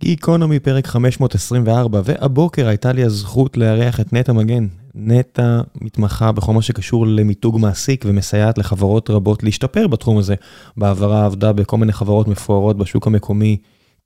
[0.00, 4.66] גיקונומי פרק 524, והבוקר הייתה לי הזכות לארח את נטע מגן.
[4.94, 10.34] נטע מתמחה בכל מה שקשור למיתוג מעסיק ומסייעת לחברות רבות להשתפר בתחום הזה.
[10.76, 13.56] בעברה עבדה בכל מיני חברות מפוארות בשוק המקומי,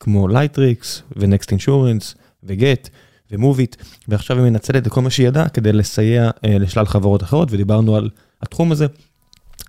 [0.00, 2.14] כמו לייטריקס ו-Next Insurance
[2.44, 2.88] וגט
[3.30, 3.76] ומוביט,
[4.08, 7.96] ועכשיו היא מנצלת את כל מה שהיא ידעה כדי לסייע אה, לשלל חברות אחרות, ודיברנו
[7.96, 8.10] על
[8.42, 8.86] התחום הזה,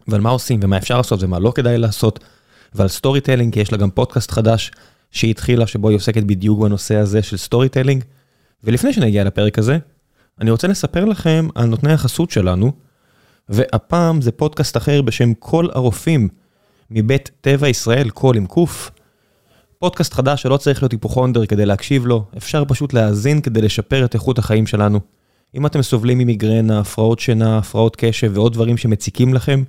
[0.08, 2.20] ועל מה עושים ומה אפשר לעשות ומה לא כדאי לעשות,
[2.76, 4.72] ועל storytelling, כי יש לה גם פודקאסט חדש.
[5.14, 8.04] שהיא התחילה, שבו היא עוסקת בדיוק בנושא הזה של storytelling.
[8.64, 9.78] ולפני שנגיע לפרק הזה,
[10.42, 12.72] אני רוצה לספר לכם על נותני החסות שלנו,
[13.50, 16.30] והפעם זה פודקאסט אחר בשם כל הרופאים,
[16.92, 18.92] מבית טבע ישראל, קול עם קוף.
[19.80, 24.14] פודקאסט חדש שלא צריך להיות היפוכונדר כדי להקשיב לו, אפשר פשוט להאזין כדי לשפר את
[24.14, 25.00] איכות החיים שלנו.
[25.56, 29.64] אם אתם סובלים ממיגרנה, הפרעות שינה, הפרעות קשב ועוד דברים שמציקים לכם,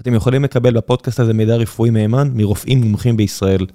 [0.00, 3.66] אתם יכולים לקבל בפודקאסט הזה מידע רפואי מהימן מרופאים מומחים בישראל.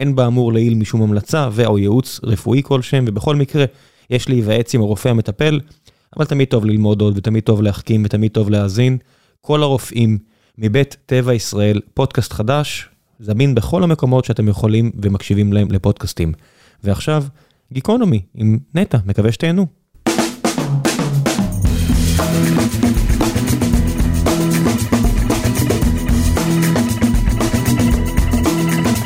[0.00, 3.64] אין באמור לעיל משום המלצה ו/או ייעוץ רפואי כלשהם, ובכל מקרה,
[4.10, 5.60] יש להיוועץ עם הרופא המטפל,
[6.16, 8.98] אבל תמיד טוב ללמוד עוד, ותמיד טוב להחכים, ותמיד טוב להאזין.
[9.40, 10.18] כל הרופאים
[10.58, 12.88] מבית טבע ישראל, פודקאסט חדש,
[13.20, 16.32] זמין בכל המקומות שאתם יכולים ומקשיבים להם לפודקאסטים.
[16.84, 17.24] ועכשיו,
[17.72, 19.66] גיקונומי עם נטע, מקווה שתהנו.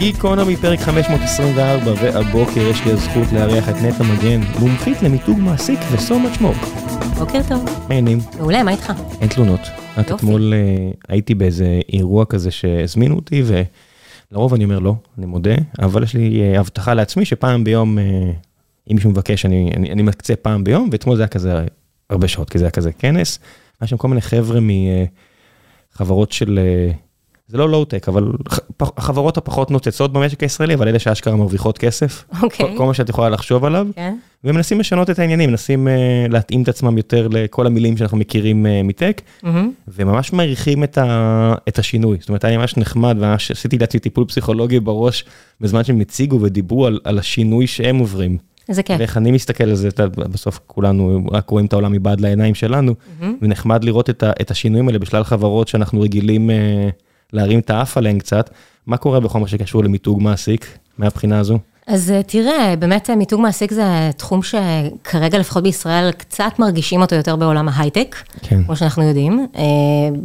[0.05, 6.11] גיקונומי פרק 524, והבוקר יש לי הזכות לארח את נטע מגן, מומחית למיתוג מעסיק ו-so
[6.11, 6.67] much more.
[7.19, 7.65] בוקר טוב.
[7.89, 8.19] מעניינים.
[8.37, 8.93] מעולה, מה איתך?
[9.21, 9.61] אין תלונות.
[9.97, 10.11] רק.
[10.11, 13.43] אתמול אה, הייתי באיזה אירוע כזה שהזמינו אותי,
[14.31, 18.05] ולרוב אני אומר לא, אני מודה, אבל יש לי אה, הבטחה לעצמי שפעם ביום, אה,
[18.91, 21.65] אם מישהו מבקש, אני, אני, אני מקצה פעם ביום, ואתמול זה היה כזה
[22.11, 23.39] הרבה שעות, כי זה היה כזה כנס.
[23.81, 24.61] היה שם כל מיני חבר'ה
[25.95, 26.59] מחברות של,
[27.49, 28.33] זה לא לואו-טק, אבל
[28.81, 32.25] החברות הפחות נוצצות במשק הישראלי, אבל אלה שאשכרה מרוויחות כסף.
[32.43, 32.67] אוקיי.
[32.67, 33.87] כל, כל מה שאת יכולה לחשוב עליו.
[33.95, 34.17] כן.
[34.45, 38.87] ומנסים לשנות את העניינים, מנסים uh, להתאים את עצמם יותר לכל המילים שאנחנו מכירים uh,
[38.87, 39.71] מטק, מהמם.
[39.89, 42.17] וממש מעריכים את, ה, את השינוי.
[42.21, 45.25] זאת אומרת, היה ממש נחמד, וממש עשיתי לעצמי טיפול פסיכולוגי בראש,
[45.61, 48.39] בזמן שהם הציגו ודיברו על, על השינוי שהם עוברים.
[48.69, 48.97] איזה כיף.
[48.99, 53.37] ואיך אני מסתכל על זה, בסוף כולנו רק רואים את העולם מבעד לעיניים שלנו, מהמם.
[53.43, 56.53] ונחמד לראות את, ה, את השינויים האלה בשלל חברות שאנחנו רגילים uh,
[57.35, 58.51] להרים את האף עליהן קצת.
[58.87, 61.59] מה קורה בכל מה שקשור למיתוג מעסיק, מהבחינה הזו?
[61.87, 67.15] אז אה, תראה, באמת אה, מיתוג מעסיק זה תחום שכרגע, לפחות בישראל, קצת מרגישים אותו
[67.15, 68.65] יותר בעולם ההייטק, כן.
[68.65, 69.47] כמו שאנחנו יודעים.
[69.57, 69.63] אה,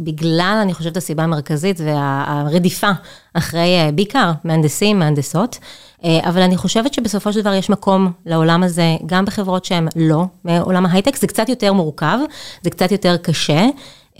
[0.04, 2.90] בגלל, אני חושבת, הסיבה המרכזית והרדיפה
[3.34, 5.58] אחרי בעיקר מהנדסים, מהנדסות.
[6.04, 10.86] אבל אני חושבת שבסופו של דבר יש מקום לעולם הזה, גם בחברות שהן לא מעולם
[10.86, 12.18] ההייטק, זה קצת יותר מורכב,
[12.62, 13.66] זה קצת יותר קשה.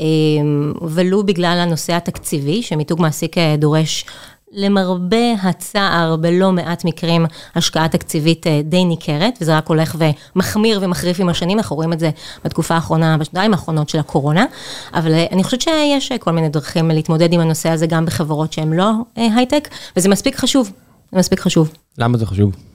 [0.01, 0.07] אה,
[0.89, 4.05] ולו בגלל הנושא התקציבי, שמיתוג מעסיק אה, דורש
[4.53, 9.97] למרבה הצער, בלא מעט מקרים, השקעה תקציבית אה, די ניכרת, וזה רק הולך
[10.35, 12.11] ומחמיר ומחריף עם השנים, אנחנו רואים את זה
[12.45, 14.45] בתקופה האחרונה, בשנתיים האחרונות של הקורונה,
[14.95, 18.73] אבל אה, אני חושבת שיש כל מיני דרכים להתמודד עם הנושא הזה גם בחברות שהן
[18.73, 20.73] לא הייטק, וזה מספיק חשוב,
[21.13, 21.71] זה מספיק חשוב.
[21.99, 22.70] למה זה חשוב?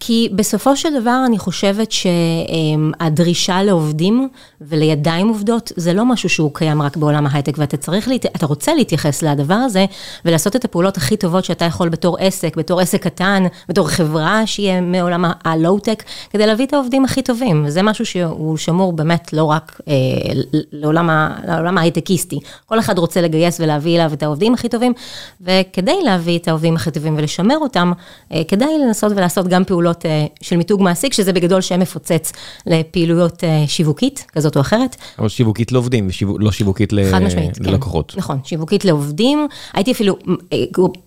[0.00, 4.28] כי בסופו של דבר אני חושבת שהדרישה לעובדים
[4.60, 8.26] ולידיים עובדות זה לא משהו שהוא קיים רק בעולם ההייטק ואתה צריך, להת...
[8.26, 9.84] אתה רוצה להתייחס לדבר הזה
[10.24, 14.80] ולעשות את הפעולות הכי טובות שאתה יכול בתור עסק, בתור עסק קטן, בתור חברה שיהיה
[14.80, 17.64] מעולם הלואו-טק, כדי להביא את העובדים הכי טובים.
[17.66, 19.94] וזה משהו שהוא שמור באמת לא רק אה,
[20.72, 21.36] לעולם, ה...
[21.46, 22.38] לעולם ההייטקיסטי.
[22.66, 24.92] כל אחד רוצה לגייס ולהביא אליו את העובדים הכי טובים,
[25.40, 27.92] וכדי להביא את העובדים הכי טובים ולשמר אותם,
[28.32, 32.32] אה, כדאי לנסות ולעשות גם פעולות אה, של מיתוג מעסיק, שזה בגדול שם מפוצץ
[32.66, 34.96] לפעילויות אה, שיווקית, כזאת או אחרת.
[35.18, 37.64] אבל שיווקית לעובדים ולא שיווקית ל- משמעית, כן.
[37.64, 38.14] ללקוחות.
[38.16, 39.48] נכון, שיווקית לעובדים.
[39.74, 40.16] הייתי אפילו
[40.52, 40.58] אה,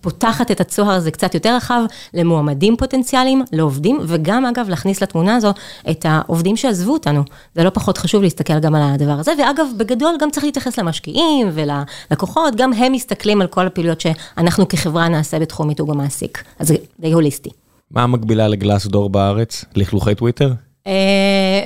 [0.01, 1.81] פותחת את הצוהר הזה קצת יותר רחב
[2.13, 5.53] למועמדים פוטנציאליים, לעובדים, וגם אגב להכניס לתמונה הזו
[5.89, 7.23] את העובדים שעזבו אותנו.
[7.55, 11.49] זה לא פחות חשוב להסתכל גם על הדבר הזה, ואגב, בגדול גם צריך להתייחס למשקיעים
[11.53, 16.43] וללקוחות, גם הם מסתכלים על כל הפעילויות שאנחנו כחברה נעשה בתחום מיתוג המעסיק.
[16.59, 17.49] אז זה די הוליסטי.
[17.93, 19.65] מה המקבילה לגלאס דור בארץ?
[19.75, 20.53] לכלוכי טוויטר?
[20.87, 20.93] אה,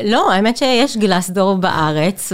[0.06, 2.34] לא, האמת שיש גלאסדור בארץ,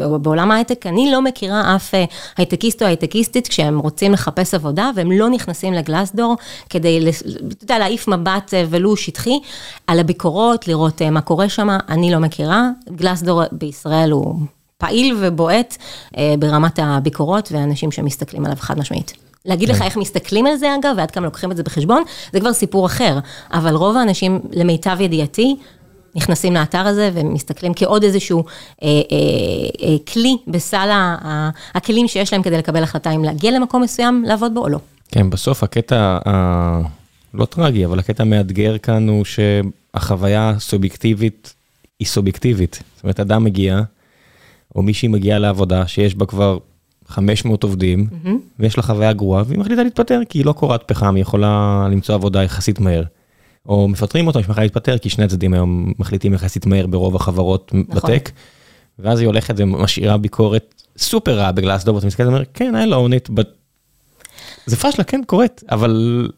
[0.00, 2.04] ובעולם ההייטק אני לא מכירה אף אה,
[2.36, 6.36] הייטקיסט או הייטקיסטית כשהם רוצים לחפש עבודה, והם לא נכנסים לגלאסדור
[6.70, 9.38] כדי, לס- אתה יודע, להעיף מבט אה, ולו שטחי
[9.86, 12.68] על הביקורות, לראות אה, מה קורה שם, אני לא מכירה.
[12.94, 14.34] גלאסדור בישראל הוא
[14.78, 15.76] פעיל ובועט
[16.18, 19.12] אה, ברמת הביקורות, ואנשים שמסתכלים עליו חד משמעית.
[19.46, 22.02] להגיד לך איך מסתכלים על זה אגב, ועד כמה לוקחים את זה בחשבון,
[22.32, 23.18] זה כבר סיפור אחר.
[23.52, 25.56] אבל רוב האנשים, למיטב ידיעתי,
[26.14, 28.44] נכנסים לאתר הזה ומסתכלים כעוד איזשהו
[28.82, 28.92] אה, אה,
[29.88, 34.54] אה, כלי בסל ה- הכלים שיש להם כדי לקבל החלטה אם להגיע למקום מסוים, לעבוד
[34.54, 34.78] בו או לא.
[35.08, 36.80] כן, בסוף הקטע ה-
[37.34, 41.54] לא טרגי, אבל הקטע המאתגר כאן הוא שהחוויה הסובייקטיבית
[42.00, 42.82] היא סובייקטיבית.
[42.96, 43.80] זאת אומרת, אדם מגיע,
[44.76, 46.58] או מישהי מגיעה לעבודה שיש בה כבר
[47.12, 48.30] 500 עובדים, mm-hmm.
[48.58, 52.14] ויש לה חוויה גרועה, והיא מחליטה להתפטר, כי היא לא קורת פחם, היא יכולה למצוא
[52.14, 53.02] עבודה יחסית מהר.
[53.68, 57.72] או מפטרים אותה, היא שמחה להתפטר, כי שני הצדדים היום מחליטים יחסית מהר ברוב החברות
[57.74, 58.10] נכון.
[58.10, 58.30] בטק,
[58.98, 63.46] ואז היא הולכת ומשאירה ביקורת סופר רעה בגלאסדור, ואתה מסתכל ואומר, כן, לא it, but...
[64.66, 66.28] זה פשלה, כן, קורית, אבל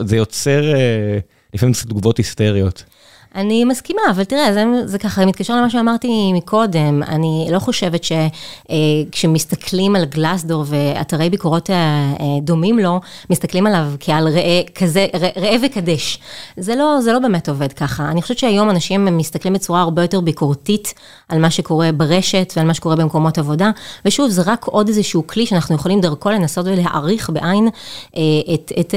[0.00, 1.18] זה יוצר אה,
[1.54, 2.84] לפעמים תגובות היסטריות.
[3.34, 9.96] אני מסכימה, אבל תראה, זה, זה ככה מתקשר למה שאמרתי מקודם, אני לא חושבת שכשמסתכלים
[9.96, 13.00] על גלסדור ואתרי ביקורות אה, אה, דומים לו,
[13.30, 15.06] מסתכלים עליו כעל ראה, כזה,
[15.36, 16.18] ראה וקדש.
[16.56, 18.08] זה לא, זה לא באמת עובד ככה.
[18.08, 20.94] אני חושבת שהיום אנשים מסתכלים בצורה הרבה יותר ביקורתית
[21.28, 23.70] על מה שקורה ברשת ועל מה שקורה במקומות עבודה,
[24.04, 27.68] ושוב, זה רק עוד איזשהו כלי שאנחנו יכולים דרכו לנסות ולהעריך בעין
[28.16, 28.22] אה,
[28.54, 28.94] את, את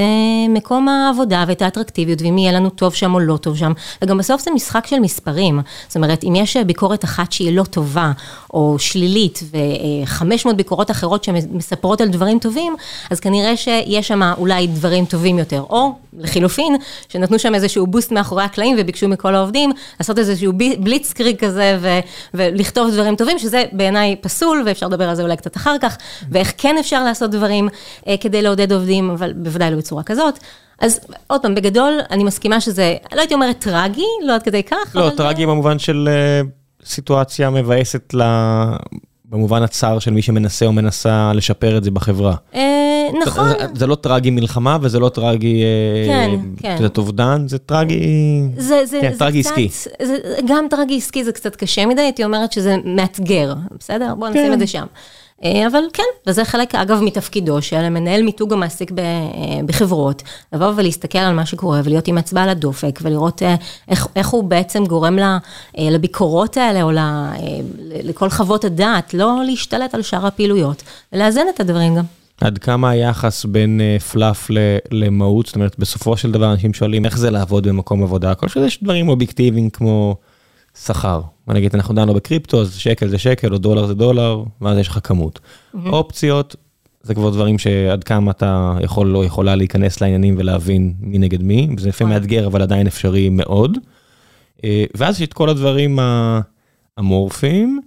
[0.48, 3.72] מקום העבודה ואת האטרקטיביות, ואם יהיה לנו טוב שם או לא טוב שם,
[4.02, 5.60] וגם בסוף זה משחק של מספרים.
[5.88, 8.12] זאת אומרת, אם יש ביקורת אחת שהיא לא טובה,
[8.54, 12.76] או שלילית, ו-500 ביקורות אחרות שמספרות על דברים טובים,
[13.10, 15.60] אז כנראה שיש שם אולי דברים טובים יותר.
[15.70, 16.76] או, לחילופין,
[17.08, 22.00] שנתנו שם איזשהו בוסט מאחורי הקלעים וביקשו מכל העובדים לעשות איזשהו בליצקריג כזה ו-
[22.34, 25.96] ולכתוב דברים טובים, שזה בעיניי פסול, ואפשר לדבר על זה אולי קצת אחר כך,
[26.30, 27.68] ואיך כן אפשר לעשות דברים
[28.08, 30.38] אה, כדי לעודד עובדים, אבל בוודאי לא בצורה כזאת.
[30.78, 34.96] אז עוד פעם, בגדול, אני מסכימה שזה, לא הייתי אומרת טרגי, לא עד כדי כך.
[34.96, 38.22] לא, טרגי במובן של uh, סיטואציה מבאסת ל...
[39.30, 42.34] במובן הצר של מי שמנסה או מנסה לשפר את זה בחברה.
[42.54, 43.48] אה, נכון.
[43.74, 45.62] זה לא טרגי מלחמה וזה לא טרגי...
[45.62, 46.76] אה, כן, כן.
[46.80, 48.02] זה אובדן, זה טרגי...
[48.56, 49.68] זה כן, טרגי עסקי.
[50.48, 54.14] גם טרגי עסקי זה קצת קשה מדי, הייתי אומרת שזה מאתגר, בסדר?
[54.14, 54.52] בואו נשים כן.
[54.52, 54.86] את זה שם.
[55.44, 59.04] אה, אבל כן, וזה חלק, אגב, מתפקידו של מנהל מיתוג המעסיק אה,
[59.66, 60.22] בחברות,
[60.52, 63.54] לבוא ולהסתכל על מה שקורה ולהיות עם אצבע על הדופק ולראות אה,
[63.88, 65.18] איך, איך הוא בעצם גורם
[65.78, 66.90] לביקורות האלה או
[68.02, 72.04] לכל חוות הדעת, לא להשתלט על שאר הפעילויות, ולאזן את הדברים גם.
[72.40, 73.80] עד כמה היחס בין
[74.12, 74.50] פלאף
[74.90, 78.66] למהות, זאת אומרת, בסופו של דבר אנשים שואלים איך זה לעבוד במקום עבודה, כל שזה
[78.66, 80.16] יש דברים אובייקטיביים כמו
[80.84, 81.20] שכר.
[81.46, 84.88] בוא נגיד, אנחנו דנו בקריפטו, אז שקל זה שקל, או דולר זה דולר, ואז יש
[84.88, 85.38] לך כמות.
[85.38, 85.78] Mm-hmm.
[85.86, 86.56] אופציות,
[87.02, 91.68] זה כבר דברים שעד כמה אתה יכול לא יכולה להיכנס לעניינים ולהבין מי נגד מי,
[91.76, 92.22] וזה לפעמים נכון.
[92.22, 93.78] מאתגר, אבל עדיין אפשרי מאוד.
[94.64, 95.98] אה, ואז יש את כל הדברים
[96.98, 97.80] האמורפיים,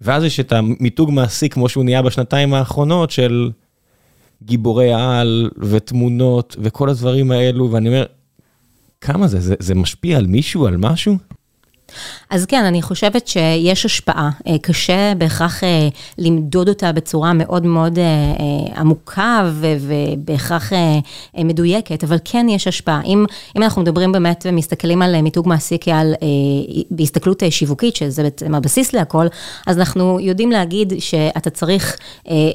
[0.00, 3.50] ואז יש את המיתוג מעסיק כמו שהוא נהיה בשנתיים האחרונות של
[4.42, 8.04] גיבורי על ותמונות וכל הדברים האלו, ואני אומר,
[9.00, 9.40] כמה זה?
[9.40, 11.16] זה, זה משפיע על מישהו, על משהו?
[12.30, 14.30] אז כן, אני חושבת שיש השפעה.
[14.46, 18.04] אה, קשה בהכרח אה, למדוד אותה בצורה מאוד מאוד אה,
[18.76, 20.72] עמוקה ובהכרח
[21.38, 23.00] מדויקת, אבל כן יש השפעה.
[23.04, 23.24] אם,
[23.56, 26.14] אם אנחנו מדברים באמת ומסתכלים על מיתוג מעסיק כעל,
[26.90, 29.26] בהסתכלות שיווקית, שזה בעצם הבסיס להכל,
[29.66, 31.96] אז אנחנו יודעים להגיד שאתה צריך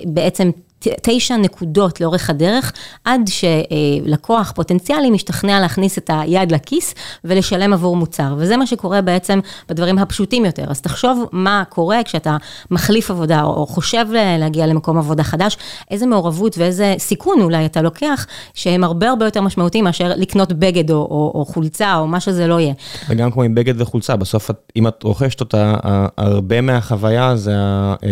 [0.06, 2.74] בעצם תשע נקודות לאורך הדרך,
[3.06, 6.94] עד שלקוח פוטנציאלי משתכנע להכניס את היד לכיס
[7.24, 8.36] ולשלם עבור מוצר.
[8.38, 9.40] וזה מה שקורה בעצם
[9.70, 10.64] בדברים הפשוטים יותר.
[10.68, 12.38] אז תחשוב מה קורה כשאתה
[12.72, 14.06] מחליף עבודה או חושב
[14.40, 15.58] להגיע למקום עבודה חדש,
[15.92, 20.92] איזה מעורבות ואיזה סיכון אולי אתה לוקח, שהם הרבה הרבה יותר משמעותיים מאשר לקנות בגד
[20.92, 22.74] או, או, או חולצה או מה שזה לא יהיה.
[23.10, 25.76] וגם כמו עם בגד וחולצה, בסוף אם את רוכשת אותה,
[26.18, 27.56] הרבה מהחוויה זה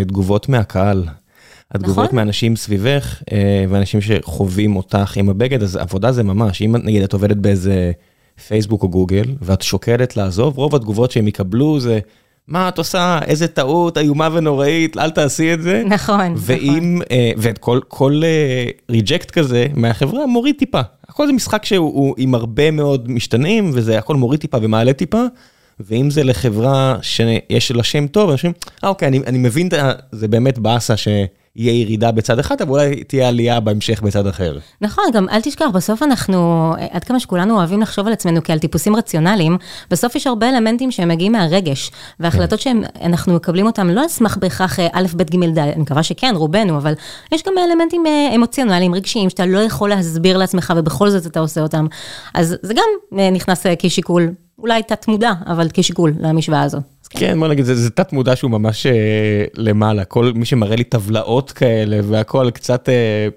[0.02, 1.04] התגובות מהקהל.
[1.72, 2.16] התגובות נכון.
[2.16, 7.14] מאנשים סביבך, אה, ואנשים שחווים אותך עם הבגד, אז עבודה זה ממש, אם נגיד את
[7.14, 7.92] עובדת באיזה
[8.48, 12.00] פייסבוק או גוגל, ואת שוקלת לעזוב, רוב התגובות שהם יקבלו זה,
[12.48, 15.84] מה את עושה, איזה טעות איומה ונוראית, אל תעשי את זה.
[15.86, 17.18] נכון, ואם, נכון.
[17.38, 18.22] ואת כל, כל
[18.90, 20.82] ריג'קט כזה מהחברה מוריד טיפה.
[21.10, 25.24] הכל זה משחק שהוא עם הרבה מאוד משתנים, וזה הכל מוריד טיפה ומעלה טיפה.
[25.80, 28.52] ואם זה לחברה שיש לה שם טוב, אנשים,
[28.84, 29.70] אה אוקיי, אני, אני מבין,
[30.12, 31.08] זה באמת באסה ש...
[31.56, 34.58] יהיה ירידה בצד אחד, אבל אולי תהיה עלייה בהמשך בצד אחר.
[34.82, 38.96] נכון, גם אל תשכח, בסוף אנחנו, עד כמה שכולנו אוהבים לחשוב על עצמנו כעל טיפוסים
[38.96, 39.58] רציונליים,
[39.92, 42.82] בסוף יש הרבה אלמנטים שהם מגיעים מהרגש, והחלטות כן.
[43.00, 46.34] שאנחנו מקבלים אותם לא על סמך בהכרח אה, א', ב', ג', ד', אני מקווה שכן,
[46.36, 46.94] רובנו, אבל
[47.32, 51.62] יש גם אלמנטים אה, אמוציונליים, רגשיים, שאתה לא יכול להסביר לעצמך ובכל זאת אתה עושה
[51.62, 51.88] אותם.
[52.34, 56.95] אז זה גם אה, נכנס כשיקול, אולי תת מודע, אבל כשיקול למשוואה הזו.
[57.18, 60.84] כן, בוא נגיד, זה, זה תת מודע שהוא ממש אה, למעלה, כל מי שמראה לי
[60.84, 63.28] טבלאות כאלה והכל קצת, אה,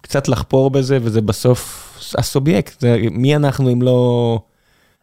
[0.00, 4.38] קצת לחפור בזה, וזה בסוף הסובייקט, זה, מי אנחנו אם לא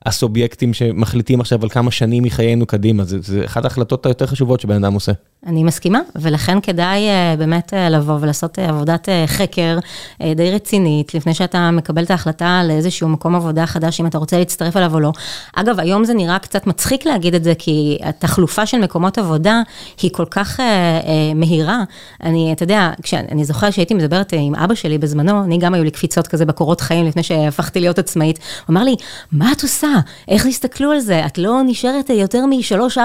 [0.05, 4.93] הסובייקטים שמחליטים עכשיו על כמה שנים מחיינו קדימה, זה, אחת ההחלטות היותר חשובות שבן אדם
[4.93, 5.11] עושה.
[5.45, 9.79] אני מסכימה, ולכן כדאי אה, באמת אה, לבוא ולעשות אה, עבודת חקר
[10.35, 14.77] די רצינית, לפני שאתה מקבל את ההחלטה לאיזשהו מקום עבודה חדש, אם אתה רוצה להצטרף
[14.77, 15.11] אליו או לא.
[15.55, 19.61] אגב, היום זה נראה קצת מצחיק להגיד את זה, כי התחלופה של מקומות עבודה
[20.01, 20.59] היא כל כך
[21.35, 21.83] מהירה.
[22.23, 25.91] אני, אתה יודע, כשאני זוכרת שהייתי מדברת עם אבא שלי בזמנו, אני גם היו לי
[25.91, 28.39] קפיצות כזה בקורות חיים לפני שהפכתי להיות עצמאית.
[28.67, 28.95] הוא אמר לי,
[29.31, 29.90] מה את עושה?
[30.27, 31.25] איך תסתכלו על זה?
[31.25, 32.97] את לא נשארת יותר משלוש,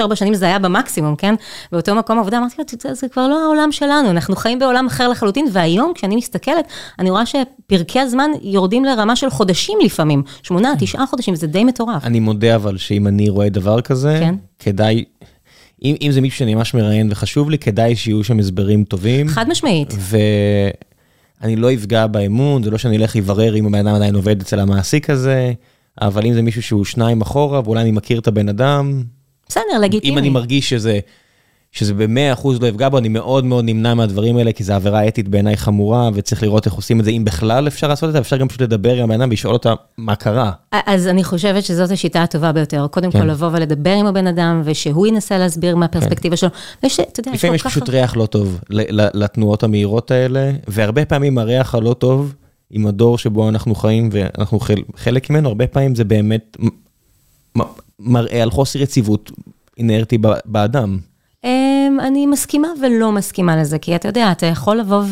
[0.00, 1.34] ארבע שנים זה היה במקסימום, כן?
[1.72, 5.08] באותו מקום עבודה, אמרתי לו, זה, זה כבר לא העולם שלנו, אנחנו חיים בעולם אחר
[5.08, 6.64] לחלוטין, והיום כשאני מסתכלת,
[6.98, 10.84] אני רואה שפרקי הזמן יורדים לרמה של חודשים לפעמים, שמונה, כן.
[10.84, 12.04] תשעה חודשים, זה די מטורף.
[12.04, 14.34] אני מודה אבל שאם אני רואה דבר כזה, כן?
[14.58, 15.04] כדאי...
[15.82, 19.28] אם, אם זה מישהו שאני ממש מראיין וחשוב לי, כדאי שיהיו שם הסברים טובים.
[19.28, 19.94] חד משמעית.
[21.40, 24.60] ואני לא אפגע באמון, זה לא שאני אלך לברר אם הבן אדם עדיין עובד אצל
[24.60, 25.52] המעסיק הזה,
[26.00, 29.02] אבל אם זה מישהו שהוא שניים אחורה, ואולי אני מכיר את הבן אדם...
[29.48, 30.12] בסדר, לגיטימי.
[30.12, 31.00] אם אני מרגיש שזה
[31.74, 35.08] שזה במאה אחוז לא יפגע בו, אני מאוד מאוד נמנע מהדברים האלה, כי זו עבירה
[35.08, 38.18] אתית בעיניי חמורה, וצריך לראות איך עושים את זה, אם בכלל אפשר לעשות את זה,
[38.18, 40.50] אפשר גם פשוט לדבר עם הבן אדם ולשאול אותה מה קרה.
[40.72, 43.20] אז אני חושבת שזאת השיטה הטובה ביותר, קודם כן.
[43.20, 46.40] כל לבוא ולדבר עם הבן אדם, ושהוא ינסה להסביר מהפרספקטיבה כן.
[46.40, 46.48] שלו,
[46.82, 48.60] ויש, אתה יודע, לפעמים יש פשוט ריח לא טוב
[49.14, 52.34] לתנועות המהירות האלה, והרבה פעמים הריח הלא טוב,
[52.74, 54.58] עם הדור שבו אנחנו חיים, ואנחנו
[54.96, 56.56] חלק ממנו, הרבה פעמים זה באמת
[57.98, 59.32] מראה על חוסר יציבות
[59.78, 60.98] אינרטי באדם.
[61.44, 65.02] אמ, אני מסכימה ולא מסכימה לזה, כי אתה יודע, אתה יכול לבוא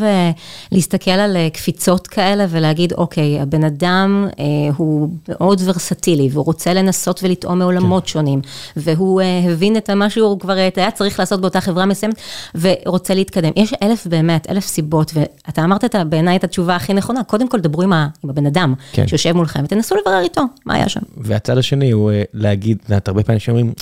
[0.73, 4.45] ולהסתכל על אה, קפיצות כאלה ולהגיד, אוקיי, הבן אדם אה,
[4.77, 8.09] הוא מאוד ורסטילי, והוא רוצה לנסות ולטעום מעולמות כן.
[8.09, 8.41] שונים,
[8.77, 12.15] והוא אה, הבין את מה שהוא כבר היה צריך לעשות באותה חברה מסוימת,
[12.55, 13.51] ורוצה להתקדם.
[13.57, 17.83] יש אלף באמת, אלף סיבות, ואתה אמרת בעיניי את התשובה הכי נכונה, קודם כל דברו
[17.83, 19.07] עם, ה, עם הבן אדם כן.
[19.07, 21.01] שיושב מולכם, ותנסו לברר איתו מה היה שם.
[21.17, 23.73] והצד השני הוא להגיד, את הרבה פעמים שאומרים,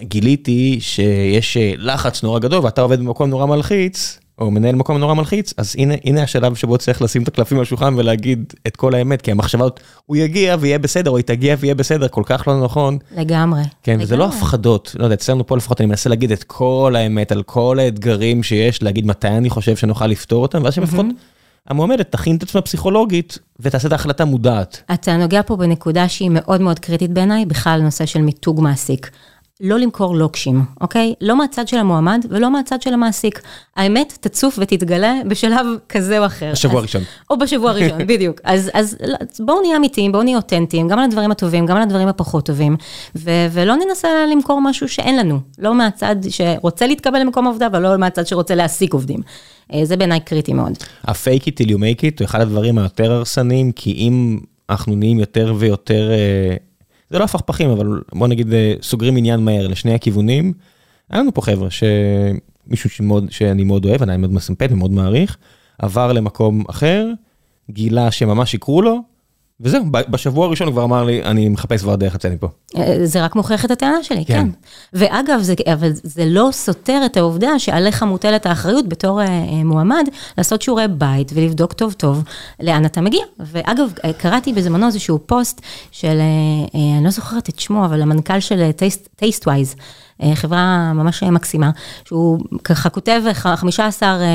[0.00, 5.14] גיליתי שיש אה, לחץ נורא גדול ואתה עובד במקום נורא מלחיץ, או מנהל מקום נורא
[5.14, 8.94] מלחיץ, אז הנה, הנה השלב שבו צריך לשים את הקלפים על השולחן ולהגיד את כל
[8.94, 12.64] האמת, כי המחשבות, הוא יגיע ויהיה בסדר, או היא תגיע ויהיה בסדר, כל כך לא
[12.64, 12.98] נכון.
[13.16, 13.62] לגמרי.
[13.82, 14.04] כן, לגמרי.
[14.04, 17.42] וזה לא הפחדות, לא יודע, אצלנו פה לפחות אני מנסה להגיד את כל האמת על
[17.42, 21.06] כל האתגרים שיש, להגיד מתי אני חושב שנוכל לפתור אותם, ואז שלפחות
[21.68, 24.82] המועמדת תכין את עצמה פסיכולוגית ותעשה את ההחלטה מודעת.
[24.94, 29.10] אתה נוגע פה בנקודה שהיא מאוד מאוד קריטית בעיניי, בכלל נושא של מיתוג מעסיק.
[29.60, 31.14] לא למכור לוקשים, אוקיי?
[31.20, 33.42] לא מהצד של המועמד ולא מהצד של המעסיק.
[33.76, 36.52] האמת תצוף ותתגלה בשלב כזה או אחר.
[36.52, 37.02] בשבוע הראשון.
[37.30, 38.40] או בשבוע הראשון, בדיוק.
[38.44, 38.96] אז, אז
[39.40, 42.76] בואו נהיה אמיתיים, בואו נהיה אותנטיים, גם על הדברים הטובים, גם על הדברים הפחות טובים,
[43.16, 45.40] ו- ולא ננסה למכור משהו שאין לנו.
[45.58, 49.20] לא מהצד שרוצה להתקבל למקום עבודה, ולא מהצד שרוצה להעסיק עובדים.
[49.72, 50.72] אה, זה בעיניי קריטי מאוד.
[51.04, 54.38] ה-fake it till you make it הוא אחד הדברים היותר הרסניים, כי אם
[54.70, 56.10] אנחנו נהיים יותר ויותר...
[56.10, 56.56] אה,
[57.10, 60.52] זה לא הפכפכים, אבל בוא נגיד אה, סוגרים עניין מהר לשני הכיוונים.
[61.10, 65.36] היה לנו פה חבר'ה שמישהו שמאוד, שאני מאוד אוהב, אני מאוד מסמפת ומאוד מעריך,
[65.78, 67.06] עבר למקום אחר,
[67.70, 68.98] גילה שממש שיקרו לו,
[69.60, 72.48] וזהו, בשבוע הראשון הוא כבר אמר לי, אני מחפש כבר דרך לצאת מפה.
[72.76, 74.34] אה, זה רק מוכיח את הטענה שלי, כן.
[74.34, 74.48] כן.
[74.92, 79.28] ואגב, זה, אבל זה לא סותר את העובדה שעליך מוטלת האחריות בתור uh,
[79.64, 80.08] מועמד,
[80.38, 82.22] לעשות שיעורי בית ולבדוק טוב טוב
[82.60, 83.24] לאן אתה מגיע.
[83.38, 86.18] ואגב, קראתי בזמנו איזשהו פוסט של,
[86.74, 88.70] אני לא זוכרת את שמו, אבל המנכ"ל של
[89.16, 89.72] Tastewise.
[89.72, 89.82] Uh, אה,
[90.34, 91.70] חברה ממש מקסימה,
[92.04, 94.28] שהוא ככה כותב 15 אה, אה,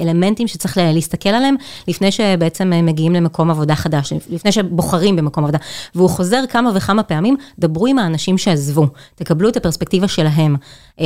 [0.00, 1.56] אלמנטים שצריך להסתכל עליהם,
[1.88, 5.58] לפני שבעצם מגיעים למקום עבודה חדש, לפני שבוחרים במקום עבודה.
[5.94, 10.56] והוא חוזר כמה וכמה פעמים, דברו עם האנשים שעזבו, תקבלו את הפרספקטיבה שלהם.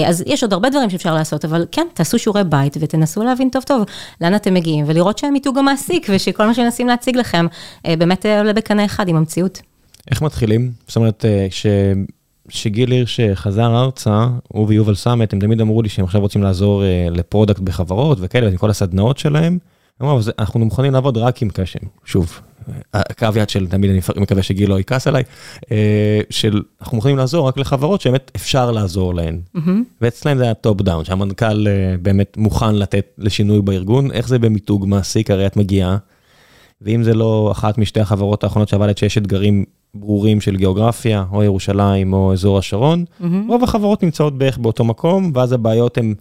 [0.07, 3.63] אז יש עוד הרבה דברים שאפשר לעשות, אבל כן, תעשו שיעורי בית ותנסו להבין טוב
[3.63, 3.85] טוב
[4.21, 7.47] לאן אתם מגיעים, ולראות שהם מיתוג המעסיק, ושכל מה שמנסים להציג לכם,
[7.85, 9.61] באמת עולה בקנה אחד עם המציאות.
[10.11, 10.73] איך מתחילים?
[10.89, 11.67] זאת אומרת, ש...
[12.49, 16.83] שגיל הירש חזר ארצה, הוא ויובל סאמט, הם תמיד אמרו לי שהם עכשיו רוצים לעזור
[16.83, 19.59] uh, ל product בחברות וכאלה, עם כל הסדנאות שלהם.
[20.03, 22.41] אמרו, אנחנו מוכנים לעבוד רק עם קשם, שוב,
[22.95, 25.23] הקו יד של, תמיד אני מקווה שגיל לא יכעס עליי,
[25.63, 25.69] uh,
[26.31, 29.41] של אנחנו מוכנים לעזור רק לחברות שבאמת אפשר לעזור להן.
[29.57, 29.71] Mm-hmm.
[30.01, 31.71] ואצלם זה היה top down, שהמנכ"ל uh,
[32.03, 35.97] באמת מוכן לתת לשינוי בארגון, איך זה במיתוג מעסיק, הרי את מגיעה,
[36.83, 42.13] ואם זה לא אחת משתי החברות האחרונות שעבדת שיש אתגרים ברורים של גיאוגרפיה, או ירושלים
[42.13, 43.25] או אזור השרון, mm-hmm.
[43.49, 46.15] רוב החברות נמצאות בערך באותו מקום, ואז הבעיות הן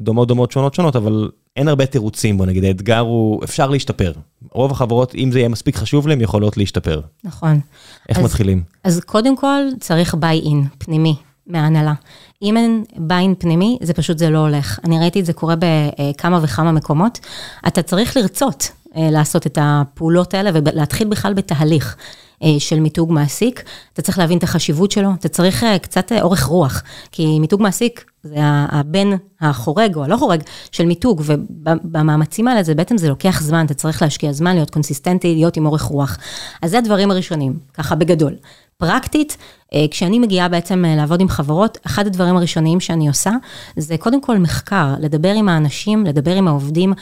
[0.00, 4.12] דומות דומות שונות שונות, אבל אין הרבה תירוצים, בוא נגיד, האתגר הוא, אפשר להשתפר.
[4.52, 7.00] רוב החברות, אם זה יהיה מספיק חשוב להם, יכולות להשתפר.
[7.24, 7.60] נכון.
[8.08, 8.62] איך אז, מתחילים?
[8.84, 11.14] אז קודם כל צריך ביי-אין פנימי
[11.46, 11.94] מההנהלה.
[12.42, 14.78] אם אין ביין פנימי, זה פשוט, זה לא הולך.
[14.84, 17.18] אני ראיתי את זה קורה בכמה וכמה מקומות.
[17.66, 18.70] אתה צריך לרצות.
[18.96, 21.96] אה, לעשות את הפעולות האלה ולהתחיל בכלל בתהליך.
[22.42, 23.62] אה, של מיתוג מעסיק,
[23.92, 28.04] אתה צריך להבין את החשיבות שלו, אתה צריך אה, קצת אורך רוח, כי מיתוג מעסיק
[28.22, 29.08] זה הבן
[29.40, 34.02] החורג או הלא חורג של מיתוג, ובמאמצים האלה זה בעצם, זה לוקח זמן, אתה צריך
[34.02, 36.18] להשקיע זמן, להיות קונסיסטנטי, להיות עם אורך רוח.
[36.62, 38.34] אז זה הדברים הראשונים, ככה בגדול.
[38.78, 39.36] פרקטית,
[39.74, 43.30] אה, כשאני מגיעה בעצם אה, לעבוד עם חברות, אחד הדברים הראשוניים שאני עושה,
[43.76, 46.92] זה קודם כל מחקר, לדבר עם האנשים, לדבר עם העובדים.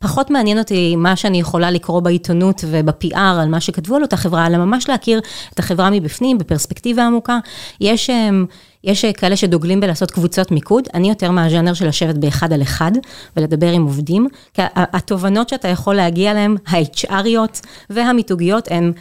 [0.00, 4.46] פחות מעניין אותי מה שאני יכולה לקרוא בעיתונות וב-PR על מה שכתבו על אותה חברה,
[4.46, 5.20] אלא ממש להכיר
[5.54, 7.38] את החברה מבפנים, בפרספקטיבה עמוקה.
[7.80, 8.10] יש...
[8.10, 8.46] אמ,
[8.84, 12.92] יש כאלה שדוגלים בלעשות קבוצות מיקוד, אני יותר מהז'אנר של לשבת באחד על אחד
[13.36, 18.92] ולדבר עם עובדים, כי התובנות שאתה יכול להגיע אליהן, ה-HRיות והמיתוגיות, הן...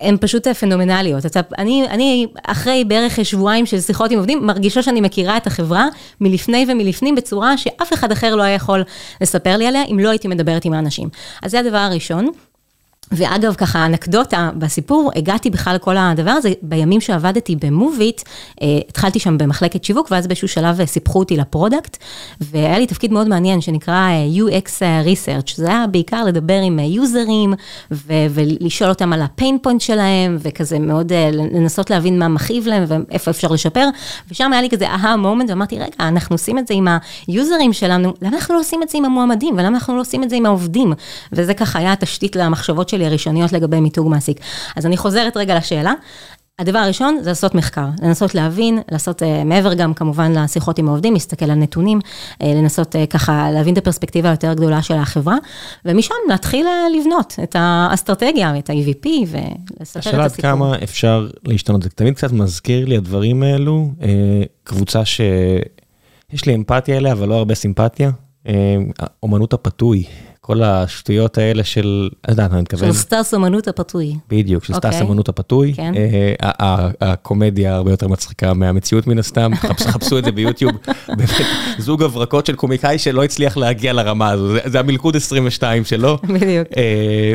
[0.00, 1.26] הן פשוט פנומנליות.
[1.26, 5.86] אתה, אני, אני אחרי בערך שבועיים של שיחות עם עובדים, מרגישה שאני מכירה את החברה
[6.20, 8.84] מלפני ומלפנים בצורה שאף אחד אחר לא היה יכול
[9.20, 11.08] לספר לי עליה, אם לא הייתי מדברת עם האנשים.
[11.42, 12.28] אז זה הדבר הראשון.
[13.12, 18.22] ואגב, ככה אנקדוטה בסיפור, הגעתי בכלל לכל הדבר הזה, בימים שעבדתי במוביט,
[18.62, 21.96] אה, התחלתי שם במחלקת שיווק, ואז באיזשהו שלב סיפחו אותי ל product,
[22.40, 24.68] והיה לי תפקיד מאוד מעניין שנקרא אה, UX
[25.06, 27.54] Research, זה היה בעיקר לדבר עם users,
[27.90, 32.66] ו- ולשאול אותם על ה pain point שלהם, וכזה מאוד אה, לנסות להבין מה מכאיב
[32.66, 33.88] להם ואיפה אפשר לשפר,
[34.30, 36.88] ושם היה לי כזה aha moment, ואמרתי, רגע, אנחנו עושים את זה עם
[37.26, 40.22] ה users שלנו, למה אנחנו לא עושים את זה עם המועמדים, ולמה אנחנו לא עושים
[40.22, 40.92] את זה עם העובדים?
[41.32, 44.40] וזה ככה היה התשתית למחשבות הראשוניות לגבי מיתוג מעסיק.
[44.76, 45.92] אז אני חוזרת רגע לשאלה.
[46.58, 51.12] הדבר הראשון זה לעשות מחקר, לנסות להבין, לעשות uh, מעבר גם כמובן לשיחות עם העובדים,
[51.12, 55.36] להסתכל על נתונים, uh, לנסות uh, ככה להבין את הפרספקטיבה היותר גדולה של החברה,
[55.84, 59.40] ומשם להתחיל uh, לבנות את האסטרטגיה, את ה-EVP ולספר
[59.76, 60.00] את הסיפור.
[60.00, 64.04] השאלה עד כמה אפשר להשתנות, זה תמיד קצת מזכיר לי הדברים האלו, uh,
[64.64, 68.10] קבוצה שיש לי אמפתיה אליה, אבל לא הרבה סימפתיה,
[68.46, 68.50] uh,
[69.22, 70.04] אומנות הפתוי.
[70.48, 72.92] כל השטויות האלה של, לא יודע, אני מתכוון.
[72.92, 74.14] של סטאס אמנות הפיתוי.
[74.28, 75.30] בדיוק, של סטאס אמנות אוקיי.
[75.30, 75.72] הפיתוי.
[75.74, 75.92] כן.
[76.42, 79.50] אה, הקומדיה הרבה יותר מצחיקה מהמציאות מן הסתם,
[79.92, 80.72] חפשו את זה ביוטיוב.
[81.16, 81.30] באמת,
[81.78, 86.18] זוג הברקות של קומיקאי שלא הצליח להגיע לרמה הזו, זה המלכוד 22 שלו.
[86.34, 86.68] בדיוק.
[86.76, 87.34] אה,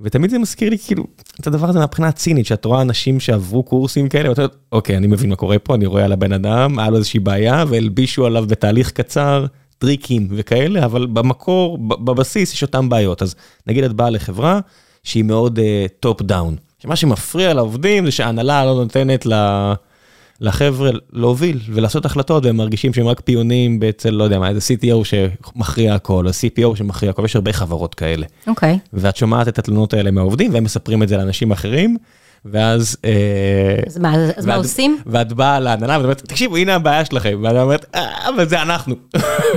[0.00, 1.04] ותמיד זה מזכיר לי כאילו
[1.40, 5.06] את הדבר הזה מהבחינה הצינית, שאת רואה אנשים שעברו קורסים כאלה, ואת אומרת, אוקיי, אני
[5.06, 8.44] מבין מה קורה פה, אני רואה על הבן אדם, היה לו איזושהי בעיה, והלבישו עליו
[8.48, 9.46] בתהליך קצר
[9.80, 13.22] טריקים וכאלה, אבל במקור, בבסיס יש אותם בעיות.
[13.22, 13.34] אז
[13.66, 14.60] נגיד את באה לחברה
[15.02, 15.58] שהיא מאוד
[16.00, 16.56] top uh, down.
[16.78, 19.32] שמה שמפריע לעובדים זה שההנהלה לא נותנת ל...
[20.40, 25.04] לחבר'ה להוביל ולעשות החלטות והם מרגישים שהם רק פיונים אצל לא יודע מה איזה CTO
[25.04, 28.26] שמכריע הכל או CPO שמכריע הכל יש הרבה חברות כאלה.
[28.46, 28.78] אוקיי.
[28.84, 28.88] Okay.
[28.92, 31.96] ואת שומעת את התלונות האלה מהעובדים והם מספרים את זה לאנשים אחרים
[32.44, 32.96] ואז...
[33.04, 33.10] אה,
[33.86, 34.98] אז מה, אז מה עושים?
[35.06, 37.38] ואת באה להנהלה ואת אומרת, תקשיבו, הנה הבעיה שלכם.
[37.42, 38.94] ואת אומרת, אה, אבל זה אנחנו.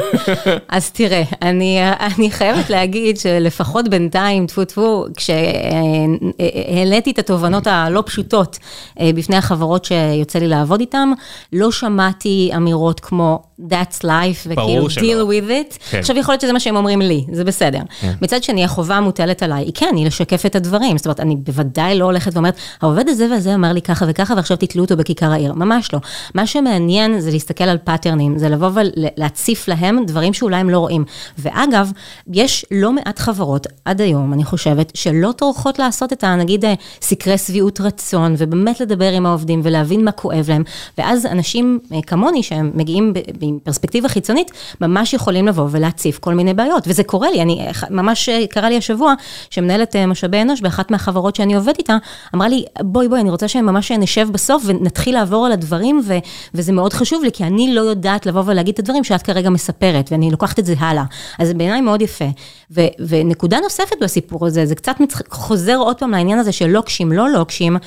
[0.69, 8.59] אז תראה, אני, אני חייבת להגיד שלפחות בינתיים, טפו טפו, כשהעליתי את התובנות הלא פשוטות
[8.99, 11.09] אה, בפני החברות שיוצא לי לעבוד איתן,
[11.53, 15.77] לא שמעתי אמירות כמו, That's life, וכאילו, deal with it.
[15.89, 15.99] כן.
[15.99, 17.79] עכשיו, יכול להיות שזה מה שהם אומרים לי, זה בסדר.
[17.99, 18.13] כן.
[18.21, 20.97] מצד שני, החובה המוטלת עליי, היא כן, היא לשקף את הדברים.
[20.97, 24.57] זאת אומרת, אני בוודאי לא הולכת ואומרת, העובד הזה והזה אמר לי ככה וככה, ועכשיו
[24.57, 25.53] תתלו אותו בכיכר העיר.
[25.53, 25.99] ממש לא.
[26.35, 31.05] מה שמעניין זה להסתכל על patterns, זה לבוא ולהציף להם דברים שאולי הם לא רואים.
[31.37, 31.91] ואגב,
[32.33, 36.35] יש לא מעט חברות, עד היום, אני חושבת, שלא טורחות לעשות את ה...
[36.35, 40.63] נגיד, אה, סקרי שביעות רצון, ובאמת לדבר עם העובדים ולהבין מה כואב להם.
[40.97, 46.53] ואז אנשים אה, כמוני, שהם מגיעים עם פרספקטיבה חיצונית, ממש יכולים לבוא ולהציף כל מיני
[46.53, 46.83] בעיות.
[46.87, 49.13] וזה קורה לי, אני, ממש אה, קרה לי השבוע,
[49.49, 51.97] שמנהלת משאבי אנוש באחת מהחברות שאני עובדת איתה,
[52.35, 56.13] אמרה לי, בואי בואי, אני רוצה שממש נשב בסוף ונתחיל לעבור על הדברים, ו,
[56.53, 60.11] וזה מאוד חשוב לי, כי אני לא יודעת לבוא ולהגיד את הדברים שאת כרגע מספרת,
[60.11, 61.03] ואני לוקחת את זה הלאה.
[61.39, 62.25] אז זה בעיניי מאוד יפה.
[62.71, 64.95] ו, ונקודה נוספת בסיפור הזה, זה קצת
[65.29, 67.77] חוזר עוד פעם לעניין הזה של לוקשים, לא לוקשים.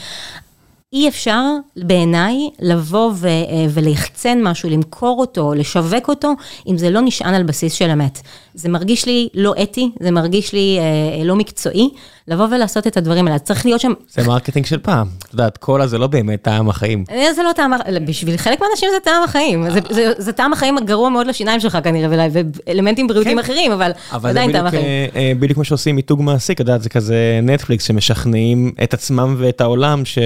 [0.93, 1.43] אי אפשר
[1.77, 6.33] בעיניי לבוא ו- אה, וליחצן משהו, למכור אותו, לשווק אותו,
[6.69, 8.21] אם זה לא נשען על בסיס של אמת.
[8.55, 11.91] זה מרגיש לי לא אתי, זה מרגיש לי אה, לא מקצועי,
[12.29, 13.39] לבוא ולעשות את הדברים האלה.
[13.39, 13.93] צריך להיות שם...
[14.09, 15.07] זה marketing של פעם.
[15.19, 17.05] את יודעת, קולה זה לא באמת טעם החיים.
[17.11, 17.73] אה, זה לא טעם,
[18.07, 19.71] בשביל חלק מהאנשים זה טעם החיים.
[19.71, 23.45] זה, זה, זה טעם החיים הגרוע מאוד לשיניים שלך כנראה, ואלמנטים בריאותיים כן.
[23.45, 24.85] אחרים, אבל, אבל עדיין טעם החיים.
[24.85, 29.37] אבל זה בדיוק כמו שעושים מיתוג מעסיק, את יודעת, זה כזה נטפליקס שמשכנעים את עצמם
[29.39, 30.19] ואת העולם, ש...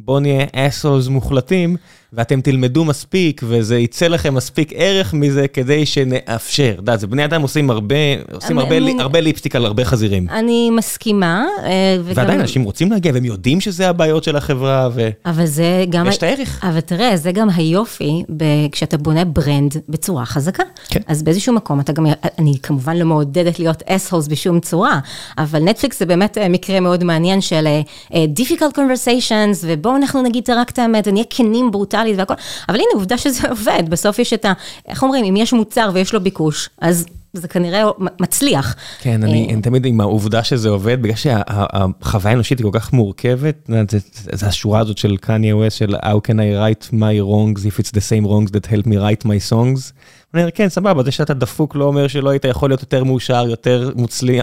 [0.00, 1.76] בואו נהיה assholes מוחלטים,
[2.12, 6.70] ואתם תלמדו מספיק, וזה יצא לכם מספיק ערך מזה כדי שנאפשר.
[6.72, 7.94] את יודעת, זה בני אדם עושים הרבה,
[8.32, 10.26] עושים הרבה, אני, הרבה ליפסטיק על הרבה חזירים.
[10.30, 11.46] אני מסכימה.
[11.64, 12.12] אה, וגם...
[12.16, 15.08] ועדיין אנשים רוצים להגיע, והם יודעים שזה הבעיות של החברה, ו...
[15.26, 16.06] אבל זה גם...
[16.06, 16.64] יש את הערך.
[16.64, 18.44] אבל תראה, זה גם היופי, ב...
[18.72, 20.62] כשאתה בונה ברנד בצורה חזקה.
[20.88, 21.00] כן.
[21.06, 22.06] אז באיזשהו מקום אתה גם,
[22.38, 24.98] אני כמובן לא מעודדת להיות אס-הולס בשום צורה,
[25.38, 27.66] אבל נטפליקס זה באמת אה, מקרה מאוד מעניין של
[28.10, 29.87] uh, difficult conversations, ובוא...
[29.88, 32.34] ובואו אנחנו נגיד רק את האמת, ונהיה כנים ברוטלית והכל,
[32.68, 34.52] אבל הנה, עובדה שזה עובד, בסוף יש את ה...
[34.88, 37.84] איך אומרים, אם יש מוצר ויש לו ביקוש, אז זה כנראה
[38.20, 38.74] מצליח.
[39.00, 43.70] כן, אני, אני תמיד עם העובדה שזה עובד, בגלל שהחוויה האנושית היא כל כך מורכבת,
[43.90, 43.98] זה,
[44.32, 47.90] זה השורה הזאת של קניה ווסט של How can I write my wrongs if it's
[47.90, 49.92] the same wrongs that help me write my songs.
[50.34, 53.44] אני אומר, כן, סבבה, זה שאתה דפוק לא אומר שלא היית יכול להיות יותר מאושר,
[53.48, 53.90] יותר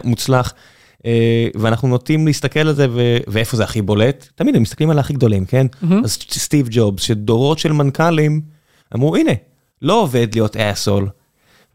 [0.03, 0.53] מוצלח.
[1.55, 2.87] ואנחנו נוטים להסתכל על זה,
[3.27, 4.29] ואיפה זה הכי בולט?
[4.35, 5.67] תמיד הם מסתכלים על הכי גדולים, כן?
[5.67, 5.93] Mm-hmm.
[6.03, 8.41] אז סטיב ג'ובס, שדורות של מנכ"לים
[8.95, 9.31] אמרו, הנה,
[9.81, 11.09] לא עובד להיות אסול.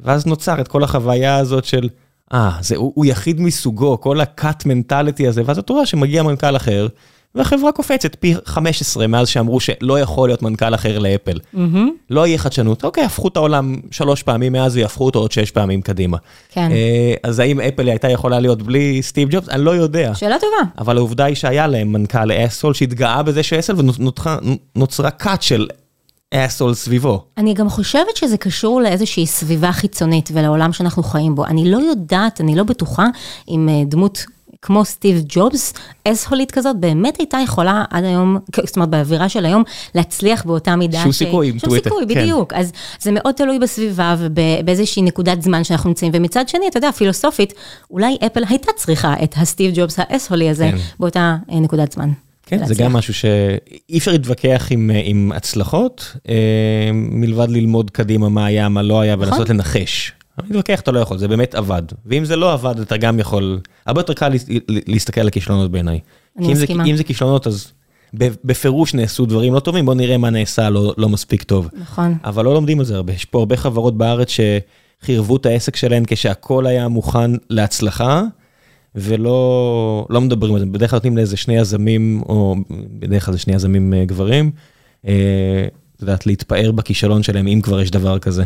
[0.01, 1.89] ואז נוצר את כל החוויה הזאת של,
[2.33, 6.57] אה, ah, הוא, הוא יחיד מסוגו, כל ה-cut mentality הזה, ואז את רואה שמגיע מנכ"ל
[6.57, 6.87] אחר,
[7.35, 11.39] והחברה קופצת פי 15 מאז שאמרו שלא יכול להיות מנכ"ל אחר לאפל.
[11.55, 11.79] Mm-hmm.
[12.11, 15.83] לא יהיה חדשנות, אוקיי, הפכו את העולם שלוש פעמים מאז ויהפכו אותו עוד שש פעמים
[15.83, 16.17] קדימה.
[16.51, 16.71] כן.
[17.23, 19.49] אז האם אפל הייתה יכולה להיות בלי סטיב ג'ובס?
[19.49, 20.15] אני לא יודע.
[20.15, 20.71] שאלה טובה.
[20.79, 25.69] אבל העובדה היא שהיה להם מנכ"ל אסול שהתגאה בזה שאסל ונוצרה cut של
[26.35, 27.25] אסול סביבו.
[27.39, 31.47] אני גם חושבת שזה קשור לאיזושהי סביבה חיצונית ולעולם שאנחנו חיים בו.
[31.47, 33.07] אני לא יודעת, אני לא בטוחה
[33.49, 34.25] אם דמות
[34.63, 39.63] כמו סטיב ג'ובס, אסהולית כזאת, באמת הייתה יכולה עד היום, זאת אומרת באווירה של היום,
[39.95, 41.03] להצליח באותה מידה.
[41.03, 41.91] שום סיכוי עם טוויטר.
[41.91, 42.53] שום סיכוי, בדיוק.
[42.53, 46.13] אז זה מאוד תלוי בסביבה ובאיזושהי נקודת זמן שאנחנו נמצאים.
[46.15, 47.55] ומצד שני, אתה יודע, פילוסופית,
[47.91, 50.71] אולי אפל הייתה צריכה את הסטיב ג'ובס האסהולי הזה
[51.01, 52.11] באותה נקודת זמן.
[52.47, 56.17] כן, זה גם משהו שאי אפשר להתווכח עם, עם הצלחות,
[56.93, 60.13] מלבד ללמוד קדימה מה היה, מה לא היה, ולנסות לנחש.
[60.47, 61.83] להתווכח אתה לא יכול, זה באמת עבד.
[62.07, 64.33] ואם זה לא עבד, אתה גם יכול, הרבה יותר קל
[64.69, 65.99] להסתכל על הכישלונות בעיניי.
[66.39, 66.85] אני מסכימה.
[66.85, 67.73] אם זה כישלונות, אז
[68.15, 71.69] בפירוש נעשו דברים לא טובים, בוא נראה מה נעשה לא, לא מספיק טוב.
[71.81, 72.15] נכון.
[72.25, 73.13] אבל לא לומדים על זה הרבה.
[73.13, 78.23] יש פה הרבה חברות בארץ שחירבו את העסק שלהן כשהכול היה מוכן להצלחה.
[78.95, 82.57] ולא לא מדברים על זה, בדרך כלל נותנים לאיזה שני יזמים, או
[82.99, 84.51] בדרך כלל זה שני יזמים גברים,
[85.01, 85.11] את
[86.01, 88.45] יודעת, להתפאר בכישלון שלהם, אם כבר יש דבר כזה.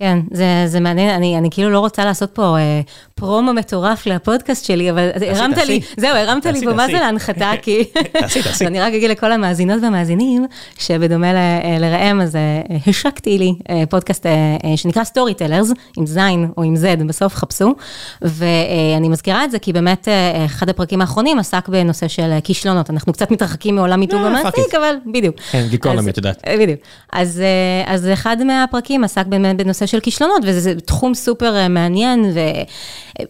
[0.00, 2.80] כן, זה, זה מעניין, אני, אני כאילו לא רוצה לעשות פה אה,
[3.14, 5.72] פרומו מטורף לפודקאסט שלי, אבל תעשי, הרמת תעשי.
[5.72, 7.84] לי, זהו, הרמת תעשי, לי פה מה זה להנחתה, כי...
[8.12, 8.66] תעשי, תעשי.
[8.66, 10.46] אני רק אגיד לכל המאזינות והמאזינים,
[10.78, 11.36] שבדומה ל,
[11.80, 16.76] לראם, אז אה, השקתי לי אה, פודקאסט אה, אה, שנקרא Storytellers, עם זין או עם
[16.76, 17.74] Z, בסוף חפשו,
[18.22, 23.12] ואני מזכירה את זה, כי באמת אה, אחד הפרקים האחרונים עסק בנושא של כישלונות, אנחנו
[23.12, 25.36] קצת מתרחקים מעולם מיתוג המעסיק, אבל בדיוק.
[25.50, 26.44] כן, גיקונומי, את יודעת.
[26.58, 26.80] בדיוק.
[27.12, 27.42] אז,
[27.86, 32.32] אז אחד מהפרקים עסק באמת בנושא של כישלונות, וזה תחום סופר מעניין,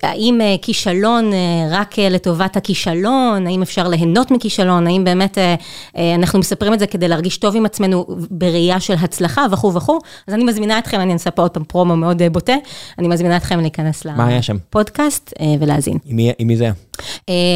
[0.02, 1.30] והאם כישלון
[1.70, 5.38] רק לטובת הכישלון, האם אפשר ליהנות מכישלון, האם באמת
[6.14, 10.34] אנחנו מספרים את זה כדי להרגיש טוב עם עצמנו בראייה של הצלחה וכו' וכו', אז
[10.34, 12.54] אני מזמינה אתכם, אני אעשה פה עוד פעם פרומו מאוד בוטה,
[12.98, 15.98] אני מזמינה אתכם להיכנס לפודקאסט ולהאזין.
[16.38, 16.72] עם מי זה היה?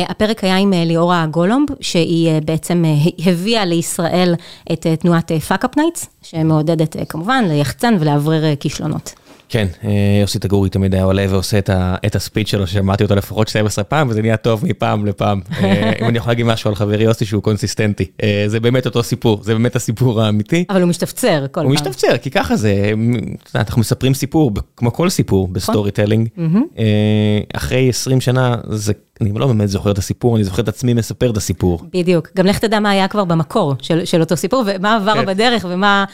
[0.09, 2.85] הפרק היה עם ליאורה גולומב, שהיא בעצם
[3.27, 4.35] הביאה לישראל
[4.73, 9.15] את תנועת Fuckup Nights, שמעודדת כמובן ליחצן ולאוורר כישלונות.
[9.49, 9.67] כן,
[10.21, 11.59] יוסי תגורי תמיד היה עולה ועושה
[12.07, 15.41] את ה speech שלו, שמעתי אותו לפחות 12 פעם, וזה נהיה טוב מפעם לפעם.
[16.01, 18.05] אם אני יכול להגיד משהו על חברי יוסי שהוא קונסיסטנטי,
[18.47, 20.65] זה באמת אותו סיפור, זה באמת הסיפור האמיתי.
[20.71, 21.65] אבל הוא משתפצר כל פעם.
[21.65, 22.93] הוא משתפצר, כי ככה זה,
[23.55, 26.29] אנחנו מספרים סיפור, כמו כל סיפור ב storytelling.
[27.55, 31.31] אחרי 20 שנה זה אני לא באמת זוכר את הסיפור, אני זוכר את עצמי מספר
[31.31, 31.81] את הסיפור.
[31.93, 35.27] בדיוק, גם לך תדע מה היה כבר במקור של, של אותו סיפור, ומה עבר כן.
[35.27, 36.05] בדרך, ומה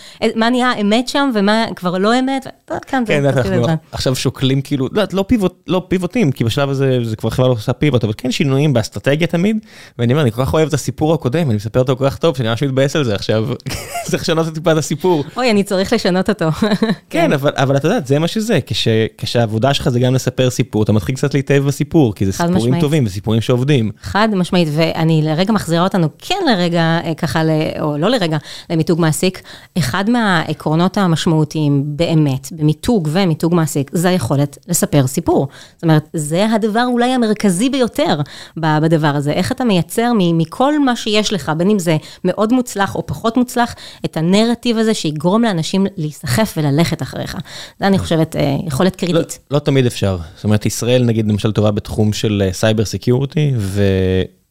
[0.50, 2.46] נהיה אמת שם, ומה כבר לא אמת,
[2.86, 7.16] כן, כן, אנחנו עכשיו שוקלים כאילו, לא, לא, pivot, לא פיבוטים, כי בשלב הזה זה
[7.16, 9.58] כבר חברה לא עושה pivot, אבל כן שינויים באסטרטגיה תמיד,
[9.98, 12.36] ואני אומר, אני כל כך אוהב את הסיפור הקודם, אני מספר אותו כל כך טוב,
[12.36, 13.48] שאני ממש מתבאס על זה עכשיו,
[14.10, 15.24] צריך לשנות את טיפה את הסיפור.
[15.36, 16.48] אוי, אני צריך לשנות אותו.
[17.10, 20.82] כן, אבל, אבל אתה יודע, זה מה שזה, כש, כשהעבודה שלך זה גם לספר סיפור,
[20.82, 23.90] אתה מתחיל קצת להתאהב בסיפור, כי זה סיפורים טובים וסיפורים שעובדים.
[24.02, 27.42] חד משמעית, ואני לרגע מחזירה אותנו כן לרגע, ככה,
[27.80, 28.38] או לא לרגע,
[28.70, 29.42] למיתוג מעסיק.
[29.78, 35.48] אחד מהעקרונות המשמעותיים באמת, במיתוג ומיתוג מעסיק, זה היכולת לספר סיפור.
[35.74, 38.20] זאת אומרת, זה הדבר אולי המרכזי ביותר
[38.56, 39.32] בדבר הזה.
[39.32, 43.74] איך אתה מייצר מכל מה שיש לך, בין אם זה מאוד מוצלח או פחות מוצלח,
[44.04, 47.36] את הנרטיב הזה שיגרום לאנשים להיסחף וללכת אחריך.
[47.80, 49.38] זה אני חושבת יכולת קריטית.
[49.50, 50.18] לא, לא תמיד אפשר.
[50.34, 53.82] זאת אומרת, ישראל נגיד למשל טובה בתחום של סייבר סקיורטי, ו...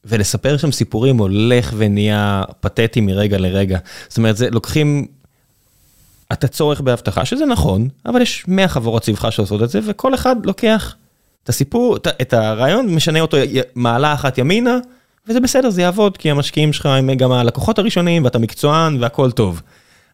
[0.06, 3.80] ולספר שם סיפורים הולך ונהיה פתטי מרגע לרגע.
[4.08, 5.06] זאת אומרת, זה לוקחים
[6.34, 10.36] את הצורך באבטחה, שזה נכון, אבל יש 100 חברות סביבך שעושות את זה, וכל אחד
[10.46, 10.96] לוקח
[11.44, 13.38] את הסיפור, את הרעיון, משנה אותו
[13.76, 14.78] מעלה אחת ימינה,
[15.28, 19.62] וזה בסדר, זה יעבוד, כי המשקיעים שלך הם גם הלקוחות הראשונים, ואתה מקצוען והכל טוב.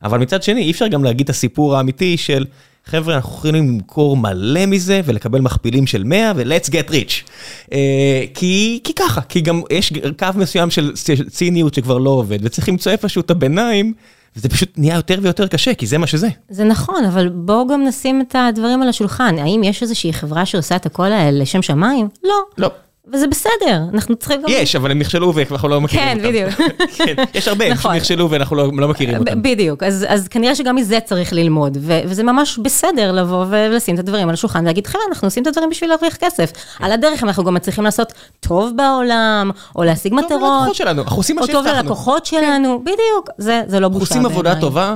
[0.03, 2.45] אבל מצד שני, אי אפשר גם להגיד את הסיפור האמיתי של
[2.85, 7.29] חבר'ה, אנחנו יכולים למכור מלא מזה ולקבל מכפילים של 100 ו-let's get rich.
[7.73, 10.91] אה, כי, כי ככה, כי גם יש קו מסוים של
[11.29, 13.93] ציניות שכבר לא עובד, וצריך למצוא איפשהו את הביניים.
[14.37, 16.27] וזה פשוט נהיה יותר ויותר קשה, כי זה מה שזה.
[16.49, 19.35] זה נכון, אבל בואו גם נשים את הדברים על השולחן.
[19.39, 22.07] האם יש איזושהי חברה שעושה את הכל לשם שמיים?
[22.23, 22.35] לא.
[22.57, 22.69] לא.
[23.13, 24.41] וזה בסדר, אנחנו צריכים.
[24.47, 26.29] יש, אבל הם נכשלו ואנחנו לא מכירים כן, אותם.
[26.29, 26.71] בדיוק.
[27.05, 27.93] כן, יש הרבה נכון.
[27.93, 29.41] שנכשלו ואנחנו לא, לא מכירים אותם.
[29.41, 34.27] בדיוק, אז, אז כנראה שגם מזה צריך ללמוד, וזה ממש בסדר לבוא ולשים את הדברים
[34.27, 36.51] על השולחן ולהגיד, חבר'ה, אנחנו עושים את הדברים בשביל להרוויח כסף.
[36.79, 41.17] על הדרך אנחנו גם מצליחים לעשות טוב בעולם, או להשיג טוב מטרות, ללקוחות שלנו, אנחנו
[41.17, 41.83] עושים מה או טוב שהבטחנו.
[41.83, 44.55] ללקוחות שלנו, בדיוק, זה, לא אנחנו בושה עושים עבודה.
[44.55, 44.95] טובה,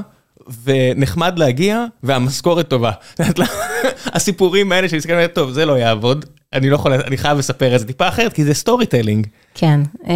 [0.64, 2.92] ונחמד להגיע, והמשכורת טובה.
[3.20, 3.40] יודעת,
[4.06, 7.80] הסיפורים האלה שאני מסתכל, טוב, זה לא יעבוד, אני לא יכול, אני חייב לספר את
[7.80, 9.28] זה טיפה אחרת, כי זה storytelling.
[9.54, 10.14] כן, אה,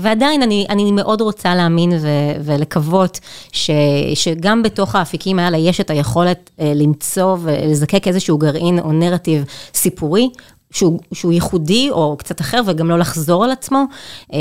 [0.00, 2.06] ועדיין אני, אני מאוד רוצה להאמין ו,
[2.44, 3.20] ולקוות
[3.52, 3.70] ש,
[4.14, 9.44] שגם בתוך האפיקים האלה יש את היכולת אה, למצוא ולזקק איזשהו גרעין או נרטיב
[9.74, 10.28] סיפורי.
[10.70, 13.84] שהוא, שהוא ייחודי או קצת אחר וגם לא לחזור על עצמו.
[14.32, 14.38] אה,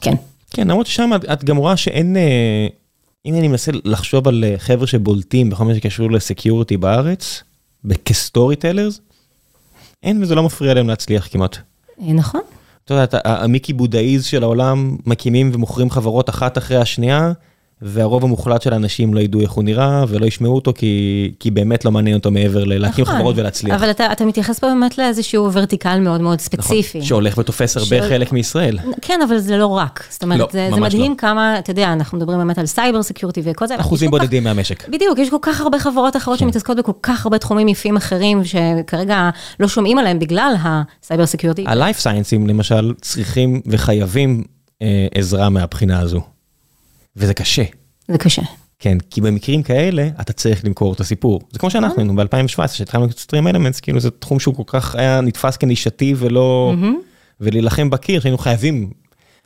[0.00, 0.14] כן.
[0.50, 2.16] כן, למרות ששם את- את גם רואה שאין,
[3.26, 7.42] אם אני מנסה לחשוב על חבר'ה שבולטים בכל מה שקשור ל security בארץ,
[8.04, 9.00] כ storytellers,
[10.02, 11.56] אין וזה לא מפריע להם להצליח כמעט.
[12.00, 12.40] אה, נכון.
[12.84, 17.32] אתה יודע, המיקי בודאים של העולם מקימים ומוכרים חברות אחת אחרי השנייה,
[17.82, 21.84] והרוב המוחלט של האנשים לא ידעו איך הוא נראה ולא ישמעו אותו כי, כי באמת
[21.84, 23.16] לא מעניין אותו מעבר ללהקים נכון.
[23.16, 23.74] חברות ולהצליח.
[23.74, 26.98] אבל אתה, אתה מתייחס פה באמת לאיזשהו vertical מאוד מאוד ספציפי.
[26.98, 28.78] נכון, שהולך ותופס הרבה של- חלק מישראל.
[29.02, 30.04] כן, אבל זה לא רק.
[30.10, 31.16] זאת אומרת, לא, זה, זה מדהים לא.
[31.16, 33.80] כמה, אתה יודע, אנחנו מדברים באמת על cyber security וכל זה.
[33.80, 34.88] אחוזים כל כך- בודדים מהמשק.
[34.88, 36.18] בדיוק, יש כל כך הרבה חברות כן.
[36.18, 41.26] אחרות שמתעסקות בכל כך הרבה תחומים יפים אחרים, שכרגע לא שומעים עליהם בגלל ה cyber
[41.26, 41.64] security.
[41.66, 44.44] ה-life sciences למשל צריכים וחייבים
[44.82, 46.20] אה, עזרה מהבחינה הזו.
[47.18, 47.64] וזה קשה.
[48.08, 48.42] זה קשה.
[48.78, 51.40] כן, כי במקרים כאלה אתה צריך למכור את הסיפור.
[51.52, 55.20] זה כמו שאנחנו היינו ב-2017, שהתחלנו את StreamElements, כאילו זה תחום שהוא כל כך היה
[55.20, 56.74] נתפס כנישתי ולא...
[57.40, 58.90] ולהילחם בקיר, שהיינו חייבים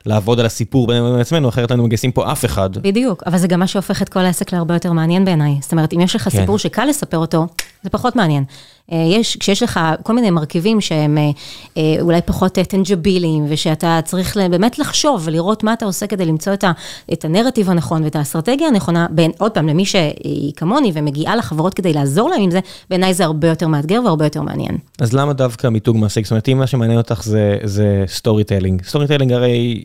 [0.05, 2.77] לעבוד על הסיפור בין עצמנו, אחרת היינו מגייסים פה אף אחד.
[2.77, 5.57] בדיוק, אבל זה גם מה שהופך את כל העסק להרבה יותר מעניין בעיניי.
[5.61, 6.29] זאת אומרת, אם יש לך כן.
[6.29, 7.47] סיפור שקל לספר אותו,
[7.83, 8.43] זה פחות מעניין.
[8.91, 11.29] אה, יש, כשיש לך כל מיני מרכיבים שהם אה,
[11.77, 16.63] אה, אולי פחות טנג'ביליים, ושאתה צריך באמת לחשוב ולראות מה אתה עושה כדי למצוא את,
[16.63, 16.71] ה,
[17.13, 21.93] את הנרטיב הנכון ואת האסטרטגיה הנכונה, בין, עוד פעם, למי שהיא כמוני ומגיעה לחברות כדי
[21.93, 24.77] לעזור להם עם זה, בעיניי זה הרבה יותר מאתגר והרבה יותר מעניין.
[24.99, 26.25] אז למה דווקא מיתוג מעסיק?
[26.25, 27.21] זאת אומרת, אם מה שמעניין אותך
[27.63, 28.83] זה storytelling.
[28.83, 29.83] storytelling הרי,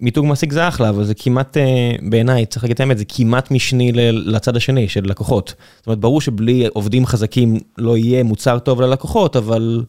[0.00, 3.50] מיתוג מעסיק זה אחלה, אבל זה כמעט, אה, בעיניי, צריך להגיד את האמת, זה כמעט
[3.50, 5.54] משני לצד השני של לקוחות.
[5.76, 9.84] זאת אומרת, ברור שבלי עובדים חזקים לא יהיה מוצר טוב ללקוחות, אבל,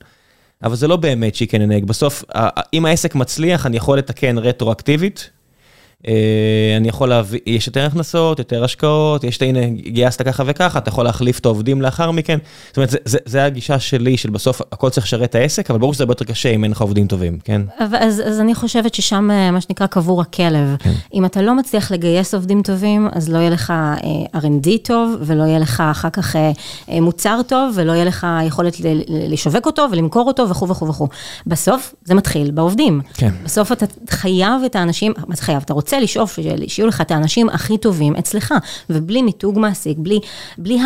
[0.64, 1.86] אבל זה לא באמת chicken and.
[1.86, 2.24] בסוף,
[2.74, 5.30] אם העסק מצליח, אני יכול לתקן רטרואקטיבית.
[6.08, 10.90] אה, אני יכול להביא, יש יותר הכנסות, יותר השקעות, יש הנה, גייסת ככה וככה, אתה
[10.90, 12.38] יכול להחליף את העובדים לאחר מכן.
[12.68, 15.80] זאת אומרת, זה, זה, זה הגישה שלי, של בסוף הכל צריך לשרת את העסק, אבל
[15.80, 17.62] ברור שזה הרבה יותר קשה אם אין לך עובדים טובים, כן?
[17.80, 20.76] אז, אז אני חושבת ששם, אה, מה שנקרא, קבור הכלב.
[20.80, 20.94] כן.
[21.14, 25.44] אם אתה לא מצליח לגייס עובדים טובים, אז לא יהיה לך אה, R&D טוב, ולא
[25.44, 26.36] יהיה לך אחר כך
[26.88, 28.76] מוצר טוב, ולא יהיה לך יכולת
[29.10, 31.08] לשווק אותו ולמכור אותו וכו' וכו' וכו'.
[31.48, 33.02] בסוף זה מתחיל בעובדים.
[33.14, 33.32] כן.
[33.44, 35.62] בסוף אתה חייב את האנשים, מה זה חייב?
[35.66, 38.54] אתה רוצה לשאוף שיהיו לך את האנשים הכי טובים אצלך,
[38.90, 40.20] ובלי מיתוג מעסיק, בלי,
[40.58, 40.80] בלי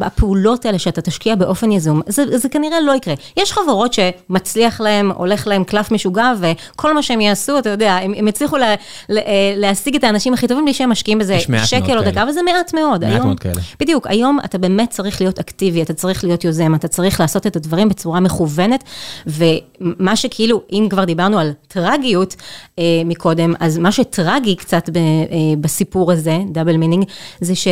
[0.00, 3.14] הפעולות האלה שאתה תשקיע באופן יזום, זה, זה כנראה לא יקרה.
[3.36, 8.14] יש חברות שמצליח להם, הולך להם קלף משוגע, וכל מה שהם יעשו, אתה יודע, הם,
[8.16, 8.74] הם יצליחו לה,
[9.08, 12.04] לה, אה, להשיג את האנשים הכי טובים בלי שהם משקיעים בזה שקל או.
[12.04, 13.04] דקה, אבל זה מעט מאוד.
[13.04, 13.60] מעט היום, מאוד כאלה.
[13.80, 17.56] בדיוק, היום אתה באמת צריך להיות אקטיבי, אתה צריך להיות יוזם, אתה צריך לעשות את
[17.56, 18.84] הדברים בצורה מכוונת,
[19.26, 22.36] ומה שכאילו, אם כבר דיברנו על טרגיות
[22.78, 25.02] אה, מקודם, אז מה שטרגי קצת ב, אה,
[25.60, 27.04] בסיפור הזה, double meaning,
[27.40, 27.68] זה ש...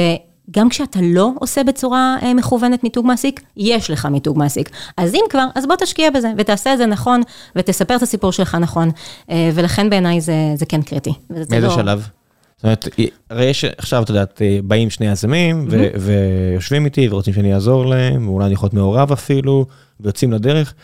[0.51, 4.71] גם כשאתה לא עושה בצורה אה, מכוונת מיתוג מעסיק, יש לך מיתוג מעסיק.
[4.97, 7.21] אז אם כבר, אז בוא תשקיע בזה, ותעשה את זה נכון,
[7.57, 8.91] ותספר את הסיפור שלך נכון,
[9.31, 11.13] אה, ולכן בעיניי זה, זה כן קריטי.
[11.31, 12.09] מאיזה לא- שלב?
[12.57, 12.89] זאת אומרת,
[13.31, 18.29] הרי יש עכשיו, את יודעת, באים שני יזמים ו- ויושבים איתי ורוצים שאני אעזור להם,
[18.29, 19.67] ואולי אני יכול להיות מעורב אפילו,
[20.01, 20.75] ויוצאים לדרך.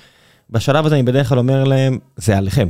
[0.51, 2.69] בשלב הזה אני בדרך כלל אומר להם, זה עליכם.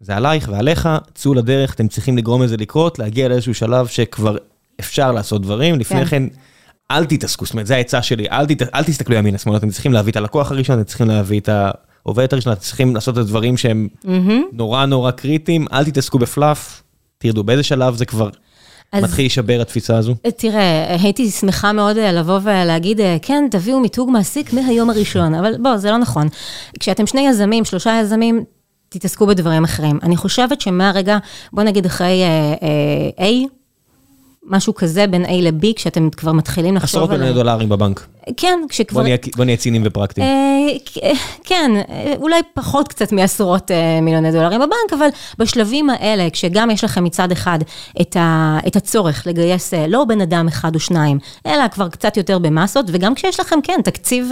[0.00, 4.36] זה עלייך ועליך, צאו לדרך, אתם צריכים לגרום לזה לקרות, להגיע לאיזשהו שלב שכבר
[4.80, 5.78] אפשר לעשות דברים.
[5.80, 6.10] לפני כן.
[6.10, 6.22] כן,
[6.90, 9.92] אל תתעסקו, זאת אומרת, זו העצה שלי, אל, תת, אל תסתכלו ימינה שמאלה, אתם צריכים
[9.92, 11.48] להביא את הלקוח הראשון, אתם צריכים להביא את
[12.04, 13.88] העובדת הראשונה, אתם צריכים לעשות את הדברים שהם
[14.52, 16.82] נורא נורא קריטיים, אל תתעסקו בפלאף,
[17.18, 18.30] תרדו, באיזה שלב זה כבר
[18.92, 20.14] אז- מתחיל להישבר התפיסה הזו?
[20.36, 25.52] תראה, הייתי שמחה מאוד אה, לבוא ולהגיד, אה, כן, תביאו מיתוג מעסיק מהיום הראשון, אבל
[25.62, 26.28] בוא, זה לא נכון.
[26.80, 28.44] כשאתם שני יזמים, שלושה יזמים,
[28.88, 29.98] תתעסקו בדברים אחרים.
[30.02, 31.18] אני חושבת שמהרגע,
[31.52, 32.54] בוא נגיד אחרי אה,
[33.18, 33.48] אה, A,
[34.46, 37.16] משהו כזה בין A ל-B, כשאתם כבר מתחילים לחשוב עשרות על...
[37.16, 38.06] מיליוני דולרים בבנק.
[38.36, 39.02] כן, כשכבר...
[39.36, 40.26] בוא נהיה ציניים ופרקטיים.
[41.44, 41.70] כן,
[42.16, 43.70] אולי פחות קצת מעשרות
[44.02, 45.08] מיליוני דולרים בבנק, אבל
[45.38, 47.58] בשלבים האלה, כשגם יש לכם מצד אחד
[48.66, 53.14] את הצורך לגייס לא בן אדם אחד או שניים, אלא כבר קצת יותר במסות, וגם
[53.14, 54.30] כשיש לכם, כן, תקציב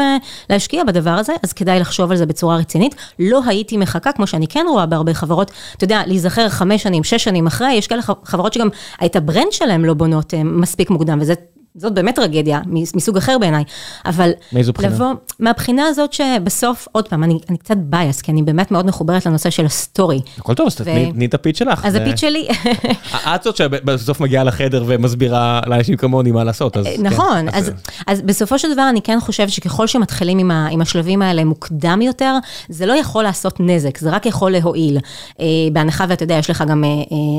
[0.50, 2.94] להשקיע בדבר הזה, אז כדאי לחשוב על זה בצורה רצינית.
[3.18, 7.24] לא הייתי מחכה, כמו שאני כן רואה בהרבה חברות, אתה יודע, להיזכר חמש שנים, שש
[7.24, 8.68] שנים אחרי, יש כאלה חברות שגם
[9.04, 11.34] את ה brand שלהם לא בונות מספיק מוקדם, וזה
[11.76, 12.60] זאת באמת טרגדיה,
[12.94, 13.64] מסוג אחר בעיניי,
[14.06, 14.30] אבל...
[14.52, 14.94] מאיזו בחינה?
[14.94, 19.26] לבוא, מהבחינה הזאת שבסוף, עוד פעם, אני, אני קצת biased, כי אני באמת מאוד מחוברת
[19.26, 20.20] לנושא של ה story.
[20.38, 20.76] הכל טוב, אז.
[21.12, 21.84] תני את ה pitch שלך.
[21.84, 22.48] אז ה pitch שלי...
[23.34, 26.86] את זאת שבסוף מגיעה לחדר ומסבירה לאנשים כמוני מה לעשות, אז...
[26.98, 27.70] נכון, כן, אז,
[28.06, 32.02] אז בסופו של דבר אני כן חושבת שככל שמתחילים עם, ה, עם השלבים האלה מוקדם
[32.02, 32.36] יותר,
[32.68, 34.98] זה לא יכול לעשות נזק, זה רק יכול להועיל.
[35.40, 36.84] אה, בהנחה ואתה יודע, יש לך גם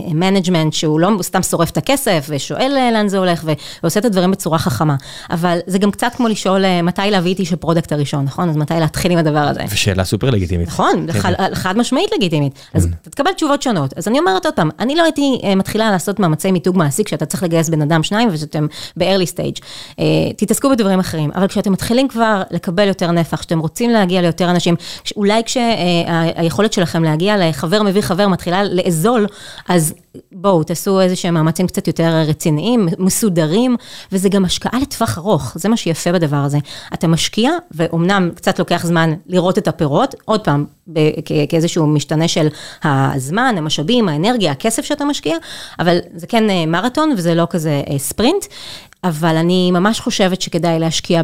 [0.07, 3.43] management אה, אה, שהוא לא סתם שורף את הכסף ושואל לאן זה הולך
[3.81, 4.24] ועושה את הדברים.
[4.25, 4.95] דברים בצורה חכמה.
[5.29, 8.49] אבל זה גם קצת כמו לשאול אה, מתי להביא את איש ה product הראשון, נכון?
[8.49, 9.61] אז מתי להתחיל עם הדבר הזה.
[9.69, 10.67] ושאלה סופר לגיטימית.
[10.67, 11.55] נכון, כן, חד, כן.
[11.55, 12.53] חד משמעית לגיטימית.
[12.73, 13.93] אז אתה תקבל תשובות שונות.
[13.97, 17.25] אז אני אומרת עוד פעם, אני לא הייתי אה, מתחילה לעשות מאמצי מיתוג מעסיק, שאתה
[17.25, 19.61] צריך לגייס בן אדם שניים ושאתם ב-early stage.
[19.99, 20.05] אה,
[20.37, 24.75] תתעסקו בדברים אחרים, אבל כשאתם מתחילים כבר לקבל יותר נפח, שאתם רוצים להגיע ליותר אנשים,
[25.15, 29.27] אולי כשהיכולת שלכם להגיע לחבר מביא חבר מתחילה לאזול,
[29.67, 29.93] אז
[30.31, 33.75] בואו, תעשו איזה שהם מאמצים קצת יותר רציניים, מסודרים,
[34.11, 36.57] וזה גם השקעה לטווח ארוך, זה מה שיפה בדבר הזה.
[36.93, 40.65] אתה משקיע, ואומנם קצת לוקח זמן לראות את הפירות, עוד פעם,
[41.49, 42.47] כאיזשהו משתנה של
[42.83, 45.37] הזמן, המשאבים, האנרגיה, הכסף שאתה משקיע,
[45.79, 48.45] אבל זה כן אה, מרתון וזה לא כזה אה, ספרינט.
[49.05, 51.21] אבל אני ממש חושבת שכדאי להשקיע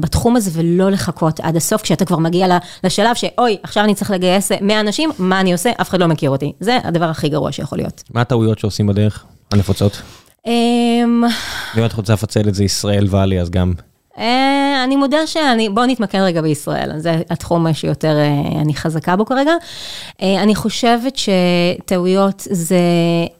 [0.00, 4.52] בתחום הזה ולא לחכות עד הסוף, כשאתה כבר מגיע לשלב שאוי, עכשיו אני צריך לגייס
[4.60, 5.70] 100 אנשים, מה אני עושה?
[5.80, 6.52] אף אחד לא מכיר אותי.
[6.60, 8.02] זה הדבר הכי גרוע שיכול להיות.
[8.14, 10.02] מה הטעויות שעושים בדרך הנפוצות?
[10.46, 11.22] אמ,
[11.78, 13.72] אם את רוצה לפצל את זה ישראל ואלי, אז גם.
[14.18, 19.24] אה, אני מודה שאני, בואו נתמקד רגע בישראל, זה התחום שיותר אה, אני חזקה בו
[19.24, 19.52] כרגע.
[20.22, 22.78] אה, אני חושבת שטעויות זה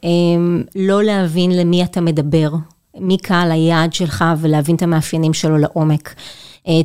[0.05, 2.50] אמ, לא להבין למי אתה מדבר.
[2.98, 6.14] מי קהל היעד שלך ולהבין את המאפיינים שלו לעומק.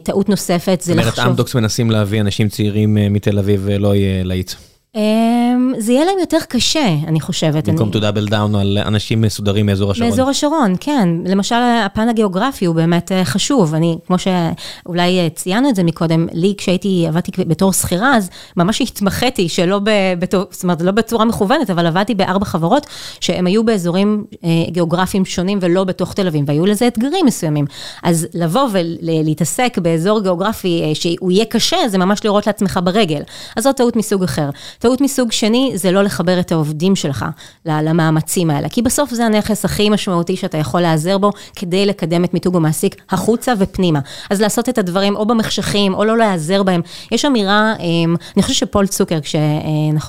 [0.03, 1.09] טעות נוספת זה לחשוב...
[1.09, 4.51] זאת אומרת, אמדוקס מנסים להביא אנשים צעירים מתל אביב ולא יהיה להיט.
[4.95, 7.69] אמ, זה יהיה להם יותר קשה, אני חושבת.
[7.69, 10.09] במקום to double down על אנשים מסודרים מאזור השרון.
[10.09, 11.09] מאזור השרון, כן.
[11.25, 11.55] למשל,
[11.85, 13.75] הפן הגיאוגרפי הוא באמת אה, חשוב.
[13.75, 18.81] אני, כמו שאולי אה, ציינו את זה מקודם, לי כשהייתי, עבדתי בתור שכירה, אז ממש
[18.81, 19.79] התמחיתי, שלא
[20.19, 22.85] בתור, זאת אומרת, לא בצורה מכוונת, אבל עבדתי בארבע חברות,
[23.19, 27.65] שהם היו באזורים אה, גיאוגרפיים שונים ולא בתוך תל אביב, והיו לזה אתגרים מסוימים.
[28.03, 33.21] אז לבוא ולהתעסק באזור גיאוגרפי שהוא יהיה קשה, זה ממש לראות לעצמך ברגל.
[33.55, 34.49] אז זו טעות מסוג אחר.
[34.85, 37.25] טעות מסוג שני זה לא לחבר את העובדים שלך
[37.65, 42.33] למאמצים האלה, כי בסוף זה הנכס הכי משמעותי שאתה יכול להיעזר בו כדי לקדם את
[42.33, 43.99] מיתוג המעסיק החוצה ופנימה.
[44.29, 46.81] אז לעשות את הדברים או במחשכים או לא להיעזר בהם.
[47.11, 49.19] יש אמירה, אמ, אני חושבת שפול צוקר,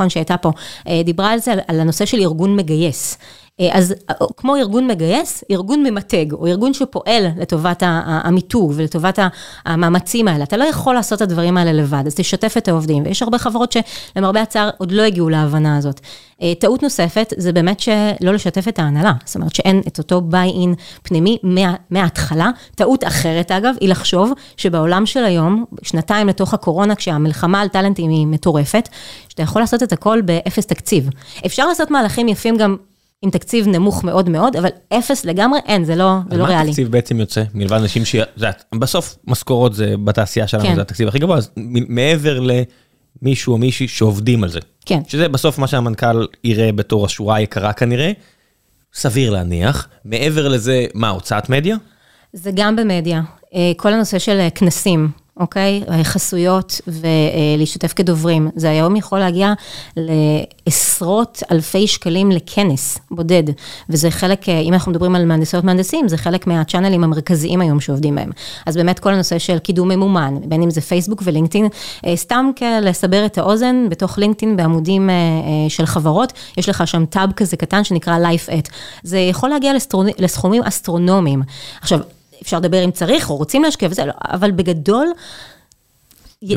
[0.00, 0.50] אה, שהייתה פה,
[0.88, 3.18] אה, דיברה על זה, על הנושא של ארגון מגייס.
[3.60, 9.18] אה, אז אה, כמו ארגון מגייס, ארגון ממתג, או ארגון שפועל לטובת המיתוג ולטובת
[9.64, 10.44] המאמצים האלה.
[10.44, 13.02] אתה לא יכול לעשות את הדברים האלה לבד, אז תשתף את העובדים.
[13.06, 13.74] ויש הרבה חברות
[14.14, 16.00] שלמרבה הצער עוד לא הגיעו להבנה הזאת.
[16.42, 20.74] אה, טעות נוספת זה באמת שלא לשתף את ההנהלה, זאת אומרת שאין את אותו ביי-אין
[21.02, 22.50] פנימי מה, מההתחלה.
[22.74, 28.26] טעות אחרת אגב, היא לחשוב שבעולם של היום, שנתיים לתוך הקורונה, כשהמלחמה על טאלנטים היא
[28.26, 28.88] מטורפת,
[29.28, 31.10] שאתה יכול לעשות את הכל באפס תקציב.
[31.46, 32.76] אפשר לעשות מהלכים יפים גם
[33.22, 36.62] עם תקציב נמוך מאוד מאוד, אבל אפס לגמרי אין, זה לא, זה לא ריאלי.
[36.62, 37.42] מה התקציב בעצם יוצא?
[37.54, 38.16] מלבד אנשים ש...
[38.74, 40.74] בסוף משכורות זה בתעשייה שלנו, כן.
[40.74, 41.50] זה התקציב הכי גבוה, אז
[41.88, 42.40] מעבר
[43.22, 44.60] למישהו או מישהי שעובדים על זה.
[44.86, 45.00] כן.
[45.08, 48.12] שזה בסוף מה שהמנכ"ל יראה בתור השורה היקרה כנראה,
[48.94, 49.88] סביר להניח.
[50.04, 51.76] מעבר לזה, מה, הוצאת מדיה?
[52.32, 53.22] זה גם במדיה.
[53.54, 55.10] אה, כל הנושא של אה, כנסים.
[55.36, 55.82] אוקיי?
[56.02, 58.50] חסויות ולהשתתף כדוברים.
[58.56, 59.52] זה היום יכול להגיע
[59.96, 63.42] לעשרות אלפי שקלים לכנס בודד,
[63.90, 68.30] וזה חלק, אם אנחנו מדברים על מהנדסות מהנדסים, זה חלק מהצ'אנלים המרכזיים היום שעובדים בהם.
[68.66, 71.68] אז באמת כל הנושא של קידום ממומן, בין אם זה פייסבוק ולינקדאין,
[72.06, 72.50] אה, סתם
[72.82, 77.56] לסבר את האוזן, בתוך לינקדאין בעמודים אה, אה, של חברות, יש לך שם טאב כזה
[77.56, 78.70] קטן שנקרא Life at.
[79.02, 79.72] זה יכול להגיע
[80.18, 81.42] לסכומים אסטרונומיים.
[81.80, 82.00] עכשיו,
[82.42, 85.06] אפשר לדבר אם צריך או רוצים להשקיע וזה, לא, אבל בגדול,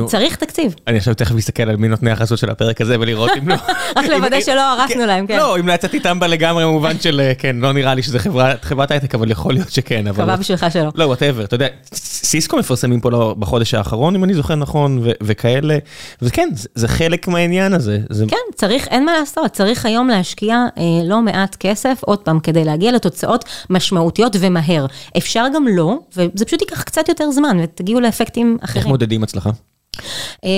[0.05, 0.75] צריך תקציב.
[0.87, 3.55] אני עכשיו תכף מסתכל על מי נותני החסות של הפרק הזה ולראות אם לא...
[3.97, 5.37] רק לוודא שלא הרסנו להם, כן.
[5.37, 8.19] לא, אם לא יצאתי טמבל לגמרי במובן של, כן, לא נראה לי שזה
[8.61, 10.13] חברת הייטק, אבל יכול להיות שכן.
[10.13, 10.89] קבע בשבילך שלא.
[10.95, 15.77] לא, whatever, אתה יודע, סיסקו מפרסמים פה בחודש האחרון, אם אני זוכר נכון, וכאלה,
[16.21, 17.99] וכן, זה חלק מהעניין הזה.
[18.27, 20.65] כן, צריך, אין מה לעשות, צריך היום להשקיע
[21.03, 24.85] לא מעט כסף, עוד פעם, כדי להגיע לתוצאות משמעותיות ומהר.
[25.17, 28.77] אפשר גם לא, וזה פשוט ייקח קצת יותר זמן, ותגיעו לאפקטים אחרים.
[28.77, 29.49] איך מודדים הצלחה?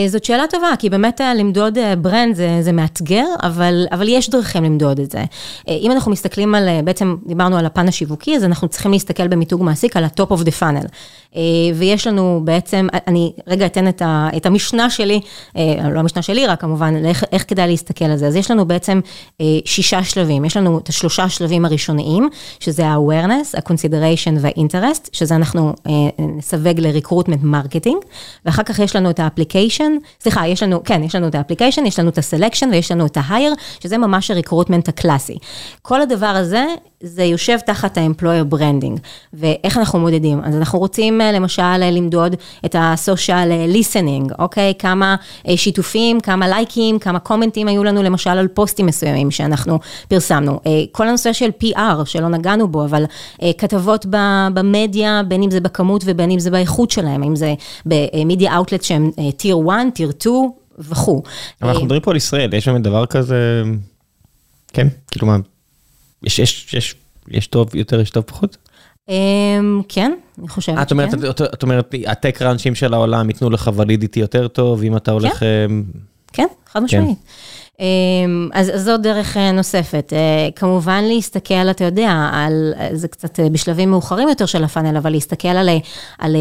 [0.08, 5.00] זאת שאלה טובה, כי באמת למדוד ברנד זה, זה מאתגר, אבל, אבל יש דרכים למדוד
[5.00, 5.24] את זה.
[5.68, 9.98] אם אנחנו מסתכלים על, בעצם דיברנו על הפן השיווקי, אז אנחנו צריכים להסתכל במיתוג מעסיק
[9.98, 10.88] על ה-top of the funnel.
[11.76, 15.22] ויש לנו בעצם, אני רגע אתן את, ה, את המשנה שלי,
[15.92, 18.28] לא המשנה שלי רק כמובן, איך, איך כדאי להסתכל על זה.
[18.28, 19.00] אז יש לנו בעצם
[19.66, 22.30] שישה שלבים, יש לנו את השלושה שלבים הראשוניים,
[22.60, 25.74] שזה ה-awareness, ה-consideration וה-interest, שזה אנחנו
[26.20, 28.06] נסווג ל-recruitment marketing,
[28.46, 31.40] ואחר כך יש לנו את ה application, סליחה, יש לנו, כן, יש לנו את ה
[31.40, 34.90] application, יש לנו את ה selection ויש לנו את ה hire, שזה ממש ה recruitment
[34.90, 35.38] הקלאסי.
[35.82, 36.66] כל הדבר הזה,
[37.04, 39.00] זה יושב תחת ה-employer branding,
[39.34, 40.42] ואיך אנחנו מודדים?
[40.44, 42.36] אז אנחנו רוצים למשל למדוד
[42.66, 44.74] את ה-social listening, אוקיי?
[44.80, 45.16] כמה
[45.56, 50.60] שיתופים, כמה לייקים, כמה קומנטים היו לנו למשל על פוסטים מסוימים שאנחנו פרסמנו.
[50.92, 53.06] כל הנושא של PR, שלא נגענו בו, אבל
[53.58, 54.06] כתבות
[54.54, 57.54] במדיה, בין אם זה בכמות ובין אם זה באיכות שלהם, אם זה
[57.86, 60.36] במדיה אאוטלט שהם טיר 1, טיר 2
[60.80, 61.22] וכו'.
[61.62, 63.64] אבל אנחנו מדברים פה על ישראל, יש באמת דבר כזה,
[64.74, 65.38] כן, כאילו מה,
[66.24, 66.96] יש, יש, יש,
[67.28, 68.58] יש טוב יותר, יש טוב פחות?
[69.90, 70.98] כן, אני חושבת שכן.
[71.54, 75.44] את אומרת, הטק ראנצ'ים של העולם ייתנו לך ולידיטי יותר טוב, אם אתה הולך...
[76.34, 77.18] כן, חד משמעית.
[78.54, 80.14] אז זו דרך נוספת.
[80.56, 85.70] כמובן להסתכל, אתה יודע, על, זה קצת בשלבים מאוחרים יותר של הפאנל, אבל להסתכל על,
[86.20, 86.36] על,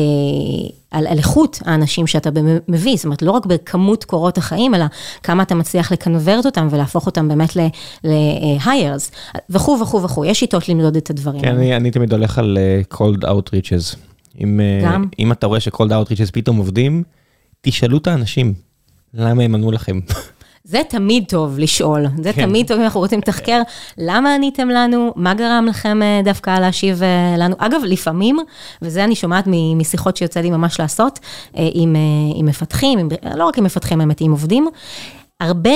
[0.90, 2.30] על, על איכות האנשים שאתה
[2.68, 4.84] מביא, זאת אומרת, לא רק בכמות קורות החיים, אלא
[5.22, 9.14] כמה אתה מצליח לקנברט אותם ולהפוך אותם באמת ל-hires,
[9.50, 11.40] וכו' וכו' וכו', יש שיטות למדוד את הדברים.
[11.40, 12.58] כן, אני, אני תמיד הולך על
[12.94, 13.96] cold outreaches.
[14.40, 15.06] אם, גם.
[15.18, 17.02] אם אתה רואה ש-cold outreaches פתאום עובדים,
[17.60, 18.54] תשאלו את האנשים,
[19.14, 20.00] למה הם ענו לכם.
[20.64, 22.46] זה תמיד טוב לשאול, זה כן.
[22.46, 23.62] תמיד טוב אם אנחנו רוצים לתחקר,
[23.98, 27.02] למה עניתם לנו, מה גרם לכם דווקא להשיב
[27.38, 27.56] לנו.
[27.58, 28.38] אגב, לפעמים,
[28.82, 29.44] וזה אני שומעת
[29.76, 31.18] משיחות שיוצא לי ממש לעשות,
[31.54, 31.96] עם,
[32.34, 34.68] עם מפתחים, עם, לא רק עם מפתחים, האמת, עם עובדים,
[35.40, 35.70] הרבה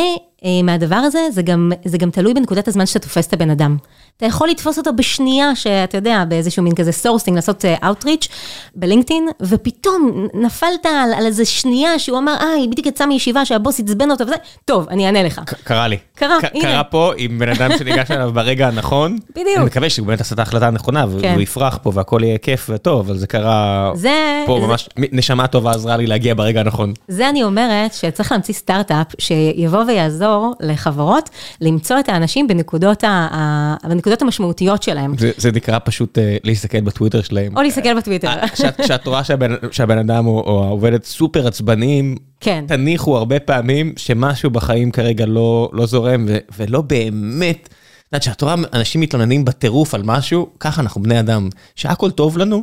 [0.65, 3.77] מהדבר הזה, זה גם, זה גם תלוי בנקודת הזמן שאתה תופס את הבן אדם.
[4.17, 8.29] אתה יכול לתפוס אותו בשנייה, שאתה יודע, באיזשהו מין כזה sourcing, לעשות outreach
[8.75, 13.81] בלינקדאין, ופתאום נפלת על, על איזה שנייה שהוא אמר, אה, היא בדיוק יצאה מישיבה שהבוס
[13.81, 14.35] עצבן אותו וזה,
[14.65, 15.41] טוב, אני אענה לך.
[15.65, 15.99] קרה לי.
[16.15, 16.63] קרה, הנה.
[16.63, 19.19] קרה פה עם בן אדם שניגש אליו ברגע הנכון.
[19.31, 19.57] בדיוק.
[19.57, 21.41] אני מקווה שהוא באמת עשה את ההחלטה הנכונה, והוא כן.
[21.41, 23.91] יפרח פה והכל יהיה כיף וטוב, אבל זה קרה...
[23.95, 24.43] זה...
[24.47, 24.67] פה זה...
[24.67, 26.93] ממש, נשמה טובה עזרה לי להגיע ברגע הנכון.
[27.09, 31.31] זה אני אומרת שצריך להמציא סטארט-אפ שיבוא ויעזור לחברות
[31.61, 33.77] למצוא את האנשים בנקודות, ה...
[33.89, 35.19] בנקודות המשמעותיות שלהם.
[35.19, 37.57] זה, זה נקרא פשוט uh, להסתכל בטוויטר שלהם.
[37.57, 38.31] או להסתכל בטוויטר.
[38.83, 42.65] כשאת רואה שהבן, שהבן אדם או, או העובדת סופר עצבניים, כן.
[42.69, 47.69] תניחו הרבה פעמים שמשהו בחיים כרגע לא, לא זורם ו, ולא באמת.
[47.69, 52.39] את יודעת, כשאת רואה אנשים מתלוננים בטירוף על משהו, ככה אנחנו בני אדם, שהכל טוב
[52.39, 52.63] לנו,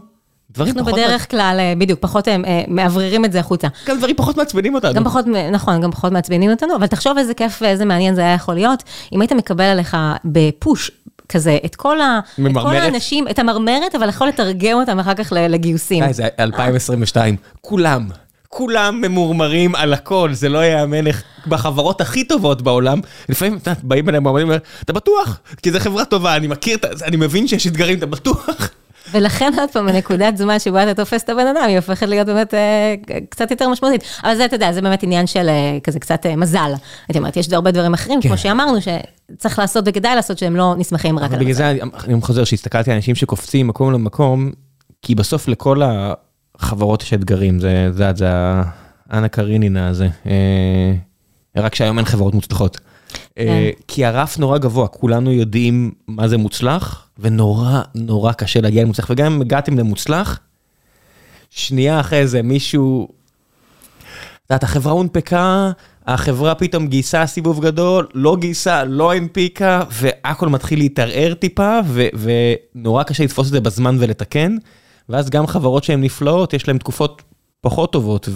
[0.54, 0.88] דברים פחות...
[0.88, 2.28] אנחנו בדרך כלל, בדיוק, פחות
[2.68, 3.68] מאווררים את זה החוצה.
[3.88, 4.94] גם דברים פחות מעצבנים אותנו.
[4.94, 8.34] גם פחות, נכון, גם פחות מעצבנים אותנו, אבל תחשוב איזה כיף ואיזה מעניין זה היה
[8.34, 8.84] יכול להיות,
[9.14, 10.92] אם היית מקבל עליך בפוש
[11.30, 15.34] כזה, את כל, ה, את כל האנשים, את המרמרת, אבל יכול לתרגם אותם אחר כך
[15.36, 16.06] לגיוסים.
[16.06, 18.08] די, זה 2022, כולם.
[18.54, 23.00] כולם ממורמרים על הכל, זה לא ייאמן איך בחברות הכי טובות בעולם,
[23.30, 24.52] לפעמים באים אליהם ואומרים,
[24.84, 25.40] אתה בטוח?
[25.64, 28.72] כי זו חברה טובה, אני מכיר, אני מבין שיש אתגרים, אתה בטוח?
[29.12, 32.54] ולכן עוד פעם, הנקודת זמן שבה אתה תופס את הבן אדם, היא הופכת להיות באמת
[32.54, 32.96] אה,
[33.30, 34.04] קצת יותר משמעותית.
[34.24, 36.72] אבל זה, אתה יודע, זה באמת עניין של אה, כזה קצת אה, מזל.
[37.08, 38.30] הייתי אומרת, יש הרבה דברים אחרים, כן.
[38.30, 41.44] כמו שאמרנו, שצריך לעשות וכדאי לעשות, שהם לא נסמכים רק על המזל.
[41.44, 41.70] בגלל זה
[42.08, 44.52] אני חוזר, שהסתכלתי על אנשים שקופצים מקום למקום,
[45.02, 45.82] כי בסוף לכל
[46.56, 48.28] החברות יש אתגרים, זה, זה, זה
[49.10, 50.08] האנה קרינינה הזה.
[51.58, 52.80] רק שהיום אין חברות מוצלחות.
[53.36, 53.70] כן.
[53.88, 59.34] כי הרף נורא גבוה, כולנו יודעים מה זה מוצלח, ונורא נורא קשה להגיע למוצלח, וגם
[59.34, 60.40] אם הגעתם למוצלח,
[61.50, 65.72] שנייה אחרי זה מישהו, את יודעת, החברה הונפקה,
[66.08, 71.80] החברה פתאום גייסה סיבוב גדול, לא גייסה, לא הנפיקה, והכל מתחיל להתערער טיפה,
[72.14, 74.56] ונורא קשה לתפוס את זה בזמן ולתקן,
[75.10, 77.22] ואז גם חברות שהן נפלאות, יש להן תקופות
[77.62, 78.30] פחות טובות,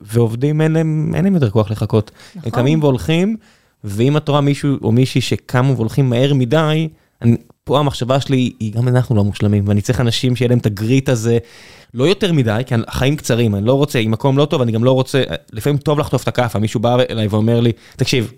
[0.00, 2.10] ועובדים אין להם, אין להם יותר כוח לחכות.
[2.34, 2.42] נכון.
[2.44, 3.36] הם קמים והולכים,
[3.84, 6.88] ואם את רואה מישהו או מישהי שקמו והולכים מהר מדי,
[7.22, 10.66] אני, פה המחשבה שלי היא גם אנחנו לא מושלמים, ואני צריך אנשים שיהיה להם את
[10.66, 11.38] הגריט הזה,
[11.94, 14.84] לא יותר מדי, כי החיים קצרים, אני לא רוצה, אם מקום לא טוב, אני גם
[14.84, 15.22] לא רוצה,
[15.52, 18.32] לפעמים טוב לחטוף את הכאפה, מישהו בא אליי ואומר לי, תקשיב,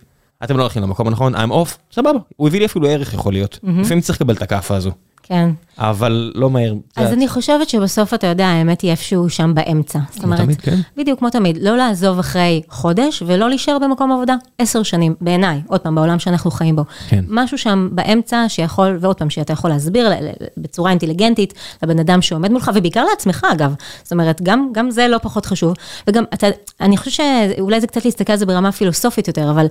[0.44, 3.58] אתם לא הולכים למקום הנכון, I'm off, סבבה, הוא הביא לי אפילו ערך יכול להיות,
[3.62, 4.90] לפעמים צריך לקבל את הכאפה הזו.
[5.26, 5.50] כן.
[5.78, 6.74] אבל לא מהר.
[6.96, 9.98] אז אני חושבת שבסוף אתה יודע, האמת היא איפשהו שם באמצע.
[10.10, 10.78] זאת אומרת, תמיד, כן.
[10.96, 15.80] בדיוק כמו תמיד, לא לעזוב אחרי חודש ולא להישאר במקום עבודה עשר שנים, בעיניי, עוד
[15.80, 16.82] פעם, בעולם שאנחנו חיים בו.
[17.08, 17.24] כן.
[17.28, 20.10] משהו שם באמצע שיכול, ועוד פעם, שאתה יכול להסביר
[20.56, 23.74] בצורה אינטליגנטית לבן אדם שעומד מולך, ובעיקר לעצמך אגב.
[24.02, 25.74] זאת אומרת, גם, גם זה לא פחות חשוב.
[26.06, 26.46] וגם, אתה,
[26.80, 27.14] אני חושבת
[27.56, 29.66] שאולי זה קצת להסתכל על זה ברמה פילוסופית יותר, אבל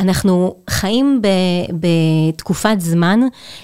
[0.00, 1.28] אנחנו חיים ב,
[1.72, 3.20] בתקופת זמן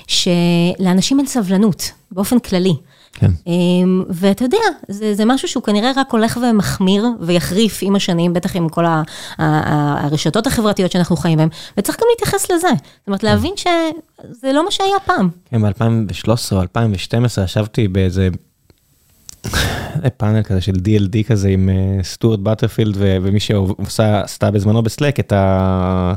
[0.06, 2.74] שלאנשים אין סבלנות, באופן כללי.
[3.12, 3.30] כן.
[3.46, 4.58] אמ, ואתה יודע,
[4.88, 9.02] זה, זה משהו שהוא כנראה רק הולך ומחמיר ויחריף עם השנים, בטח עם כל ה,
[9.38, 12.68] ה, ה, הרשתות החברתיות שאנחנו חיים בהן, וצריך גם להתייחס לזה.
[12.68, 15.28] זאת אומרת, להבין שזה לא מה שהיה פעם.
[15.50, 18.28] כן, ב-2013 או 2012 ישבתי באיזה
[20.16, 23.40] פאנל כזה של DLD כזה עם אה, סטוארט בטרפילד ומי
[23.88, 26.14] שעשתה בזמנו בסלק את, ה...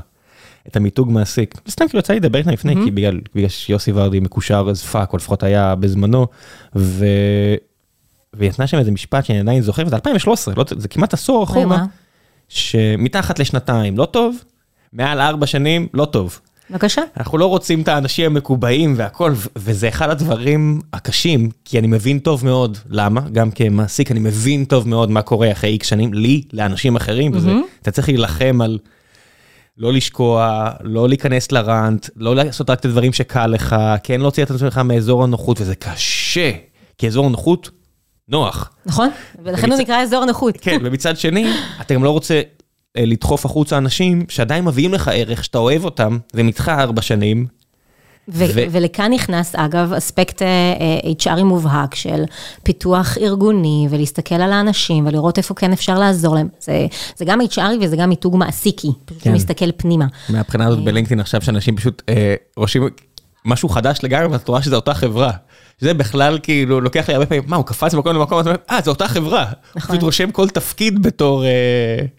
[0.67, 1.55] את המיתוג מעסיק.
[1.69, 5.13] סתם כאילו יצא לי לדבר איתם לפני, כי בגלל, בגלל שיוסי ורדי מקושר as fuck,
[5.13, 6.27] או לפחות היה בזמנו,
[6.75, 7.05] ו...
[8.33, 11.85] והיא נתנה שם איזה משפט שאני עדיין זוכר, וזה 2013, לא, זה כמעט עשור אחורה?
[12.49, 14.35] שמתחת לשנתיים לא טוב,
[14.93, 16.39] מעל ארבע שנים לא טוב.
[16.69, 17.01] בבקשה.
[17.17, 22.45] אנחנו לא רוצים את האנשים המקובעים והכל, וזה אחד הדברים הקשים, כי אני מבין טוב
[22.45, 26.95] מאוד למה, גם כמעסיק אני מבין טוב מאוד מה קורה אחרי איקס שנים, לי, לאנשים
[26.95, 27.51] אחרים, וזה,
[27.81, 28.79] אתה צריך להילחם על
[29.77, 34.51] לא לשקוע, לא להיכנס לרנט, לא לעשות רק את הדברים שקל לך, כן להוציא את
[34.51, 36.51] עצמך מאזור הנוחות, וזה קשה,
[36.97, 37.69] כי אזור הנוחות
[38.29, 38.71] נוח.
[38.85, 39.09] נכון?
[39.43, 40.57] ולכן הוא נקרא אזור נוחות.
[40.61, 42.41] כן, ומצד שני, אתה גם לא רוצה
[42.97, 47.47] אה, לדחוף החוצה אנשים שעדיין מביאים לך ערך, שאתה אוהב אותם, והם איתך ארבע שנים,
[48.29, 52.23] ו- ו- ולכאן נכנס, אגב, אספקט אה, אה, HRי מובהק של
[52.63, 56.47] פיתוח ארגוני, ולהסתכל על האנשים, ולראות איפה כן אפשר לעזור להם.
[56.59, 59.29] זה, זה גם HRי וזה גם מיתוג מעסיקי, פשוט כן.
[59.29, 59.35] כן.
[59.35, 60.05] מסתכל פנימה.
[60.29, 62.89] מהבחינה הזאת בלינקדאין עכשיו שאנשים פשוט אה, רושמים
[63.45, 65.31] משהו חדש לגמרי ואת רואה שזה אותה חברה.
[65.79, 68.89] זה בכלל כאילו לוקח לי הרבה פעמים, מה הוא קפץ ממקום למקום, אומרת, אה זה
[68.89, 69.45] אותה חברה.
[69.75, 69.89] נכון.
[69.89, 71.49] פשוט רושם כל תפקיד בתור אה,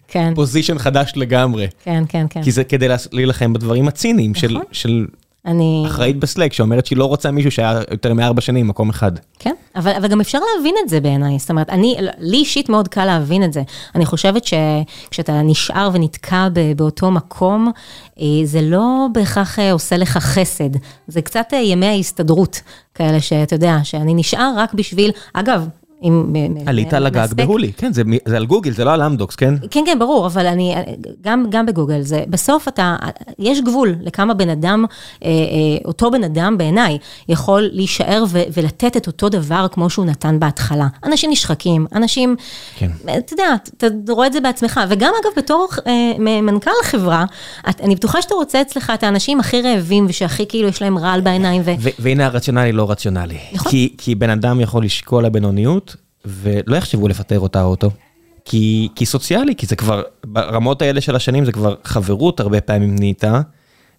[0.07, 0.35] כן.
[0.35, 1.67] פוזיישן חדש לגמרי.
[1.83, 2.43] כן, כן, כן.
[2.43, 4.63] כי זה כדי להילחם בדברים הציניים של, נכון.
[4.71, 5.05] של
[5.47, 5.83] אני...
[5.87, 9.11] אחראית בסלק שאומרת שהיא לא רוצה מישהו שהיה יותר מארבע שנים במקום אחד.
[9.39, 12.87] כן, אבל, אבל גם אפשר להבין את זה בעיניי, זאת אומרת, אני, לי אישית מאוד
[12.87, 13.61] קל להבין את זה.
[13.95, 17.71] אני חושבת שכשאתה נשאר ונתקע ב, באותו מקום,
[18.19, 20.69] אה, זה לא בהכרח אה, עושה לך חסד,
[21.07, 22.61] זה קצת אה, ימי ההסתדרות
[22.93, 25.67] כאלה שאתה יודע, שאני נשאר רק בשביל, אגב,
[26.03, 26.33] אם...
[26.65, 29.53] עלית על הגג בהולי, כן זה זה על גוגל זה לא על אמדוקס כן?
[29.71, 30.75] כן, כן, ברור, אבל אני,
[31.21, 32.95] גם, גם בגוגל, זה, בסוף אתה,
[33.39, 34.85] יש גבול לכמה בן אדם,
[35.23, 35.33] אה, אה,
[35.85, 36.97] אותו בן אדם בעיניי,
[37.29, 40.87] יכול להישאר ו, ולתת את אותו דבר כמו שהוא נתן בהתחלה.
[41.03, 42.35] אנשים נשחקים, אנשים,
[42.77, 42.91] כן.
[43.17, 47.25] אתה יודע, אתה רואה את זה בעצמך, וגם אגב, בתור אה, מנכ"ל חברה,
[47.69, 51.21] את, אני בטוחה שאתה רוצה אצלך את האנשים הכי רעבים, ושהכי כאילו יש להם רעל
[51.21, 51.71] בעיניים, ו...
[51.79, 53.37] ו- והנה הרציונלי לא רציונלי.
[53.53, 53.71] נכון.
[53.71, 55.86] כי, כי בן אדם יכול לשקול לבינוניות,
[56.27, 57.91] ולא יחשבו לפטר אותה או אותו.
[58.45, 62.95] כי, כי סוציאלי, כי זה כבר, ברמות האלה של השנים זה כבר חברות הרבה פעמים
[62.95, 63.41] נהייתה,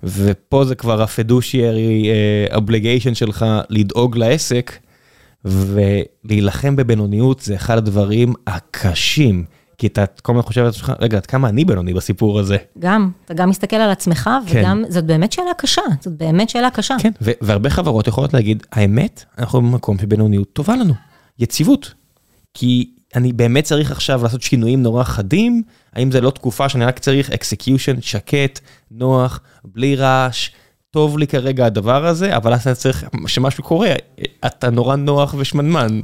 [0.03, 2.11] ופה זה כבר הפדושיירי
[2.55, 4.79] אובליגיישן שלך לדאוג לעסק,
[5.45, 9.45] ולהילחם בבינוניות זה אחד הדברים הקשים.
[9.79, 12.57] כי אתה כל הזמן חושב על עצמך, רגע, עד כמה אני בינוני בסיפור הזה?
[12.79, 14.61] גם, אתה גם מסתכל על עצמך, כן.
[14.61, 16.97] וגם, זאת באמת שאלה קשה, זאת באמת שאלה קשה.
[16.99, 17.11] כן,
[17.41, 20.95] והרבה חברות יכולות להגיד, האמת, אנחנו במקום שבינוניות טובה לנו,
[21.39, 21.95] יציבות.
[22.59, 25.63] כי אני באמת צריך עכשיו לעשות שינויים נורא חדים,
[25.95, 30.51] האם זה לא תקופה שאני רק צריך execution שקט, נוח, בלי רעש,
[30.91, 33.93] טוב לי כרגע הדבר הזה, אבל אז אתה צריך שמשהו קורה,
[34.47, 36.01] אתה נורא נוח ושמנמן.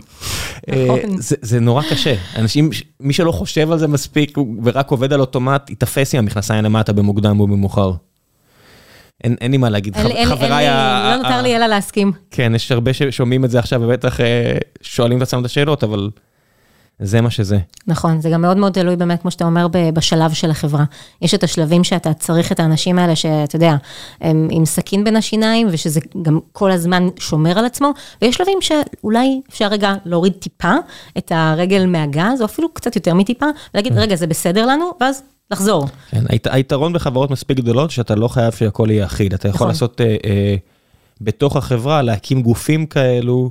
[0.68, 1.20] אה, נכון.
[1.20, 5.70] זה, זה נורא קשה, אנשים, מי שלא חושב על זה מספיק ורק עובד על אוטומט,
[5.70, 7.92] ייתפס עם המכנסיים למטה במוקדם או במאוחר.
[9.24, 9.96] אין, אין לי מה להגיד,
[10.26, 12.12] חבריי ה- לא נותר לי אלא להסכים.
[12.30, 16.10] כן, יש הרבה ששומעים את זה עכשיו ובטח אה, שואלים את עצמם את השאלות, אבל
[16.98, 17.58] זה מה שזה.
[17.86, 20.84] נכון, זה גם מאוד מאוד תלוי באמת, כמו שאתה אומר, בשלב של החברה.
[21.22, 23.76] יש את השלבים שאתה צריך את האנשים האלה, שאתה יודע,
[24.20, 27.90] הם עם סכין בין השיניים, ושזה גם כל הזמן שומר על עצמו,
[28.22, 30.72] ויש שלבים שאולי אפשר רגע להוריד טיפה
[31.18, 35.86] את הרגל מהגז, או אפילו קצת יותר מטיפה, ולהגיד, רגע, זה בסדר לנו, ואז לחזור.
[36.10, 39.68] כן, הית, היתרון בחברות מספיק גדולות שאתה לא חייב שהכל יהיה אחיד, אתה יכול נכון.
[39.68, 40.56] לעשות אה, אה,
[41.20, 43.50] בתוך החברה, להקים גופים כאלו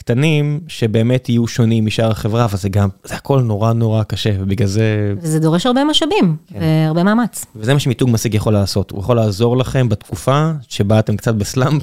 [0.00, 4.68] קטנים שבאמת יהיו שונים משאר החברה, אבל זה גם, זה הכל נורא נורא קשה, ובגלל
[4.68, 7.46] זה, וזה דורש הרבה משאבים, והרבה מאמץ.
[7.56, 11.82] וזה מה שמיתוג משיג יכול לעשות, הוא יכול לעזור לכם בתקופה שבה אתם קצת בסלאמפ,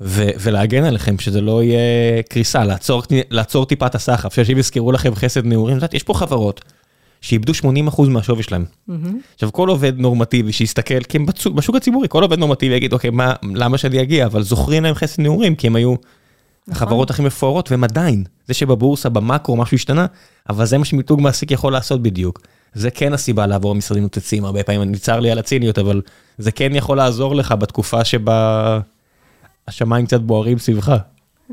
[0.00, 5.46] ולהגן עליכם, שזה לא יהיה קריסה, לעצור, לעצור טיפה את הסחף, שאנשים יזכרו לכם חסד
[5.46, 6.60] נעורים, יש פה חברות
[7.20, 8.64] שאיבדו 80% מהשווי שלהם.
[8.64, 8.92] Mm-hmm.
[9.34, 13.32] עכשיו, כל עובד נורמטיבי שיסתכל, כי הם בשוק הציבורי, כל עובד נורמטיבי יגיד, אוקיי, מה,
[13.54, 14.26] למה שאני אגיע?
[14.26, 15.94] אבל זוכרים להם חסד נעורים, כי הם היו
[16.68, 16.76] נכון.
[16.76, 20.06] החברות הכי מפוארות, והם עדיין, זה שבבורסה, במאקרו, משהו השתנה,
[20.48, 22.40] אבל זה מה שמיתוג מעסיק יכול לעשות בדיוק.
[22.74, 26.02] זה כן הסיבה לעבור משרדים נוצצים, הרבה פעמים אני צר לי על הציניות, אבל
[26.38, 28.80] זה כן יכול לעזור לך בתקופה שבה
[29.68, 30.96] השמיים קצת בוערים סביבך.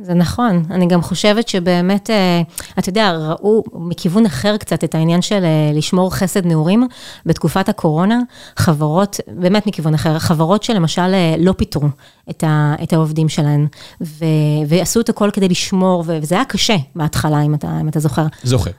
[0.01, 2.41] זה נכון, אני גם חושבת שבאמת, אה,
[2.79, 6.87] אתה יודע, ראו מכיוון אחר קצת את העניין של אה, לשמור חסד נעורים
[7.25, 8.19] בתקופת הקורונה,
[8.57, 11.87] חברות, באמת מכיוון אחר, חברות שלמשל אה, לא פיטרו
[12.29, 13.67] את, ה, את העובדים שלהן,
[14.01, 14.25] ו,
[14.67, 18.25] ועשו את הכל כדי לשמור, וזה היה קשה בהתחלה, אם אתה, אם אתה זוכר.
[18.43, 18.71] זוכר.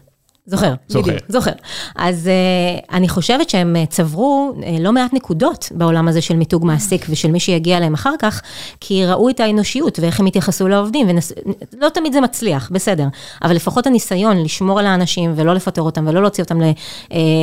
[0.46, 1.50] זוכר, זוכר, בדיוק, זוכר.
[1.96, 7.06] אז uh, אני חושבת שהם uh, צברו לא מעט נקודות בעולם הזה של מיתוג מעסיק
[7.10, 8.42] ושל מי שיגיע אליהם אחר כך,
[8.80, 13.06] כי ראו את האנושיות ואיך הם התייחסו לעובדים, ולא תמיד זה מצליח, בסדר,
[13.42, 16.58] אבל לפחות הניסיון לשמור על האנשים ולא לפטר אותם ולא להוציא אותם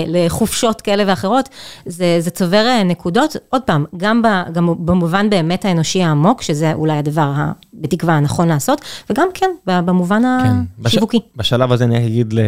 [0.08, 1.50] לחופשות כאלה ואחרות,
[1.86, 6.98] זה, זה צובר נקודות, עוד פעם, גם, ב, גם במובן באמת האנושי העמוק, שזה אולי
[6.98, 7.32] הדבר,
[7.74, 10.86] בתקווה, הנכון לעשות, וגם כן, במובן כן.
[10.86, 11.18] השיווקי.
[11.18, 12.40] בש, בשלב הזה אני אגיד ל...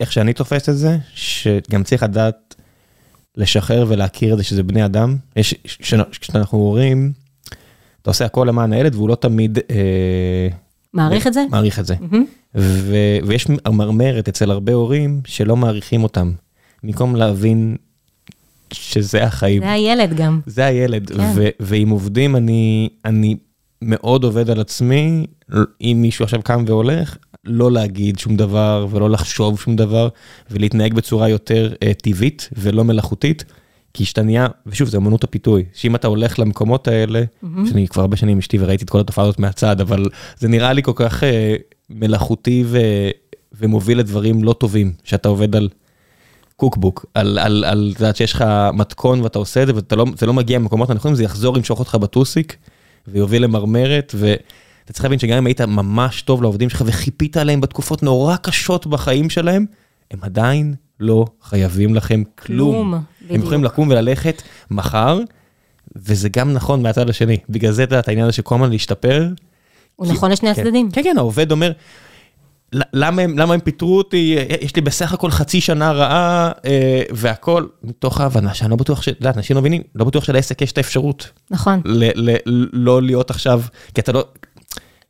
[0.00, 2.54] איך שאני תופס את זה, שגם צריך לדעת
[3.36, 5.16] לשחרר ולהכיר את זה שזה בני אדם.
[5.36, 5.54] יש,
[6.20, 7.12] כשאנחנו הורים,
[8.02, 9.58] אתה עושה הכל למען הילד והוא לא תמיד...
[9.70, 10.48] אה,
[10.94, 11.44] מעריך את זה?
[11.50, 11.94] מעריך את זה.
[11.94, 12.16] Mm-hmm.
[12.54, 16.32] ו- ויש מרמרת אצל הרבה הורים שלא מעריכים אותם,
[16.82, 17.76] במקום להבין
[18.72, 19.62] שזה החיים.
[19.62, 20.40] זה הילד גם.
[20.46, 21.32] זה הילד, כן.
[21.34, 23.36] ו- ועם עובדים אני, אני
[23.82, 25.26] מאוד עובד על עצמי,
[25.80, 30.08] אם מישהו עכשיו קם והולך, לא להגיד שום דבר ולא לחשוב שום דבר,
[30.50, 33.44] ולהתנהג בצורה יותר uh, טבעית ולא מלאכותית,
[33.94, 37.46] כי שאתה נהיה, ושוב, זה אמנות הפיתוי, שאם אתה הולך למקומות האלה, mm-hmm.
[37.68, 40.04] שאני כבר הרבה שנים אשתי וראיתי את כל התופעה הזאת מהצד, אבל
[40.38, 41.26] זה נראה לי כל כך uh,
[41.90, 42.78] מלאכותי ו,
[43.60, 45.68] ומוביל לדברים לא טובים, שאתה עובד על
[46.56, 50.06] קוקבוק, על, על, על, את יודעת שיש לך מתכון ואתה עושה את זה, וזה לא,
[50.26, 52.56] לא מגיע ממקומות הנכונים, זה יחזור ימשוך אותך בטוסיק,
[53.08, 54.34] ויוביל למרמרת, ו...
[54.90, 58.86] אתה צריך להבין שגם אם היית ממש טוב לעובדים שלך וחיפית עליהם בתקופות נורא קשות
[58.86, 59.66] בחיים שלהם,
[60.10, 62.72] הם עדיין לא חייבים לכם כלום.
[62.72, 63.34] כלום, בדיוק.
[63.34, 65.18] הם יכולים לקום וללכת מחר,
[65.96, 67.36] וזה גם נכון מהצד השני.
[67.48, 69.28] בגלל זה אתה יודע, העניין הזה של כל הזמן להשתפר.
[69.96, 70.90] הוא כי, נכון לשני כן, הצדדים.
[70.90, 71.72] כן, כן, העובד אומר,
[72.72, 77.66] למה הם, למה הם פיטרו אותי, יש לי בסך הכל חצי שנה רעה אה, והכל,
[77.82, 80.78] מתוך ההבנה שאני לא בטוח, את יודעת, אנשים לא מבינים, לא בטוח שלעסק יש את
[80.78, 81.30] האפשרות.
[81.50, 81.80] נכון.
[81.84, 82.36] ל, ל,
[82.72, 83.62] לא להיות עכשיו,
[83.94, 84.24] כי אתה לא,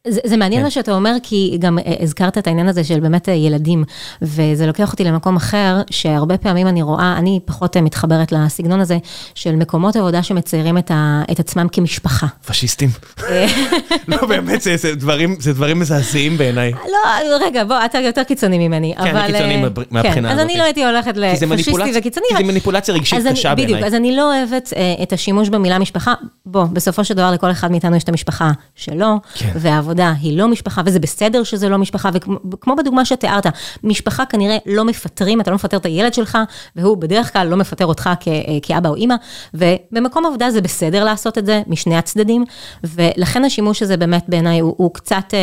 [0.08, 0.64] זה, זה מעניין כן.
[0.64, 3.84] מה שאתה אומר, כי גם אה, הזכרת את העניין הזה של באמת אה, ילדים,
[4.22, 8.98] וזה לוקח אותי למקום אחר, שהרבה פעמים אני רואה, אני פחות אה, מתחברת לסגנון הזה,
[9.34, 12.26] של מקומות עבודה שמציירים את, ה, את עצמם כמשפחה.
[12.46, 12.88] פשיסטים.
[14.08, 16.72] לא, באמת, זה, זה, דברים, זה דברים מזעזעים בעיניי.
[16.72, 18.94] לא, רגע, בוא, אתה יותר קיצוני ממני.
[18.94, 20.38] כן, אבל, אני קיצוני מהבחינה כן, הזאת.
[20.38, 22.26] אז אני לא הייתי הולכת לפשיסטי וקיצוני.
[22.28, 23.74] כי זה מניפולציה רגשית קשה בעיניי.
[23.74, 24.72] בדיוק, אז אני לא אוהבת
[25.02, 26.14] את השימוש במילה משפחה.
[26.46, 29.50] בוא, בסופו של דבר לכל אחד מאיתנו יש את המשפחה שלו, כן.
[29.90, 32.10] העבודה היא לא משפחה, וזה בסדר שזה לא משפחה,
[32.52, 33.46] וכמו בדוגמה שתיארת,
[33.84, 36.38] משפחה כנראה לא מפטרים, אתה לא מפטר את הילד שלך,
[36.76, 38.28] והוא בדרך כלל לא מפטר אותך כ,
[38.62, 39.14] כאבא או אימא,
[39.54, 42.44] ובמקום עבודה זה בסדר לעשות את זה משני הצדדים,
[42.84, 45.38] ולכן השימוש הזה באמת בעיניי הוא, הוא קצת אה,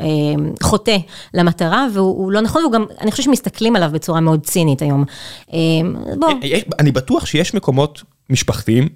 [0.00, 0.06] אה,
[0.62, 0.96] חוטא
[1.34, 5.04] למטרה, והוא לא נכון, וגם, אני חושבת שמסתכלים עליו בצורה מאוד צינית היום.
[5.52, 5.58] אה,
[6.18, 6.28] בוא.
[6.28, 8.88] אה, אני בטוח שיש מקומות משפחתיים.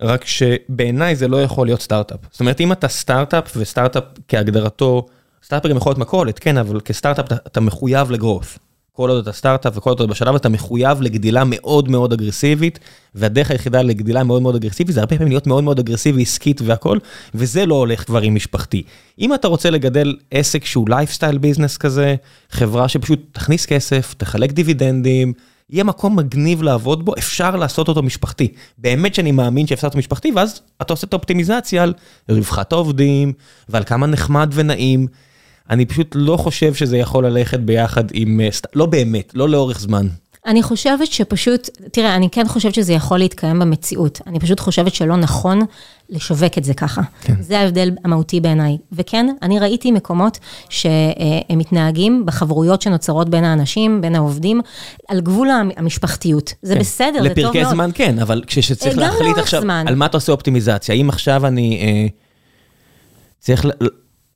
[0.00, 2.18] רק שבעיניי זה לא יכול להיות סטארט-אפ.
[2.30, 5.06] זאת אומרת, אם אתה סטארט-אפ, וסטארט-אפ כהגדרתו,
[5.44, 8.58] סטארט-אפ גם יכול להיות מכולת, כן, אבל כסטארט-אפ אתה, אתה מחויב לגרואו.
[8.92, 12.78] כל עוד אתה סטארט-אפ וכל עוד אתה בשלב אתה מחויב לגדילה מאוד מאוד אגרסיבית,
[13.14, 16.98] והדרך היחידה לגדילה מאוד מאוד אגרסיבית זה הרבה פעמים להיות מאוד מאוד אגרסיבי עסקית והכל,
[17.34, 18.82] וזה לא הולך כבר עם משפחתי.
[19.18, 22.14] אם אתה רוצה לגדל עסק שהוא lifestyle business כזה,
[22.50, 25.32] חברה שפשוט תכניס כסף, תחלק דיבידנדים,
[25.70, 28.48] יהיה מקום מגניב לעבוד בו, אפשר לעשות אותו משפחתי.
[28.78, 31.94] באמת שאני מאמין שאפשר לעשות משפחתי, ואז אתה עושה את האופטימיזציה על
[32.28, 33.32] רווחת העובדים,
[33.68, 35.06] ועל כמה נחמד ונעים.
[35.70, 40.06] אני פשוט לא חושב שזה יכול ללכת ביחד עם, אה, לא באמת, לא לאורך זמן.
[40.48, 44.20] אני חושבת שפשוט, תראה, אני כן חושבת שזה יכול להתקיים במציאות.
[44.26, 45.60] אני פשוט חושבת שלא נכון
[46.10, 47.02] לשווק את זה ככה.
[47.20, 47.34] כן.
[47.40, 48.76] זה ההבדל המהותי בעיניי.
[48.92, 50.38] וכן, אני ראיתי מקומות
[50.68, 54.60] שהם מתנהגים בחברויות שנוצרות בין האנשים, בין העובדים,
[55.08, 56.54] על גבול המשפחתיות.
[56.62, 56.80] זה כן.
[56.80, 57.56] בסדר, זה טוב מאוד.
[57.56, 59.84] לפרקי זמן כן, אבל כשצריך להחליט עכשיו, זמן.
[59.88, 62.06] על מה אתה עושה אופטימיזציה, האם עכשיו אני אה,
[63.40, 63.66] צריך...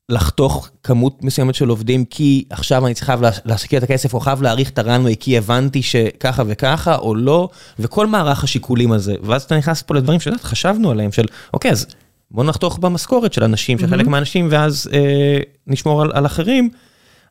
[0.09, 3.11] לחתוך כמות מסוימת של עובדים כי עכשיו אני צריך
[3.45, 7.49] להשקיע את הכסף או חייב להאריך את הרנווי כי הבנתי שככה וככה או לא,
[7.79, 9.15] וכל מערך השיקולים הזה.
[9.23, 11.87] ואז אתה נכנס פה לדברים שחשבנו עליהם של אוקיי אז
[12.31, 16.69] בוא נחתוך במשכורת של אנשים, של חלק מהאנשים, ואז אה, נשמור על, על אחרים,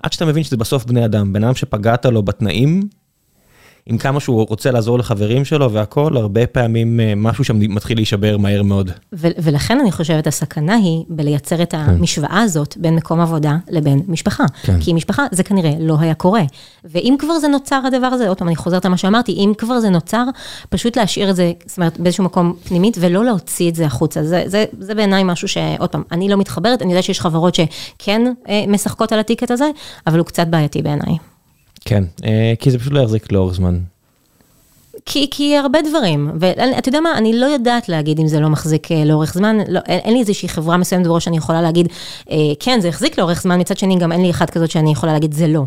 [0.02, 1.32] עד שאתה מבין שזה בסוף בני אדם.
[1.32, 2.88] בן אדם שפגעת לו בתנאים,
[3.86, 8.36] עם כמה שהוא רוצה לעזור לחברים שלו והכל, הרבה פעמים אה, משהו שם מתחיל להישבר
[8.36, 8.90] מהר מאוד.
[9.12, 14.44] ו- ולכן אני חושבת הסכנה היא בלייצר את המשוואה הזאת בין מקום עבודה לבין משפחה.
[14.62, 14.80] כן.
[14.80, 16.42] כי משפחה זה כנראה לא היה קורה.
[16.84, 19.80] ואם כבר זה נוצר הדבר הזה, עוד פעם אני חוזרת על מה שאמרתי, אם כבר
[19.80, 20.24] זה נוצר,
[20.68, 24.24] פשוט להשאיר את זה, זאת אומרת, באיזשהו מקום פנימית, ולא להוציא את זה החוצה.
[24.24, 28.22] זה, זה, זה בעיניי משהו שעוד פעם, אני לא מתחברת, אני יודעת שיש חברות שכן
[28.48, 29.70] אה, משחקות על הטיקט הזה,
[30.06, 31.31] אבל הוא קצת בעייתי בעיניי.
[31.84, 33.80] כן, אה, כי זה פשוט לא יחזיק לאורך זמן.
[35.06, 38.92] כי, כי הרבה דברים, ואתה יודע מה, אני לא יודעת להגיד אם זה לא מחזיק
[38.92, 41.88] אה, לאורך זמן, לא, אין, אין לי איזושהי חברה מסוימת בראש שאני יכולה להגיד,
[42.30, 45.12] אה, כן, זה החזיק לאורך זמן, מצד שני גם אין לי אחת כזאת שאני יכולה
[45.12, 45.64] להגיד, זה לא.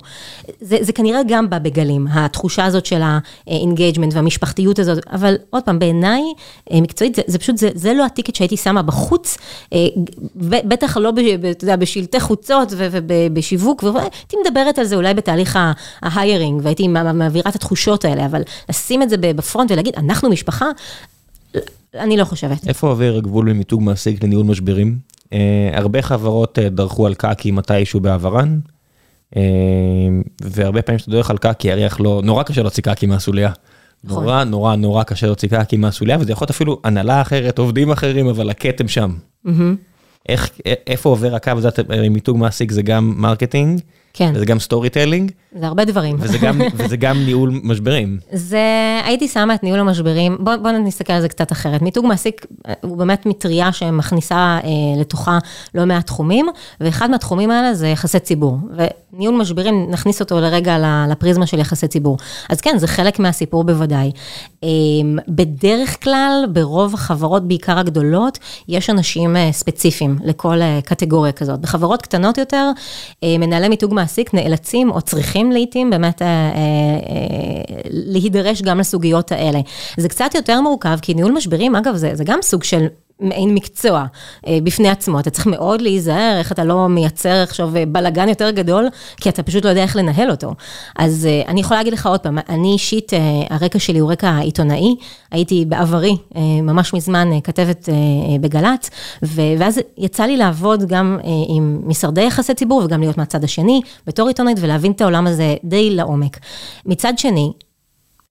[0.61, 3.01] זה, זה כנראה גם בא בגלים, התחושה הזאת של
[3.47, 6.21] ה engagement והמשפחתיות הזאת, אבל עוד פעם, בעיניי,
[6.71, 9.37] אה, מקצועית, זה, זה פשוט, זה, זה לא ה ticket שהייתי שמה בחוץ,
[9.73, 9.87] אה,
[10.35, 15.59] בטח לא, ב, ב, אתה יודע, בשלטי חוצות ובשיווק, והייתי מדברת על זה אולי בתהליך
[16.01, 20.29] ה hiring, והייתי מעבירה את התחושות האלה, אבל לשים את זה ב front ולהגיד, אנחנו
[20.29, 20.65] משפחה,
[21.95, 22.67] אני לא חושבת.
[22.67, 24.97] איפה עובר הגבול ממיתוג מעסיק לניהול משברים?
[25.23, 25.27] Uh,
[25.73, 28.59] הרבה חברות uh, דרכו על קקי מתישהו בעברן,
[29.33, 29.37] uh,
[30.41, 33.51] והרבה פעמים שאתה דורך על קקי, הריח לא, נורא קשה להוציא קקי מהסוליה.
[34.03, 34.23] נכון.
[34.23, 38.27] נורא נורא נורא קשה להוציא קקי מהסוליה, וזה יכול להיות אפילו הנהלה אחרת, עובדים אחרים,
[38.27, 39.11] אבל הכתם שם.
[39.45, 39.49] Mm-hmm.
[40.29, 40.49] איך,
[40.87, 41.69] איפה עובר הקו הזה,
[42.09, 43.81] מיתוג מעסיק זה גם marketing,
[44.17, 44.31] כן.
[44.35, 45.31] וזה גם storytelling.
[45.59, 46.15] זה הרבה דברים.
[46.19, 48.17] וזה גם, וזה גם ניהול משברים.
[48.31, 48.59] זה,
[49.05, 51.81] הייתי שמה את ניהול המשברים, בואו בוא נסתכל על זה קצת אחרת.
[51.81, 52.45] מיתוג מעסיק
[52.81, 54.69] הוא באמת מטריה שמכניסה אה,
[55.01, 55.37] לתוכה
[55.75, 56.47] לא מעט תחומים,
[56.81, 58.57] ואחד מהתחומים האלה זה יחסי ציבור.
[59.13, 60.77] וניהול משברים, נכניס אותו לרגע
[61.09, 62.17] לפריזמה של יחסי ציבור.
[62.49, 64.11] אז כן, זה חלק מהסיפור בוודאי.
[64.63, 64.69] אה,
[65.27, 71.59] בדרך כלל, ברוב החברות, בעיקר הגדולות, יש אנשים אה, ספציפיים לכל אה, קטגוריה כזאת.
[71.59, 72.71] בחברות קטנות יותר,
[73.23, 79.31] אה, מנהלי מיתוג מעסיק נאלצים או צריכים לעיתים באמת אה, אה, אה, להידרש גם לסוגיות
[79.31, 79.59] האלה.
[79.97, 82.87] זה קצת יותר מורכב, כי ניהול משברים, אגב, זה, זה גם סוג של
[83.19, 84.05] מעין מקצוע
[84.47, 88.51] אה, בפני עצמו, אתה צריך מאוד להיזהר, איך אתה לא מייצר עכשיו אה, בלאגן יותר
[88.51, 88.87] גדול,
[89.17, 90.53] כי אתה פשוט לא יודע איך לנהל אותו.
[90.95, 94.37] אז אה, אני יכולה להגיד לך עוד פעם, אני אישית, אה, הרקע שלי הוא רקע
[94.37, 94.95] עיתונאי,
[95.31, 98.89] הייתי בעברי, אה, ממש מזמן, אה, כתבת אה, אה, בגל"צ,
[99.21, 104.27] ואז יצא לי לעבוד גם אה, עם משרדי יחסי ציבור וגם להיות מהצד השני, בתור
[104.27, 106.39] עיתונאית, ולהבין את העולם הזה די לעומק.
[106.85, 107.51] מצד שני,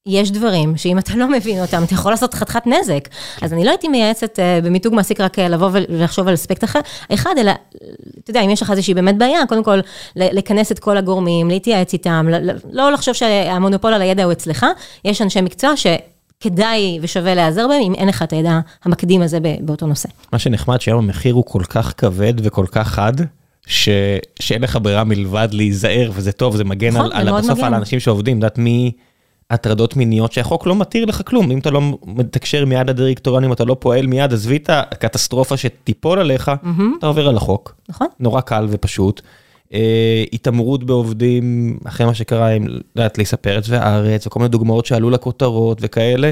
[0.09, 3.09] יש דברים שאם אתה לא מבין אותם, אתה יכול לעשות חתיכת נזק.
[3.43, 6.81] אז אני לא הייתי מייעצת uh, במיתוג מעסיק רק uh, לבוא ולחשוב על אספקט אחר,
[7.15, 7.53] אחד, אלא,
[8.19, 9.81] אתה יודע, אם יש לך איזושהי באמת בעיה, קודם כל,
[10.17, 12.27] לכנס את כל הגורמים, להתייעץ איתם,
[12.73, 14.67] לא לחשוב שהמונופול על הידע הוא אצלך,
[15.05, 15.87] יש אנשי מקצוע ש...
[16.41, 20.09] כדאי ושווה להיעזר בהם, אם אין לך את הידע המקדים הזה באותו נושא.
[20.33, 23.13] מה שנחמד, שהיום המחיר הוא כל כך כבד וכל כך חד,
[23.67, 23.89] ש...
[24.41, 28.01] שאין לך ברירה מלבד להיזהר, וזה טוב, זה מגן נכון, על, על בסוף על האנשים
[28.01, 28.93] שעובדים, יודעת מי...
[29.51, 33.65] הטרדות מיניות שהחוק לא מתיר לך כלום, אם אתה לא מתקשר מיד לדירקטוריון, אם אתה
[33.65, 36.83] לא פועל מיד, עזבי את הקטסטרופה שתיפול עליך, mm-hmm.
[36.99, 37.75] אתה עובר על החוק.
[37.89, 38.07] נכון.
[38.21, 39.21] נורא קל ופשוט.
[39.75, 42.67] אה, התעמרות בעובדים, אחרי מה שקרה עם,
[42.97, 46.31] יודעת, ליסה פרץ והארץ, וכל מיני דוגמאות שעלו לכותרות וכאלה,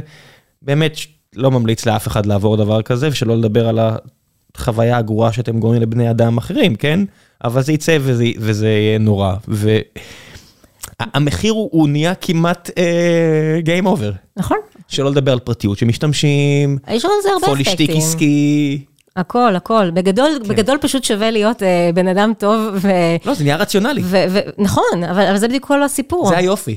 [0.62, 0.96] באמת
[1.36, 3.78] לא ממליץ לאף אחד לעבור דבר כזה, ושלא לדבר על
[4.54, 7.00] החוויה הגרועה שאתם גורמים לבני אדם אחרים, כן?
[7.44, 9.34] אבל זה יצא וזה, וזה יהיה נורא.
[9.48, 9.78] ו...
[11.14, 12.70] המחיר הוא נהיה כמעט
[13.58, 14.12] game uh, over.
[14.36, 14.56] נכון.
[14.88, 17.64] שלא לדבר על פרטיות שמשתמשים, יש לזה הרבה אספקטים.
[17.64, 18.84] פולישטיק עסקי.
[19.16, 19.90] הכל, הכל.
[19.90, 20.48] בגדול, כן.
[20.48, 22.88] בגדול פשוט שווה להיות אה, בן אדם טוב ו...
[23.24, 24.02] לא, זה נהיה רציונלי.
[24.04, 26.28] ו- ו- נכון, אבל, אבל זה בדיוק כל הסיפור.
[26.28, 26.76] זה היופי,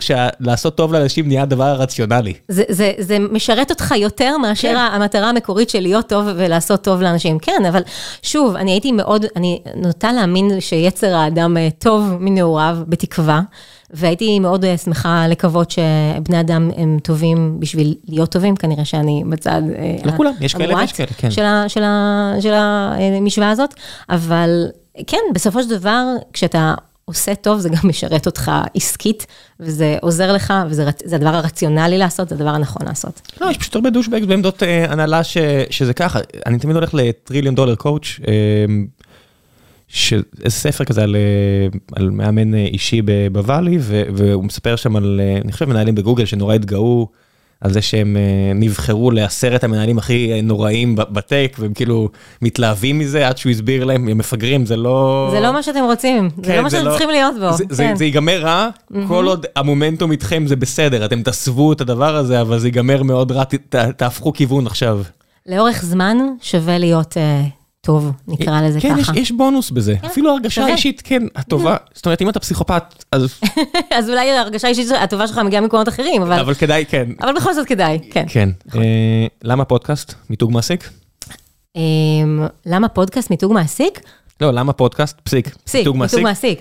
[0.00, 2.34] שלעשות טוב לאנשים נהיה הדבר הרציונלי.
[2.48, 4.76] זה, זה, זה משרת אותך יותר מאשר כן.
[4.76, 7.38] המטרה המקורית של להיות טוב ולעשות טוב לאנשים.
[7.38, 7.82] כן, אבל
[8.22, 13.40] שוב, אני הייתי מאוד, אני נוטה להאמין שיצר האדם אה, טוב מנעוריו, בתקווה.
[13.94, 19.62] והייתי מאוד אה, שמחה לקוות שבני אדם הם טובים בשביל להיות טובים, כנראה שאני בצד
[20.04, 21.30] לא כולם, יש כאלה ויש כאלה, כן.
[21.30, 23.74] של, ה, של, ה, של המשוואה הזאת,
[24.10, 24.66] אבל
[25.06, 26.74] כן, בסופו של דבר, כשאתה
[27.04, 29.26] עושה טוב, זה גם משרת אותך עסקית,
[29.60, 33.20] וזה עוזר לך, וזה הדבר הרציונלי לעשות, זה הדבר הנכון לעשות.
[33.40, 35.36] לא, יש פשוט הרבה דושבגס בעמדות אה, הנהלה ש,
[35.70, 38.32] שזה ככה, אני תמיד הולך לטריליון דולר קואוץ', אה,
[40.48, 45.52] ספר כזה על, אה, על מאמן אה, אישי בוואלי, והוא מספר שם על, אה, אני
[45.52, 47.08] חושב, מנהלים בגוגל שנורא התגאו
[47.60, 48.16] על זה שהם
[48.54, 52.08] נבחרו לעשרת המנהלים הכי נוראים בטק, והם כאילו
[52.42, 55.28] מתלהבים מזה עד שהוא הסביר להם, הם מפגרים, זה לא...
[55.32, 56.90] זה לא מה שאתם רוצים, כן, זה לא מה שאתם לא...
[56.90, 57.52] צריכים להיות בו.
[57.52, 57.74] זה, כן.
[57.74, 58.96] זה, זה ייגמר רע, mm-hmm.
[59.08, 63.32] כל עוד המומנטום איתכם זה בסדר, אתם תסוו את הדבר הזה, אבל זה ייגמר מאוד
[63.32, 65.02] רע, ת, תהפכו כיוון עכשיו.
[65.46, 69.12] לאורך זמן שווה להיות uh, טוב, נקרא לזה כן, ככה.
[69.12, 69.94] כן, יש בונוס בזה.
[70.00, 70.66] כן, אפילו הרגשה.
[70.66, 71.76] אישית, כן, הטובה.
[71.94, 73.40] זאת אומרת, אם אתה פסיכופת, אז...
[73.98, 77.06] אז אולי ההרגשה האישית הטובה שלך מגיעה ממקומות אחרים, אבל, אבל כדאי, כן.
[77.20, 78.24] אבל בכל זאת כדאי, כן.
[78.28, 78.48] כן.
[78.74, 78.80] אה,
[79.42, 80.14] למה פודקאסט?
[80.30, 80.90] מיתוג מעסיק?
[81.76, 81.78] Um,
[82.66, 84.00] למה פודקאסט מיתוג מעסיק?
[84.40, 85.20] לא, למה פודקאסט?
[85.20, 85.56] פסיק.
[85.64, 86.18] פסיק, מיתוג מעסיק?
[86.18, 86.60] מיתוג מעסיק.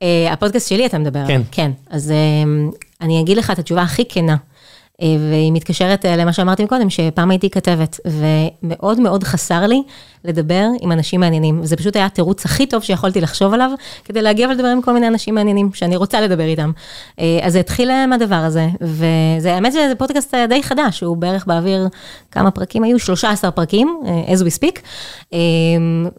[0.00, 1.26] Uh, הפודקאסט שלי אתה מדבר.
[1.26, 1.42] כן.
[1.50, 1.70] כן.
[1.90, 4.36] אז uh, אני אגיד לך את התשובה הכי כנה.
[4.36, 9.82] Uh, והיא מתקשרת uh, למה שאמרתי קודם, שפעם הייתי כתבת, ומאוד מאוד חסר לי
[10.24, 11.60] לדבר עם אנשים מעניינים.
[11.62, 13.70] וזה פשוט היה התירוץ הכי טוב שיכולתי לחשוב עליו,
[14.04, 16.72] כדי להגיע ולדבר עם כל מיני אנשים מעניינים, שאני רוצה לדבר איתם.
[17.16, 21.16] Uh, אז זה התחיל uh, מהדבר הזה, וזה, האמת שזה פודקאסט uh, די חדש, הוא
[21.16, 21.88] בערך באוויר,
[22.30, 22.98] כמה פרקים היו?
[22.98, 24.80] 13 פרקים, as we speak,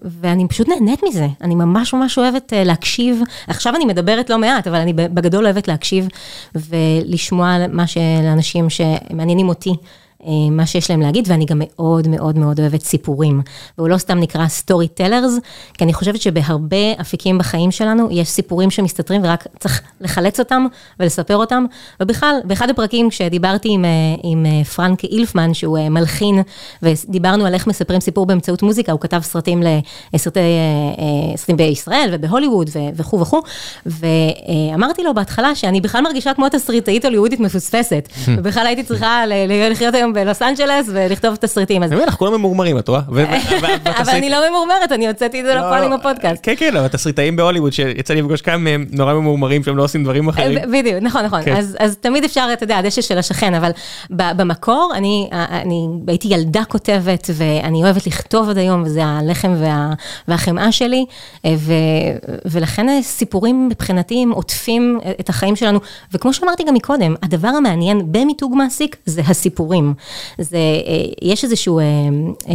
[0.01, 4.77] ואני פשוט נהנית מזה, אני ממש ממש אוהבת להקשיב, עכשיו אני מדברת לא מעט, אבל
[4.77, 6.07] אני בגדול אוהבת להקשיב
[6.55, 9.73] ולשמוע מה שלאנשים שמעניינים אותי.
[10.51, 13.41] מה שיש להם להגיד, ואני גם מאוד מאוד מאוד אוהבת סיפורים.
[13.77, 15.33] והוא לא סתם נקרא סטורי טלרס,
[15.73, 20.65] כי אני חושבת שבהרבה אפיקים בחיים שלנו, יש סיפורים שמסתתרים ורק צריך לחלץ אותם
[20.99, 21.65] ולספר אותם.
[21.99, 23.85] ובכלל, באחד הפרקים כשדיברתי עם,
[24.23, 24.45] עם
[24.75, 26.41] פרנק אילפמן, שהוא מלחין,
[26.81, 29.63] ודיברנו על איך מספרים סיפור באמצעות מוזיקה, הוא כתב סרטים,
[30.13, 30.39] לסרטי,
[31.35, 33.41] סרטים בישראל ובהוליווד וכו' וכו',
[33.85, 39.23] ואמרתי לו בהתחלה שאני בכלל מרגישה כמו תסריטאית הוליוודית מפוספסת, ובכלל הייתי צריכה
[39.71, 41.83] לחיות היום בלוס אנג'לס ולכתוב תסריטים.
[41.83, 43.01] אני אומר לך, כולם ממורמרים, את רואה?
[44.01, 46.39] אבל אני לא ממורמרת, אני הוצאתי את זה לפועל עם הפודקאסט.
[46.43, 50.03] כן, כן, אבל תסריטאים בהוליווד, שיצא לי לפגוש כמה מהם נורא ממורמרים שהם לא עושים
[50.03, 50.71] דברים אחרים.
[50.71, 51.39] בדיוק, נכון, נכון.
[51.79, 53.71] אז תמיד אפשר, אתה יודע, הדשא של השכן, אבל
[54.09, 55.29] במקור, אני
[56.07, 59.55] הייתי ילדה כותבת, ואני אוהבת לכתוב עד היום, וזה הלחם
[60.27, 61.05] והחמאה שלי,
[62.45, 65.79] ולכן סיפורים מבחינתי עוטפים את החיים שלנו,
[66.13, 69.93] וכמו שאמרתי גם מקודם, הדבר המעניין במיתוג מעסיק זה הסיפורים.
[70.37, 70.57] זה,
[71.21, 71.79] יש איזשהו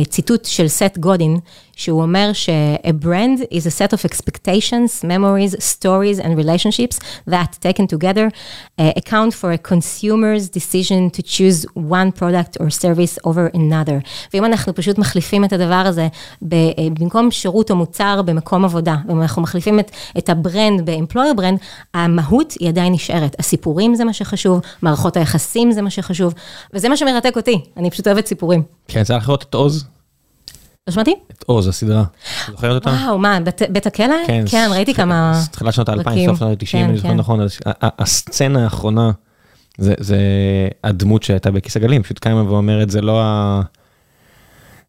[0.09, 1.39] ציטוט של סט גודין,
[1.77, 6.99] שהוא אומר ש-a brand is a set of expectations, memories, stories and relationships
[7.31, 13.19] that taken together uh, account for a consumer's decision to choose one product or service
[13.25, 14.01] over another.
[14.35, 16.09] ואם אנחנו פשוט מחליפים את הדבר הזה,
[16.43, 22.55] במקום שירות או מוצר במקום עבודה, ואם אנחנו מחליפים את, את הברנד ב-employer brand, המהות
[22.61, 23.37] היא עדיין נשארת.
[23.39, 26.35] הסיפורים זה מה שחשוב, מערכות היחסים זה מה שחשוב,
[26.75, 28.63] וזה מה שמרתק אותי, אני פשוט אוהבת סיפורים.
[28.89, 29.85] כן, צריך לראות את עוז.
[30.87, 31.15] לא שמעתי?
[31.33, 32.05] את עוז, הסדרה.
[32.51, 32.91] זוכרת אותה?
[32.91, 33.39] וואו, מה,
[33.71, 34.15] בית הכלא?
[34.27, 35.43] כן, כן, ראיתי כמה...
[35.51, 37.41] תחילת שנות האלפיים, סוף שנות ה-90, אני זוכר נכון,
[37.83, 39.11] הסצנה האחרונה,
[39.79, 40.19] זה
[40.85, 43.61] הדמות שהייתה בכיס הגלים, פשוט קיימה ואומרת, זה לא ה...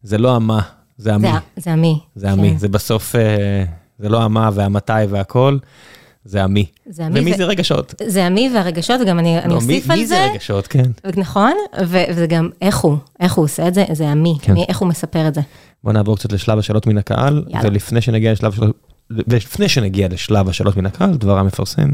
[0.02, 0.60] זה לא המה,
[0.96, 1.28] זה המי.
[1.56, 1.98] זה המי.
[2.14, 3.14] זה המי, זה בסוף,
[3.98, 5.58] זה לא המה והמתי והכל.
[6.24, 6.66] זה המי.
[6.86, 7.20] זה המי.
[7.20, 7.94] ומי זה רגשות?
[8.06, 10.14] זה המי והרגשות, וגם אני לא, אוסיף מי, על מי זה.
[10.14, 10.90] מי זה רגשות, כן.
[11.16, 11.52] נכון,
[11.82, 14.52] וזה גם איך הוא, איך הוא עושה את זה, זה המי, כן.
[14.52, 15.40] מי, איך הוא מספר את זה.
[15.84, 17.68] בוא נעבור קצת לשלב השאלות מן הקהל, יאללה.
[17.68, 18.76] ולפני שנגיע לשלב השאלות,
[19.10, 21.88] ולפני שנגיע לשלב השאלות מן הקהל, דבר המפרסם.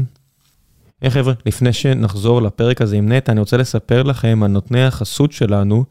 [1.01, 5.31] היי חבר'ה, לפני שנחזור לפרק הזה עם נטע, אני רוצה לספר לכם על נותני החסות
[5.31, 5.85] שלנו,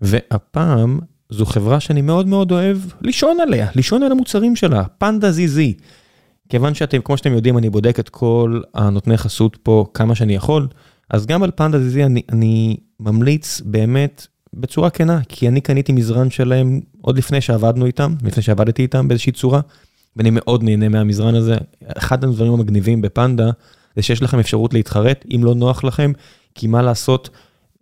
[0.00, 0.98] והפעם
[1.30, 5.74] זו חברה שאני מאוד מאוד אוהב לישון עליה, לישון על המוצרים שלה, פנדה זיזי.
[6.54, 10.68] כיוון שאתם, כמו שאתם יודעים, אני בודק את כל הנותני חסות פה כמה שאני יכול,
[11.10, 16.30] אז גם על פנדה זיזי אני, אני ממליץ באמת בצורה כנה, כי אני קניתי מזרן
[16.30, 19.60] שלהם עוד לפני שעבדנו איתם, לפני שעבדתי איתם באיזושהי צורה,
[20.16, 21.56] ואני מאוד נהנה מהמזרן הזה.
[21.96, 23.50] אחד הדברים המגניבים בפנדה,
[23.96, 26.12] זה שיש לכם אפשרות להתחרט, אם לא נוח לכם,
[26.54, 27.30] כי מה לעשות,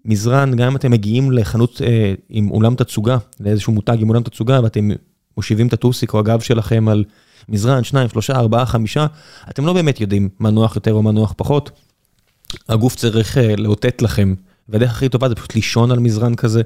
[0.05, 4.61] מזרן, גם אם אתם מגיעים לחנות אה, עם אולם תצוגה, לאיזשהו מותג עם אולם תצוגה,
[4.63, 4.91] ואתם
[5.37, 7.05] מושיבים את הטוסיק או הגב שלכם על
[7.49, 9.07] מזרן, שניים, שלושה, ארבעה, חמישה,
[9.51, 11.71] אתם לא באמת יודעים מה נוח יותר או מה נוח פחות.
[12.69, 14.35] הגוף צריך אה, לאותת לכם,
[14.69, 16.63] והדרך הכי טובה זה פשוט לישון על מזרן כזה.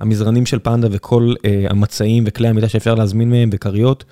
[0.00, 4.04] המזרנים של פנדה וכל אה, המצעים וכלי המיטה שאפשר להזמין מהם בכריות,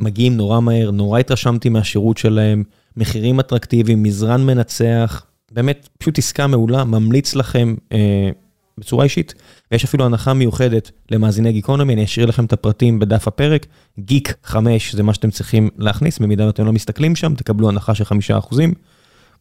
[0.00, 2.64] מגיעים נורא מהר, נורא התרשמתי מהשירות שלהם,
[2.96, 8.30] מחירים אטרקטיביים, מזרן מנצח, באמת פשוט עסקה מעולה, ממליץ לכם אה,
[8.78, 9.34] בצורה אישית.
[9.72, 13.66] ויש אפילו הנחה מיוחדת למאזיני גיקונומי, אני אשאיר לכם את הפרטים בדף הפרק.
[13.98, 18.04] גיק 5 זה מה שאתם צריכים להכניס, במידה ואתם לא מסתכלים שם, תקבלו הנחה של
[18.04, 18.56] 5%.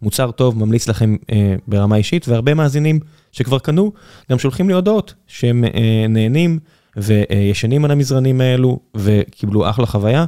[0.01, 2.99] מוצר טוב, ממליץ לכם אה, ברמה אישית, והרבה מאזינים
[3.31, 3.91] שכבר קנו,
[4.31, 6.59] גם שולחים לי הודעות שהם אה, נהנים
[6.97, 10.25] וישנים על המזרנים האלו, וקיבלו אחלה חוויה,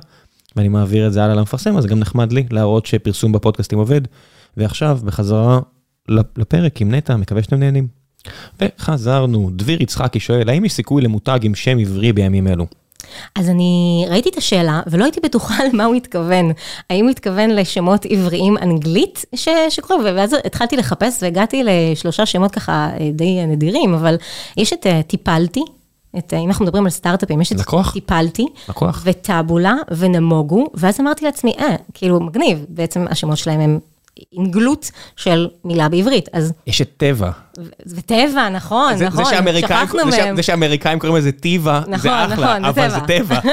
[0.55, 4.01] ואני מעביר את זה הלאה למפרסם, אז גם נחמד לי להראות שפרסום בפודקאסטים עובד.
[4.57, 5.59] ועכשיו, בחזרה
[6.09, 7.98] לפרק עם נטע, מקווה שאתם נהנים.
[8.61, 12.65] וחזרנו, דביר יצחקי שואל, האם יש סיכוי למותג עם שם עברי בימים אלו?
[13.35, 16.51] אז אני ראיתי את השאלה, ולא הייתי בטוחה למה הוא התכוון.
[16.89, 19.49] האם הוא התכוון לשמות עבריים אנגלית ש...
[19.69, 24.15] שקוראים, ואז התחלתי לחפש והגעתי לשלושה שמות ככה די נדירים, אבל
[24.57, 25.63] יש את טיפלתי,
[26.17, 27.93] את, אם אנחנו מדברים על סטארט-אפים, יש את לקוח.
[27.93, 29.01] טיפלתי, לקוח.
[29.05, 33.79] וטאבולה ונמוגו, ואז אמרתי לעצמי, אה, כאילו מגניב, בעצם השמות שלהם הם
[34.31, 37.31] עם גלות של מילה בעברית, אז, יש את טבע.
[37.95, 40.35] וטבע, נכון, זה- נכון, זה שכחנו זה מהם.
[40.35, 42.27] זה שהאמריקאים קוראים לזה טיבה, זה נכון, אחלה,
[42.59, 43.39] נכון, זה אבל זה טבע.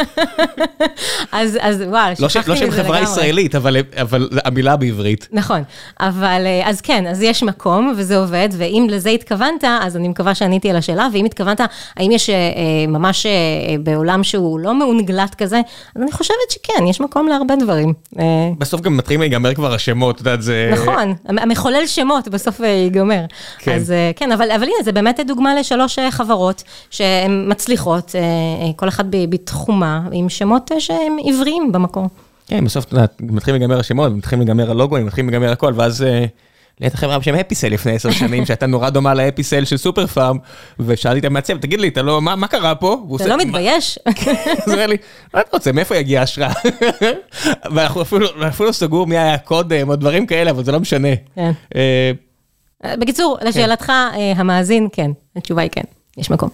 [1.33, 3.13] אז, אז וואו, לא ש- שכחתי לא שהם מזה חברה לגמרי.
[3.13, 5.29] ישראלית, אבל אבל המילה בעברית.
[5.33, 5.63] נכון,
[6.01, 10.35] אבל אה, אז כן, אז יש מקום וזה עובד, ואם לזה התכוונת, אז אני מקווה
[10.35, 11.61] שעניתי על השאלה, ואם התכוונת,
[11.97, 12.41] האם יש אה, אה,
[12.89, 13.27] ממש
[13.81, 15.61] בעולם שהוא לא מאונגלט כזה,
[15.97, 17.93] אז אני חושבת שכן, יש מקום להרבה דברים.
[18.59, 20.71] בסוף גם מתחילים להיגמר כבר השמות, את יודעת, זה...
[20.73, 23.21] נכון, המחולל שמות בסוף ייגמר.
[23.59, 23.73] כן.
[23.73, 28.73] אז כן, אבל, אבל הנה, זה באמת דוגמה לשלוש אה, חברות שהן מצליחות, אה, אה,
[28.77, 32.07] כל אחת בתחומה, עם שמות שהם עבריים במקור.
[32.47, 32.87] כן, בסוף,
[33.21, 36.05] מתחילים להיגמר השמות, מתחילים להיגמר הלוגוים, מתחילים להיגמר הכל, ואז...
[36.81, 40.39] הייתה חברה בשם אפיסל לפני עשר שנים, שהייתה נורא דומה לאפיסל של סופר פארם,
[40.81, 43.07] ושאלתי את המעצב, תגיד לי, אתה לא, מה מה קרה פה?
[43.17, 43.37] אתה לא?
[43.37, 43.99] מתבייש?
[44.07, 44.15] אז
[44.67, 44.97] הוא אומר לי,
[45.35, 46.53] מה אתה רוצה, מאיפה יגיע ההשראה?
[47.75, 51.09] ואנחנו אפילו אפילו סגור מי היה הקודם, או דברים כאלה, אבל זה לא משנה.
[52.87, 53.01] כן.
[53.01, 55.83] בקיצור, לשאלתך, אה, המאזין, כן, התשובה היא כן,
[56.17, 56.49] יש מקום.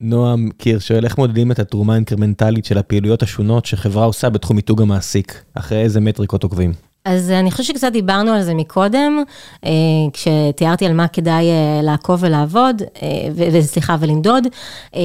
[0.00, 4.82] נועם קיר שואל, איך מודדים את התרומה האינקרמנטלית של הפעילויות השונות שחברה עושה בתחום מיתוג
[4.82, 5.42] המעסיק?
[5.54, 6.89] אחרי איזה מטריקות עוקבים?
[7.04, 9.22] אז אני חושבת שקצת דיברנו על זה מקודם,
[9.64, 9.70] אה,
[10.12, 13.08] כשתיארתי על מה כדאי אה, לעקוב ולעבוד, אה,
[13.52, 14.46] וסליחה, ולמדוד.
[14.94, 15.00] אה,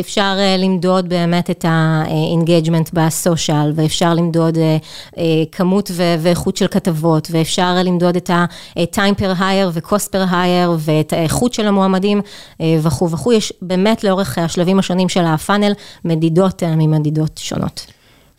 [0.00, 4.76] אפשר אה, למדוד באמת את ה-engagement בסושיאל, ואפשר למדוד אה,
[5.18, 11.12] אה, כמות ואיכות של כתבות, ואפשר למדוד את ה-time per hire ו-cost per hire, ואת
[11.12, 12.20] האיכות של המועמדים
[12.60, 13.32] אה, וכו' וכו'.
[13.32, 15.72] יש באמת לאורך השלבים השונים של הפאנל
[16.04, 17.86] מדידות אה, ממדידות שונות.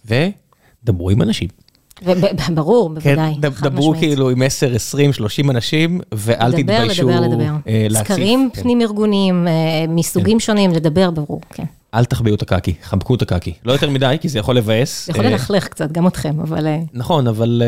[0.06, 1.65] ודברו עם אנשים.
[2.04, 3.94] וברור, כן, בוודאי, חד דברו.
[4.00, 7.52] כאילו עם 10, 20, 30 אנשים, ואל לדבר, תתביישו לדבר, לדבר.
[7.68, 8.08] אה, להציף.
[8.08, 8.62] סקרים כן.
[8.62, 9.54] פנים ארגוניים, אה,
[9.88, 11.64] מסוגים שונים, לדבר, ברור, כן.
[11.94, 13.54] אל תחביאו את הקקי, חבקו את הקקי.
[13.66, 15.06] לא יותר מדי, כי זה יכול לבאס.
[15.06, 16.68] זה יכול אה, ללכלך קצת, גם אתכם, אבל...
[16.94, 17.62] נכון, אבל...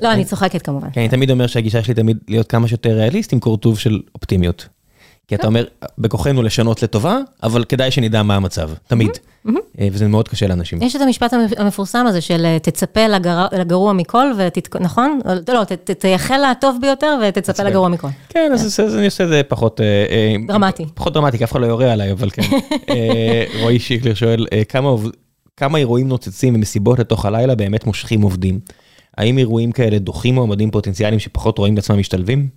[0.00, 0.88] לא, אני צוחקת כמובן.
[0.92, 4.68] כן, אני תמיד אומר שהגישה שלי תמיד להיות כמה שיותר ריאליסט עם קורטוב של אופטימיות.
[5.28, 5.64] כי אתה אומר,
[5.98, 9.10] בכוחנו לשנות לטובה, אבל כדאי שנדע מה המצב, תמיד.
[9.80, 10.82] אה, וזה מאוד קשה לאנשים.
[10.82, 14.26] יש את המשפט המפורסם הזה של אה, תצפה לגר- לגרוע מכל.
[14.80, 15.20] נכון?
[15.52, 18.08] לא, ת- ת- תייחל לטוב ביותר ותצפה לגרוע מכל.
[18.28, 19.80] כן, אז אז אני עושה את זה פחות...
[19.80, 20.84] אה, דרמטי.
[20.94, 22.42] פחות דרמטי, כי אף אחד לא יורה עליי, אבל כן.
[23.62, 24.46] רועי שיקלר שואל,
[25.56, 28.60] כמה אירועים נוצצים ומסיבות לתוך הלילה באמת מושכים עובדים?
[29.16, 32.48] האם אירועים כאלה דוחים מועמדים פוטנציאליים שפחות רואים את עצמם משתלבים?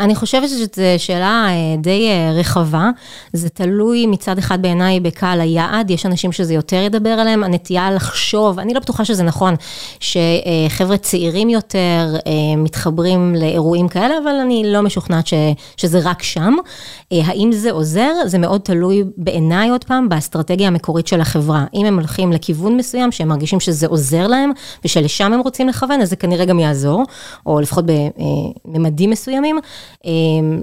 [0.00, 0.64] אני חושבת שזו
[0.98, 2.90] שאלה אה, די אה, רחבה.
[3.32, 8.58] זה תלוי מצד אחד בעיניי בקהל היעד, יש אנשים שזה יותר ידבר עליהם, הנטייה לחשוב,
[8.58, 9.54] אני לא בטוחה שזה נכון,
[10.00, 15.34] שחבר'ה צעירים יותר אה, מתחברים לאירועים כאלה, אבל אני לא משוכנעת ש,
[15.76, 16.54] שזה רק שם.
[17.12, 18.12] אה, האם זה עוזר?
[18.26, 21.64] זה מאוד תלוי בעיניי עוד פעם באסטרטגיה המקורית של החברה.
[21.74, 24.52] אם הם הולכים לכיוון מסוים, שהם מרגישים שזה עוזר להם,
[24.84, 27.02] ושלשם הם רוצים לכוון, אז זה כנראה גם יעזור,
[27.46, 27.84] או לפחות
[28.64, 29.53] בממדים מסוימים.
[30.06, 30.10] אה,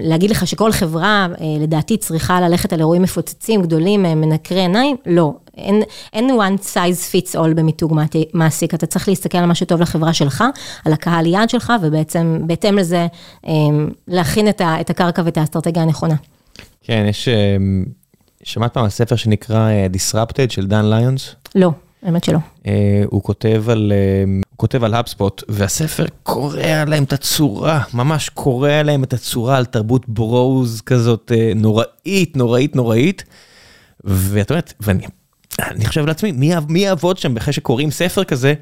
[0.00, 4.96] להגיד לך שכל חברה, אה, לדעתי, צריכה ללכת על אירועים מפוצצים, גדולים, אה, מנקרי עיניים,
[5.06, 5.32] לא.
[5.56, 5.82] אין,
[6.12, 7.94] אין one size fits all במיתוג
[8.34, 10.44] מעסיק, אתה צריך להסתכל על מה שטוב לחברה שלך,
[10.84, 13.06] על הקהל יעד שלך, ובעצם, בהתאם לזה,
[14.08, 16.14] להכין את, ה, את הקרקע ואת האסטרטגיה הנכונה.
[16.82, 17.28] כן, יש...
[18.44, 21.34] שמעת פעם על ספר שנקרא Disrupted של דן ליונס?
[21.54, 21.70] לא,
[22.02, 22.38] האמת שלא.
[23.06, 23.92] הוא כותב על,
[24.52, 29.64] הוא כותב על HubSpot, והספר קורע להם את הצורה, ממש קורע להם את הצורה על
[29.64, 33.24] תרבות ברוז כזאת אה, נוראית, נוראית, נוראית.
[34.04, 35.06] ואת אומרת, ואני
[35.60, 38.54] אני חושב לעצמי, מי, מי יעבוד שם אחרי שקוראים ספר כזה,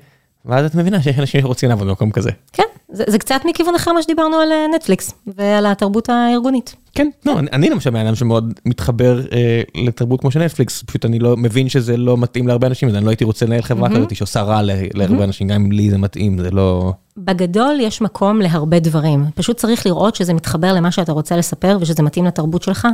[0.45, 2.31] ואז את מבינה שיש אנשים שרוצים לעבוד במקום כזה.
[2.53, 2.63] כן,
[2.93, 6.77] זה, זה קצת מכיוון אחר מה שדיברנו על אה, נטפליקס ועל התרבות הארגונית.
[6.95, 11.05] כן, לא, אני, אני למשל בן אדם שמאוד מתחבר אה, לתרבות כמו של נטפליקס, פשוט
[11.05, 13.91] אני לא מבין שזה לא מתאים להרבה אנשים, אז אני לא הייתי רוצה לנהל חברה
[13.91, 16.93] כזאת שעושה רע ל- להרבה אנשים, גם אם לי זה מתאים, זה לא...
[17.17, 22.03] בגדול יש מקום להרבה דברים, פשוט צריך לראות שזה מתחבר למה שאתה רוצה לספר ושזה
[22.03, 22.89] מתאים לתרבות שלך.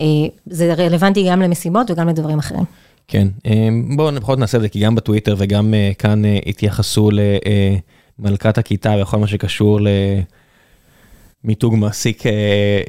[0.00, 0.04] אה,
[0.46, 2.64] זה רלוונטי גם למסיבות וגם לדברים אחרים.
[3.08, 7.10] כן, אה, בואו לפחות נעשה את זה, כי גם בטוויטר וגם אה, כאן אה, התייחסו
[8.18, 9.80] למלכת הכיתה וכל מה שקשור
[11.44, 12.32] למיתוג מעסיק אה,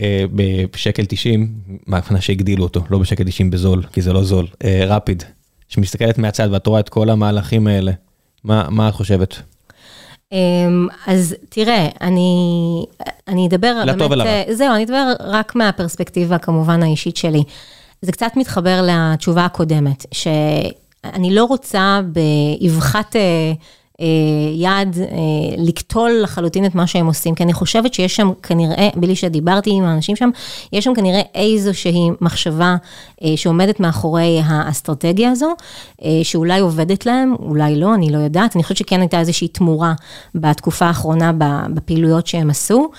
[0.02, 0.26] אה,
[0.72, 1.54] בשקל 90,
[1.88, 4.48] מהכוונה שהגדילו אותו, לא בשקל 90 בזול, כי זה לא זול,
[4.88, 5.24] רפיד,
[5.68, 7.92] שמסתכלת מהצד ואת רואה את כל המהלכים האלה,
[8.44, 9.42] מה מה את חושבת?
[10.34, 12.86] אמ, אז תראה, אני,
[13.28, 14.28] אני אדבר לטוב ולרע.
[14.28, 17.44] אה, זהו, אני אדבר רק מהפרספקטיבה כמובן האישית שלי.
[18.02, 23.16] זה קצת מתחבר לתשובה הקודמת, שאני לא רוצה באבחת
[24.04, 24.08] אה,
[24.54, 24.98] יד
[25.58, 29.84] לקטול לחלוטין את מה שהם עושים, כי אני חושבת שיש שם כנראה, בלי שדיברתי עם
[29.84, 30.30] האנשים שם,
[30.74, 32.76] יש שם כנראה איזושהי מחשבה
[33.36, 35.54] שעומדת מאחורי האסטרטגיה הזו,
[36.24, 39.94] שאולי עובדת להם, אולי לא, אני לא יודעת, אני חושבת שכן הייתה איזושהי תמורה
[40.36, 41.32] בתקופה האחרונה
[41.74, 42.90] בפעילויות שהם עשו.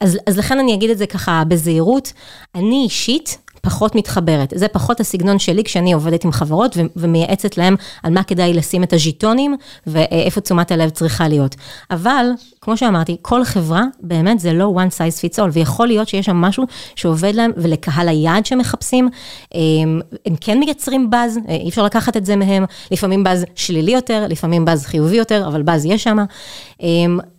[0.00, 2.12] אז, אז לכן אני אגיד את זה ככה בזהירות,
[2.54, 4.52] אני אישית פחות מתחברת.
[4.56, 8.92] זה פחות הסגנון שלי כשאני עובדת עם חברות ומייעצת להם על מה כדאי לשים את
[8.92, 9.56] הז'יטונים
[9.86, 11.54] ואיפה תשומת הלב צריכה להיות.
[11.90, 12.26] אבל,
[12.60, 16.36] כמו שאמרתי, כל חברה באמת זה לא one size fits all, ויכול להיות שיש שם
[16.36, 16.64] משהו
[16.96, 19.08] שעובד להם ולקהל היעד שמחפשים,
[19.54, 24.26] הם, הם כן מייצרים באז, אי אפשר לקחת את זה מהם, לפעמים באז שלילי יותר,
[24.28, 26.18] לפעמים באז חיובי יותר, אבל באז יש שם.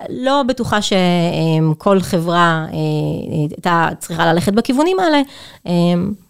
[0.10, 2.66] לא בטוחה שכל חברה
[3.32, 5.22] הייתה צריכה ללכת בכיוונים האלה.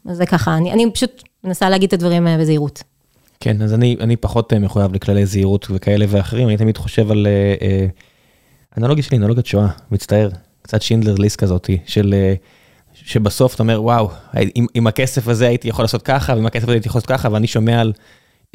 [0.10, 2.84] אז זה ככה, אני, אני פשוט מנסה להגיד את הדברים אה, בזהירות.
[3.40, 7.28] כן, אז אני, אני פחות אה, מחויב לכללי זהירות וכאלה ואחרים, אני תמיד חושב על
[7.28, 7.88] אה, אה,
[8.78, 10.30] אנלוגיה שלי, אנלוגיית שואה, מצטער,
[10.62, 12.34] קצת שינדלר ליסט כזאתי, של אה,
[12.94, 14.10] שבסוף אתה אומר, וואו,
[14.56, 17.30] עם, עם הכסף הזה הייתי יכול לעשות ככה, ועם הכסף הזה הייתי יכול לעשות ככה,
[17.32, 17.94] ואני שומע על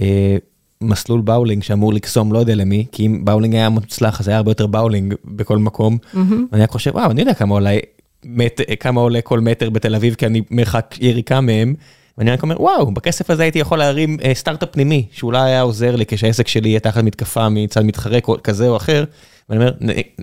[0.00, 0.36] אה,
[0.80, 4.50] מסלול באולינג שאמור לקסום לא יודע למי, כי אם באולינג היה מוצלח, אז היה הרבה
[4.50, 6.18] יותר באולינג בכל מקום, mm-hmm.
[6.52, 7.80] ואני רק חושב, וואו, אני יודע כמה אולי
[8.24, 11.74] מט, כמה עולה כל מטר בתל אביב, כי אני מרחק יריקה מהם.
[12.18, 15.96] ואני רק אומר, וואו, בכסף הזה הייתי יכול להרים אה, סטארט-אפ פנימי, שאולי היה עוזר
[15.96, 19.04] לי כשהעסק שלי יהיה תחת מתקפה מצד מתחרה כזה או אחר.
[19.48, 19.72] ואני אומר,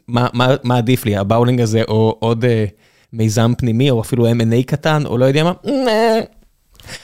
[0.08, 2.66] מה, מה, מה עדיף לי, הבאולינג הזה או עוד אה,
[3.14, 5.54] מיזם פנימי, או אפילו M&A קטן, או לא יודע מה?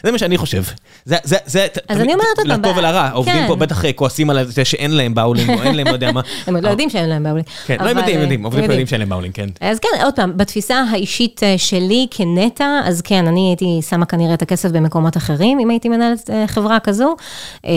[0.04, 0.64] זה מה שאני חושב.
[1.06, 2.50] זה, זה, זה, אז אני אומרת אותם.
[2.50, 5.88] לטוב ולרע, עובדים פה בטח אה, כועסים על זה שאין להם באולינג, או אין להם,
[5.88, 6.22] לא יודע מה.
[6.48, 7.48] הם עוד לא יודעים שאין להם באולינג.
[7.66, 9.50] כן, לא יודעים, יודעים, עובדים פה יודעים שאין להם באולינג, כן.
[9.62, 14.34] אז כן, עוד פעם, בתפיסה האישית אה, שלי כנטע, אז כן, אני הייתי שמה כנראה
[14.34, 17.16] את הכסף במקומות אחרים, אם הייתי מנהלת אה, חברה כזו,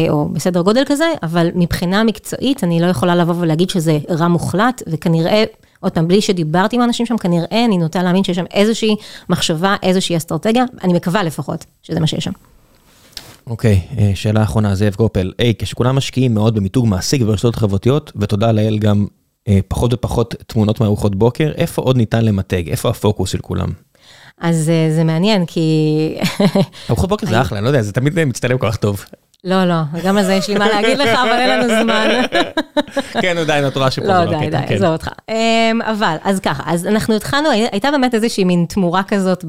[0.09, 4.83] או בסדר גודל כזה, אבל מבחינה מקצועית, אני לא יכולה לבוא ולהגיד שזה רע מוחלט,
[4.87, 5.45] וכנראה...
[5.81, 8.97] עוד פעם, בלי שדיברתי עם האנשים שם, כנראה אני נוטה להאמין שיש שם איזושהי
[9.29, 12.33] מחשבה, איזושהי אסטרטגיה, אני מקווה לפחות שזה מה שיש שם.
[13.47, 15.33] אוקיי, okay, אה, שאלה אחרונה, זאב קופל.
[15.39, 19.07] היי, hey, כשכולם משקיעים מאוד במיתוג מעסיק וברשתות חברתיות, ותודה לאל גם
[19.49, 22.69] אה, פחות ופחות תמונות מארוחות בוקר, איפה עוד ניתן למתג?
[22.69, 23.69] איפה הפוקוס של כולם?
[24.41, 26.19] אז אה, זה מעניין, כי...
[26.91, 29.05] ארוחות בוקר זה אחלה, אני לא יודע, זה תמיד מצטלם כל כך טוב.
[29.45, 29.75] לא, לא,
[30.05, 32.09] גם על זה יש לי מה להגיד לך, אבל אין לנו זמן.
[33.23, 34.75] כן, נו די, נותרה שפה לא, די, די, כן.
[34.75, 35.09] עזוב אותך.
[35.29, 39.45] אמ, אבל, אז ככה, אז אנחנו התחלנו, הייתה באמת איזושהי מין תמורה כזאת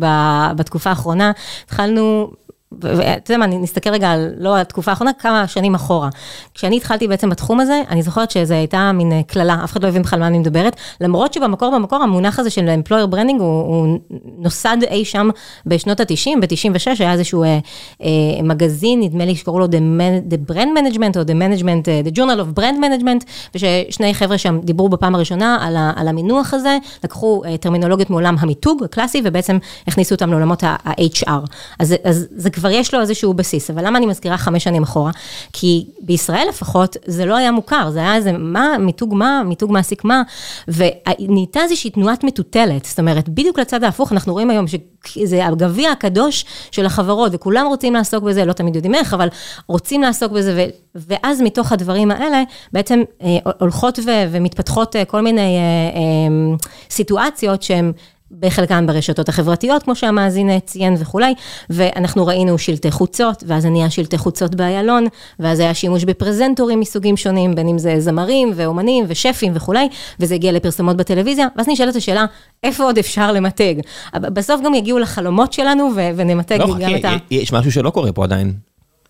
[0.56, 1.32] בתקופה האחרונה.
[1.66, 2.32] התחלנו
[2.80, 6.10] ואתה יודע מה, נסתכל רגע על, לא על התקופה האחרונה, כמה שנים אחורה.
[6.54, 9.88] כשאני התחלתי בעצם בתחום הזה, אני זוכרת שזו הייתה מין אה, קללה, אף אחד לא
[9.88, 14.00] הבין בכלל מה אני מדברת, למרות שבמקור במקור המונח הזה של employer branding הוא, הוא
[14.38, 15.30] נוסד אי שם
[15.66, 17.60] בשנות ה-90, ב-96 היה איזשהו אה,
[18.04, 18.08] אה,
[18.44, 22.18] מגזין, נדמה לי שקראו לו The, Man, the Brand Management או The Management, אה, The
[22.18, 26.78] Journal of Brand Management, וששני חבר'ה שם דיברו בפעם הראשונה על, ה, על המינוח הזה,
[27.04, 29.58] לקחו אה, טרמינולוגיות מעולם המיתוג הקלאסי, ובעצם
[29.88, 31.46] הכניסו אותם לעולמות ה-HR.
[31.80, 35.12] אז, אז זה כבר יש לו איזשהו בסיס, אבל למה אני מזכירה חמש שנים אחורה?
[35.54, 40.04] כי בישראל לפחות זה לא היה מוכר, זה היה איזה מה, מיתוג מה, מיתוג מעסיק
[40.04, 40.22] מה,
[40.68, 44.66] ונהייתה איזושהי תנועת מטוטלת, זאת אומרת, בדיוק לצד ההפוך, אנחנו רואים היום
[45.08, 49.28] שזה הגביע הקדוש של החברות, וכולם רוצים לעסוק בזה, לא תמיד יודעים איך, אבל
[49.68, 50.70] רוצים לעסוק בזה, ו,
[51.08, 52.44] ואז מתוך הדברים האלה,
[52.74, 56.58] בעצם אה, הולכות ו, ומתפתחות אה, כל מיני אה, אה,
[56.90, 57.92] סיטואציות שהן...
[58.40, 61.34] בחלקם ברשתות החברתיות, כמו שהמאזין ציין וכולי,
[61.70, 65.06] ואנחנו ראינו שלטי חוצות, ואז נהיה שלטי חוצות באיילון,
[65.40, 69.88] ואז היה שימוש בפרזנטורים מסוגים שונים, בין אם זה זמרים ואומנים ושפים וכולי,
[70.20, 72.26] וזה הגיע לפרסומות בטלוויזיה, ואז נשאלת השאלה,
[72.64, 73.76] איפה עוד אפשר למתג?
[74.14, 77.16] בסוף גם יגיעו לחלומות שלנו ונמתג לא, גם את ה...
[77.32, 78.54] יש משהו שלא קורה פה עדיין,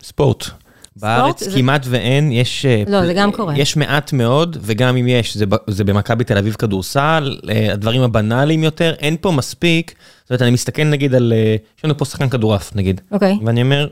[0.02, 0.61] ספורט.
[0.96, 1.56] בארץ זה...
[1.56, 2.66] כמעט ואין, יש...
[2.66, 3.58] אה, לא, זה גם קורה.
[3.58, 8.64] יש מעט מאוד, וגם אם יש, זה, זה במכבי תל אביב כדורסל, אה, הדברים הבנאליים
[8.64, 9.94] יותר, אין פה מספיק.
[10.22, 11.32] זאת אומרת, אני מסתכל נגיד על...
[11.36, 13.00] אה, יש לנו פה שחקן כדורעף, נגיד.
[13.10, 13.32] אוקיי.
[13.32, 13.46] Okay.
[13.46, 13.88] ואני אומר,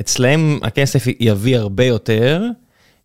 [0.00, 2.42] אצלהם הכסף יביא הרבה יותר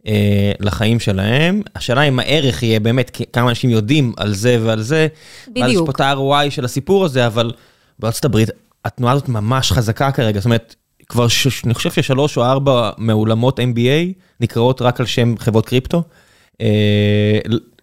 [0.08, 1.62] אה, לחיים שלהם.
[1.76, 5.08] השאלה אם הערך יהיה באמת כמה אנשים יודעים על זה ועל זה.
[5.48, 5.66] בדיוק.
[5.66, 7.52] ואז יש פה את ה-ROI של הסיפור הזה, אבל
[8.00, 8.50] בארצות הברית
[8.86, 10.40] התנועה הזאת ממש חזקה כרגע.
[10.40, 10.76] זאת אומרת,
[11.12, 11.66] כבר, ש...
[11.66, 16.04] אני חושב ששלוש או ארבע מאולמות MBA נקראות רק על שם חברות קריפטו.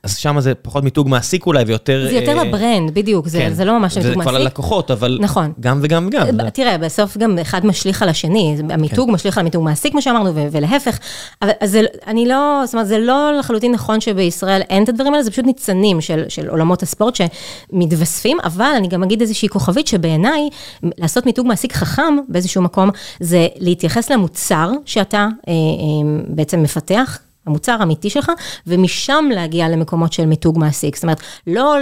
[0.09, 2.07] אה, אז שם זה פחות מיתוג מעסיק אולי ויותר...
[2.11, 3.53] זה יותר אה, לברנד, בדיוק, זה, כן.
[3.53, 4.25] זה לא ממש מיתוג מעסיק.
[4.25, 5.53] זה כבר ללקוחות, אבל נכון.
[5.61, 6.41] גם וגם וגם.
[6.41, 9.15] אה, תראה, בסוף גם אחד משליך על השני, המיתוג כן.
[9.15, 10.99] משליך על מיתוג מעסיק, כמו שאמרנו, ולהפך.
[11.43, 15.25] אבל זה, אני לא, זאת אומרת, זה לא לחלוטין נכון שבישראל אין את הדברים האלה,
[15.25, 20.49] זה פשוט ניצנים של, של עולמות הספורט שמתווספים, אבל אני גם אגיד איזושהי כוכבית שבעיניי,
[20.83, 22.91] לעשות מיתוג מעסיק חכם באיזשהו מקום,
[23.21, 25.19] זה להתייחס למוצר שאתה
[25.49, 27.19] אה, אה, בעצם מפתח.
[27.49, 28.33] המוצר האמיתי שלך,
[28.67, 30.97] ומשם להגיע למקומות של מיתוג מעסיק.
[30.97, 31.77] זאת אומרת, לא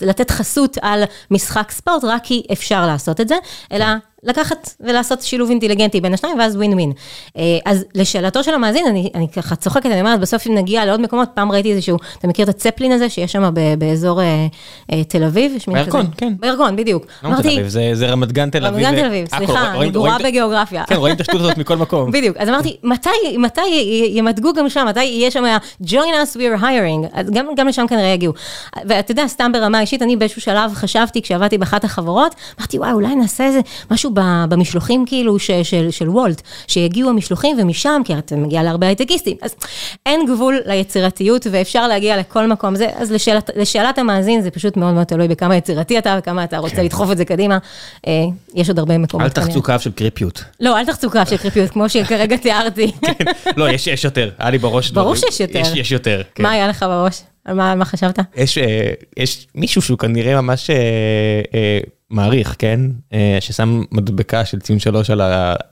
[0.00, 3.34] לתת חסות על משחק ספורט, רק כי אפשר לעשות את זה,
[3.72, 3.86] אלא
[4.24, 6.92] לקחת ולעשות שילוב אינטליגנטי בין השניים, ואז ווין ווין.
[7.64, 11.28] אז לשאלתו של המאזין, אני, אני ככה צוחקת, אני אומרת, בסוף אם נגיע לעוד מקומות,
[11.34, 14.46] פעם ראיתי איזשהו, אתה מכיר את הצפלין הזה, שיש שם באזור אה,
[14.92, 15.52] אה, תל אביב?
[15.66, 16.32] בירקון, כן.
[16.40, 17.06] בירקון, בדיוק.
[17.22, 18.86] לא אמרתי, תל אביב, זה, זה רמת גן תל אביב.
[18.86, 20.84] רמת גן תל אביב, סליחה, אני גרועה בגיאוגרפיה.
[20.86, 22.10] כן, רואים את השטות הזאת מכל מקום.
[22.14, 23.60] בדיוק, אז אמרתי, מתי, מתי
[24.10, 25.44] ימתגו גם שם, מתי יהיה שם,
[25.84, 28.32] join us, we are hiring, גם, גם לשם כנראה יגיעו.
[28.84, 33.14] ואתה יודע, סתם ברמה אישית, אני באיזשהו שלב חשבתי, כשעבדתי באחת החברות, אמרתי, וואי, אולי
[33.14, 34.11] נעשה איזה משהו
[34.48, 39.54] במשלוחים כאילו ש, של, של וולט, שיגיעו המשלוחים ומשם, כי אתה מגיע להרבה הייטקיסטים, אז
[40.06, 44.94] אין גבול ליצירתיות ואפשר להגיע לכל מקום זה, אז לשאלת, לשאלת המאזין זה פשוט מאוד
[44.94, 46.84] מאוד תלוי בכמה יצירתי אתה וכמה אתה רוצה כן.
[46.84, 47.58] לדחוף את זה קדימה,
[48.06, 48.12] אה,
[48.54, 49.38] יש עוד הרבה מקומות.
[49.38, 50.44] אל תחצו קו של קריפיות.
[50.60, 52.92] לא, אל תחצו קו של קריפיות, כמו שכרגע תיארתי.
[53.02, 53.24] כן.
[53.56, 55.58] לא, יש, יש יותר, היה לי בראש ברור שיש יותר.
[55.58, 56.22] יש, יש יותר.
[56.34, 56.42] כן.
[56.42, 57.22] מה היה לך בראש?
[57.44, 58.18] על מה, מה חשבת?
[58.36, 60.70] יש, אה, יש מישהו שהוא כנראה ממש...
[60.70, 60.76] אה,
[61.54, 61.78] אה,
[62.12, 62.80] מעריך, כן?
[63.12, 65.10] אה, ששם מדבקה של ציון שלוש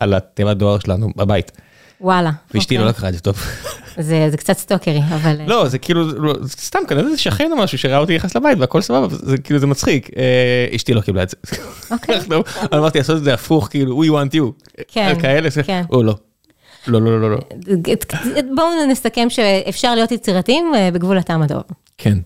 [0.01, 1.53] על התיבת דואר שלנו בבית.
[2.01, 2.31] וואלה.
[2.55, 2.91] ואשתי לא אוקיי.
[2.91, 3.39] לקחה את זה טוב.
[3.99, 5.37] זה, זה קצת סטוקרי, אבל...
[5.47, 8.59] לא, זה כאילו, לא, זה סתם כנראה זה שכן או משהו שראה אותי נכנס לבית
[8.59, 10.11] והכל סבבה, זה כאילו זה מצחיק.
[10.17, 11.37] אה, אשתי לא קיבלה את זה.
[11.91, 12.19] אוקיי.
[12.75, 14.65] אמרתי לעשות את זה הפוך, כאילו, we want you.
[14.89, 15.83] כן, כאלה, כן.
[15.91, 16.15] או לא.
[16.87, 17.39] לא, לא, לא, לא.
[18.57, 21.63] בואו נסכם שאפשר להיות יצירתיים אה, בגבול הטעם הטוב.
[21.99, 22.19] כן.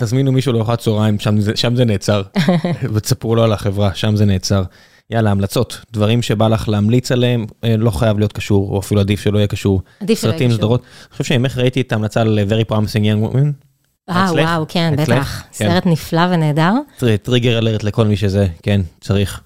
[0.00, 1.18] תזמינו מישהו לארוחת צהריים,
[1.54, 2.22] שם זה נעצר.
[2.94, 4.62] ותספרו לו על החברה, שם זה נעצר.
[5.10, 9.20] יאללה, המלצות, דברים שבא לך להמליץ עליהם, אה, לא חייב להיות קשור, או אפילו עדיף
[9.20, 9.82] שלא יהיה קשור.
[10.00, 10.56] עדיף שלא יהיה קשור.
[10.56, 10.80] סדרות.
[10.80, 13.46] אני חושב שממך ראיתי את ההמלצה על Very Promising Young Women.
[14.10, 15.42] אה, וואו, כן, בטח.
[15.52, 15.68] כן.
[15.68, 16.72] סרט נפלא ונהדר.
[17.22, 19.40] טריגר אלרט לכל מי שזה, כן, צריך.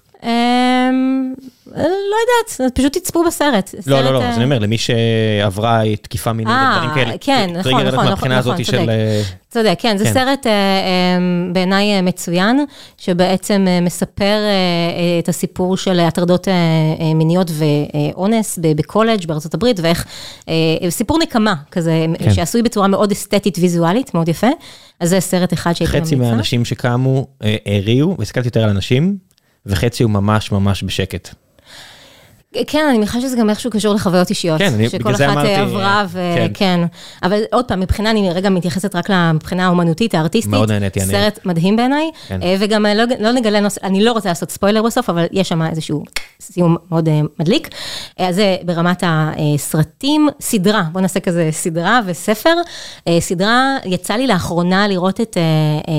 [1.67, 3.75] אמ, לא יודעת, פשוט תצפו בסרט.
[3.87, 7.17] לא, לא, לא, אז אני אומר, למי שעברה תקיפה מינית ודברים כאלה.
[7.21, 8.89] כן, נכון, נכון, נכון, הזאת של...
[9.49, 10.47] צודק, כן, זה סרט
[11.53, 12.65] בעיניי מצוין,
[12.97, 14.39] שבעצם מספר
[15.19, 16.47] את הסיפור של הטרדות
[17.15, 20.05] מיניות ואונס בקולג' בארצות הברית, ואיך,
[20.89, 24.49] סיפור נקמה כזה, שעשוי בצורה מאוד אסתטית ויזואלית, מאוד יפה.
[24.99, 26.07] אז זה סרט אחד שהייתי ממליצה.
[26.07, 27.27] חצי מהאנשים שקמו
[27.65, 29.17] הריעו, והסתכלתי יותר על אנשים,
[29.65, 31.44] וחצי הוא ממש ממש בשקט.
[32.67, 34.59] כן, אני מניחה שזה גם איכשהו קשור לחוויות אישיות.
[34.59, 35.47] כן, אני בגלל זה אמרתי.
[35.47, 36.51] שכל אחת עברה, וכן.
[36.53, 36.79] כן.
[37.23, 40.51] אבל עוד פעם, מבחינה, אני רגע מתייחסת רק מבחינה האומנותית, הארטיסטית.
[40.51, 41.09] מאוד נהניתי, אני.
[41.09, 42.11] סרט מדהים בעיניי.
[42.27, 42.39] כן.
[42.59, 46.03] וגם לא, לא נגלה נושא, אני לא רוצה לעשות ספוילר בסוף, אבל יש שם איזשהו
[46.41, 47.09] סיום מאוד
[47.39, 47.69] מדליק.
[48.17, 52.53] אז זה ברמת הסרטים, סדרה, בוא נעשה כזה סדרה וספר.
[53.19, 55.37] סדרה, יצא לי לאחרונה לראות את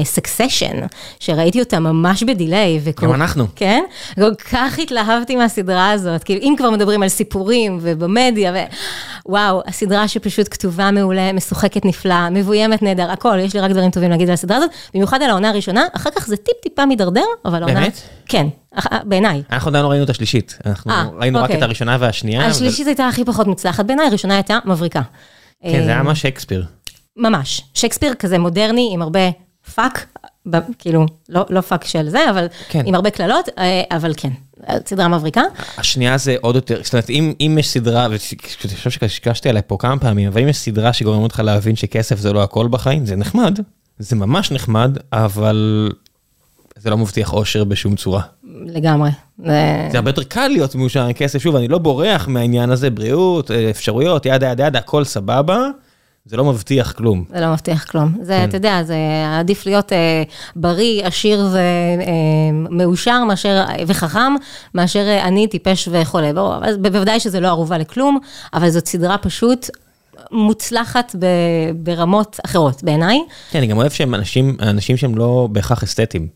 [0.05, 0.87] סקסשן,
[1.21, 2.81] שראיתי אותה ממש בדיליי.
[3.03, 3.47] גם אנחנו.
[3.57, 3.83] כן?
[4.15, 6.25] כל כך התלהבתי מהסדרה הזאת.
[6.25, 8.53] כאילו, אם כבר מדברים על סיפורים ובמדיה,
[9.27, 14.11] ווואו, הסדרה שפשוט כתובה מעולה, משוחקת נפלא, מבוימת נהדר, הכל, יש לי רק דברים טובים
[14.11, 17.81] להגיד על הסדרה הזאת, במיוחד על העונה הראשונה, אחר כך זה טיפ-טיפה מידרדר, אבל העונה...
[17.81, 18.01] באמת?
[18.27, 18.47] כן,
[19.05, 19.43] בעיניי.
[19.51, 21.55] אנחנו עדיין לא ראינו את השלישית, אנחנו אה, אה, ראינו אוקיי.
[21.55, 22.47] רק את הראשונה והשנייה.
[22.47, 22.89] השלישית ו...
[22.89, 25.03] הייתה הכי פחות מוצלחת בעיניי, הראשונה הייתה מבריקה.
[25.63, 26.65] כן, זה היה ממש שייקספיר.
[27.17, 29.21] ממש, שייקספיר כזה מודרני, עם הרבה
[29.75, 30.07] fuck,
[30.79, 32.83] כאילו, לא, לא fuck של זה, אבל כן.
[32.87, 34.31] עם הרבה קללות, אה, אבל כן,
[34.87, 35.43] סדרה מבריקה.
[35.79, 38.19] השנייה זה עוד יותר, זאת אומרת, אם, אם יש סדרה, ואני
[38.77, 42.33] חושב שקשקשתי עליה פה כמה פעמים, אבל אם יש סדרה שגורמת אותך להבין שכסף זה
[42.33, 43.61] לא הכל בחיים, זה נחמד,
[43.99, 45.91] זה ממש נחמד, אבל
[46.77, 48.23] זה לא מבטיח אושר בשום צורה.
[48.67, 49.11] לגמרי.
[49.39, 53.51] זה הרבה יותר קל להיות מאושר עם כסף, שוב, אני לא בורח מהעניין הזה, בריאות,
[53.51, 55.69] אפשרויות, ידה ידה ידה, הכל סבבה.
[56.27, 57.25] זה לא מבטיח כלום.
[57.29, 58.13] זה לא מבטיח כלום.
[58.23, 58.49] זה, כן.
[58.49, 58.97] אתה יודע, זה
[59.39, 60.23] עדיף להיות אה,
[60.57, 61.47] בריא, עשיר
[62.71, 64.35] ומאושר אה, מאשר, וחכם,
[64.75, 66.33] מאשר אה, עני, טיפש וחולה.
[66.33, 68.19] ברור, אבל בוודאי שזה לא ערובה לכלום,
[68.55, 69.71] אבל זאת סדרה פשוט
[70.33, 71.27] מוצלחת ב,
[71.77, 73.19] ברמות אחרות, בעיניי.
[73.51, 76.29] כן, אני גם אוהב שהם אנשים, אנשים שהם לא בהכרח אסתטיים.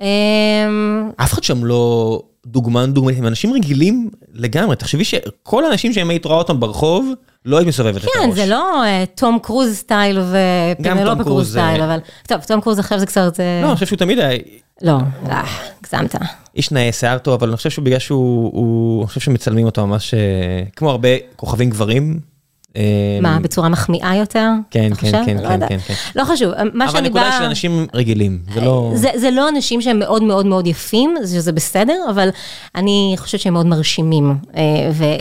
[0.00, 4.76] אמ, אף אחד שם לא דוגמן דוגמנית, הם אנשים רגילים לגמרי.
[4.76, 7.12] תחשבי שכל האנשים שהם היית רואה אותם ברחוב,
[7.44, 8.16] לא היית מסובבת את הראש.
[8.16, 8.82] כן, זה לא
[9.14, 10.18] תום קרוז סטייל
[10.78, 11.98] ופנלופה קרוז סטייל, אבל...
[12.28, 13.40] טוב, תום קרוז עכשיו זה קצת...
[13.62, 14.38] לא, אני חושב שהוא תמיד היה...
[14.82, 16.14] לא, הגזמת.
[16.56, 19.00] איש נאה שיער טוב, אבל אני חושב שהוא בגלל שהוא...
[19.00, 20.14] אני חושב שמצלמים אותו ממש...
[20.76, 22.20] כמו הרבה כוכבים גברים,
[23.22, 24.48] מה, בצורה מחמיאה יותר?
[24.70, 25.94] כן, כן, כן, כן, כן, כן.
[26.16, 27.22] לא חשוב, מה שאני באה...
[27.22, 28.92] אבל הנקודה של אנשים רגילים, זה לא...
[28.94, 32.28] זה לא אנשים שהם מאוד מאוד מאוד יפים, שזה בסדר, אבל
[32.74, 34.34] אני חושבת שהם מאוד מרשימים.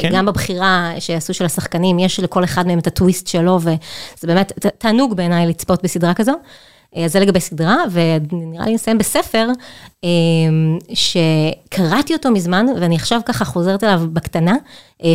[0.03, 5.13] וגם בבחירה שעשו של השחקנים, יש לכל אחד מהם את הטוויסט שלו, וזה באמת תענוג
[5.13, 6.33] בעיניי לצפות בסדרה כזו.
[6.95, 9.47] אז זה לגבי סדרה, ונראה לי נסיים בספר,
[10.93, 14.55] שקראתי אותו מזמן, ואני עכשיו ככה חוזרת אליו בקטנה,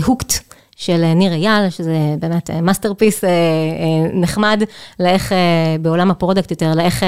[0.05, 0.32] Hooked.
[0.77, 3.24] של ניר אייל, שזה באמת masterpiece
[4.12, 4.62] נחמד,
[5.01, 5.32] לאיך
[5.81, 7.05] בעולם ה product יותר, לאיך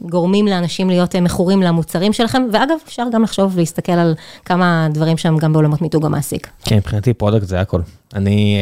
[0.00, 4.14] גורמים לאנשים להיות מכורים למוצרים שלכם, ואגב, אפשר גם לחשוב ולהסתכל על
[4.44, 6.48] כמה דברים שם גם בעולמות מיתוג המעסיק.
[6.64, 7.80] כן, מבחינתי product זה הכל.
[8.14, 8.58] אני...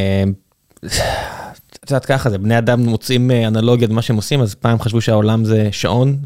[1.85, 5.44] את יודעת ככה זה בני אדם מוצאים אנלוגיה למה שהם עושים אז פעם חשבו שהעולם
[5.44, 6.16] זה שעון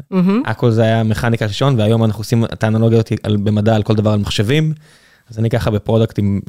[0.45, 4.11] הכל זה היה מכניקה של שעון והיום אנחנו עושים את האנלוגיה במדע על כל דבר
[4.11, 4.73] על מחשבים.
[5.31, 6.41] אז אני ככה בפרודקטים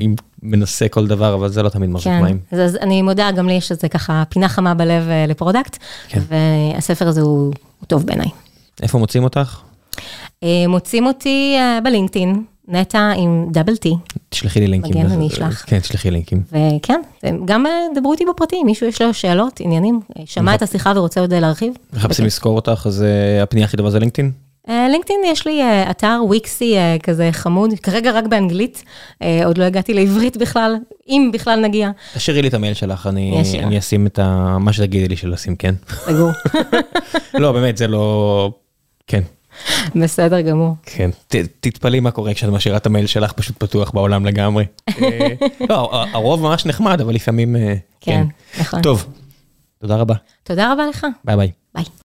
[0.43, 2.39] מנסה כל דבר אבל זה לא תמיד מחזיק מים.
[2.53, 5.77] אז אני מודה גם לי יש איזה ככה פינה חמה בלב ל product
[6.15, 7.53] והספר הזה הוא
[7.87, 8.29] טוב בעיניי.
[8.83, 9.61] איפה מוצאים אותך?
[10.69, 12.45] מוצאים אותי בלינקדאין.
[12.71, 13.95] נטע עם דאבל טי.
[14.29, 14.93] תשלחי לי לינקים.
[14.93, 15.65] מגן אני אשלח.
[15.67, 16.43] כן, תשלחי לינקים.
[16.53, 17.01] וכן,
[17.45, 17.65] גם
[17.95, 21.73] דברו איתי בפרטי, מישהו יש לו שאלות, עניינים, שמע את השיחה ורוצה עוד להרחיב.
[21.93, 23.05] מחפשים לזכור אותך, אז
[23.43, 24.33] הפנייה הכי טובה זה לינקדאין?
[24.69, 28.85] לינקדאין יש לי אתר וויקסי כזה חמוד, כרגע רק באנגלית,
[29.45, 30.77] עוד לא הגעתי לעברית בכלל,
[31.09, 31.91] אם בכלל נגיע.
[32.15, 34.19] תשאירי לי את המייל שלך, אני אשים את
[34.61, 35.75] מה שתגידי לי שלשים, כן.
[35.89, 36.31] סגור.
[37.35, 38.51] לא, באמת, זה לא...
[39.07, 39.23] כן.
[39.95, 40.75] בסדר גמור.
[40.83, 41.11] כן,
[41.61, 44.65] תתפלאי מה קורה כשאת משאירה את המייל שלך פשוט פתוח בעולם לגמרי.
[45.71, 47.57] לא, הרוב ממש נחמד, אבל לפעמים...
[48.01, 48.25] כן,
[48.61, 48.83] נכון.
[48.83, 49.07] טוב,
[49.81, 50.15] תודה רבה.
[50.43, 51.07] תודה רבה לך.
[51.25, 51.51] ביי ביי.
[51.75, 51.85] ביי.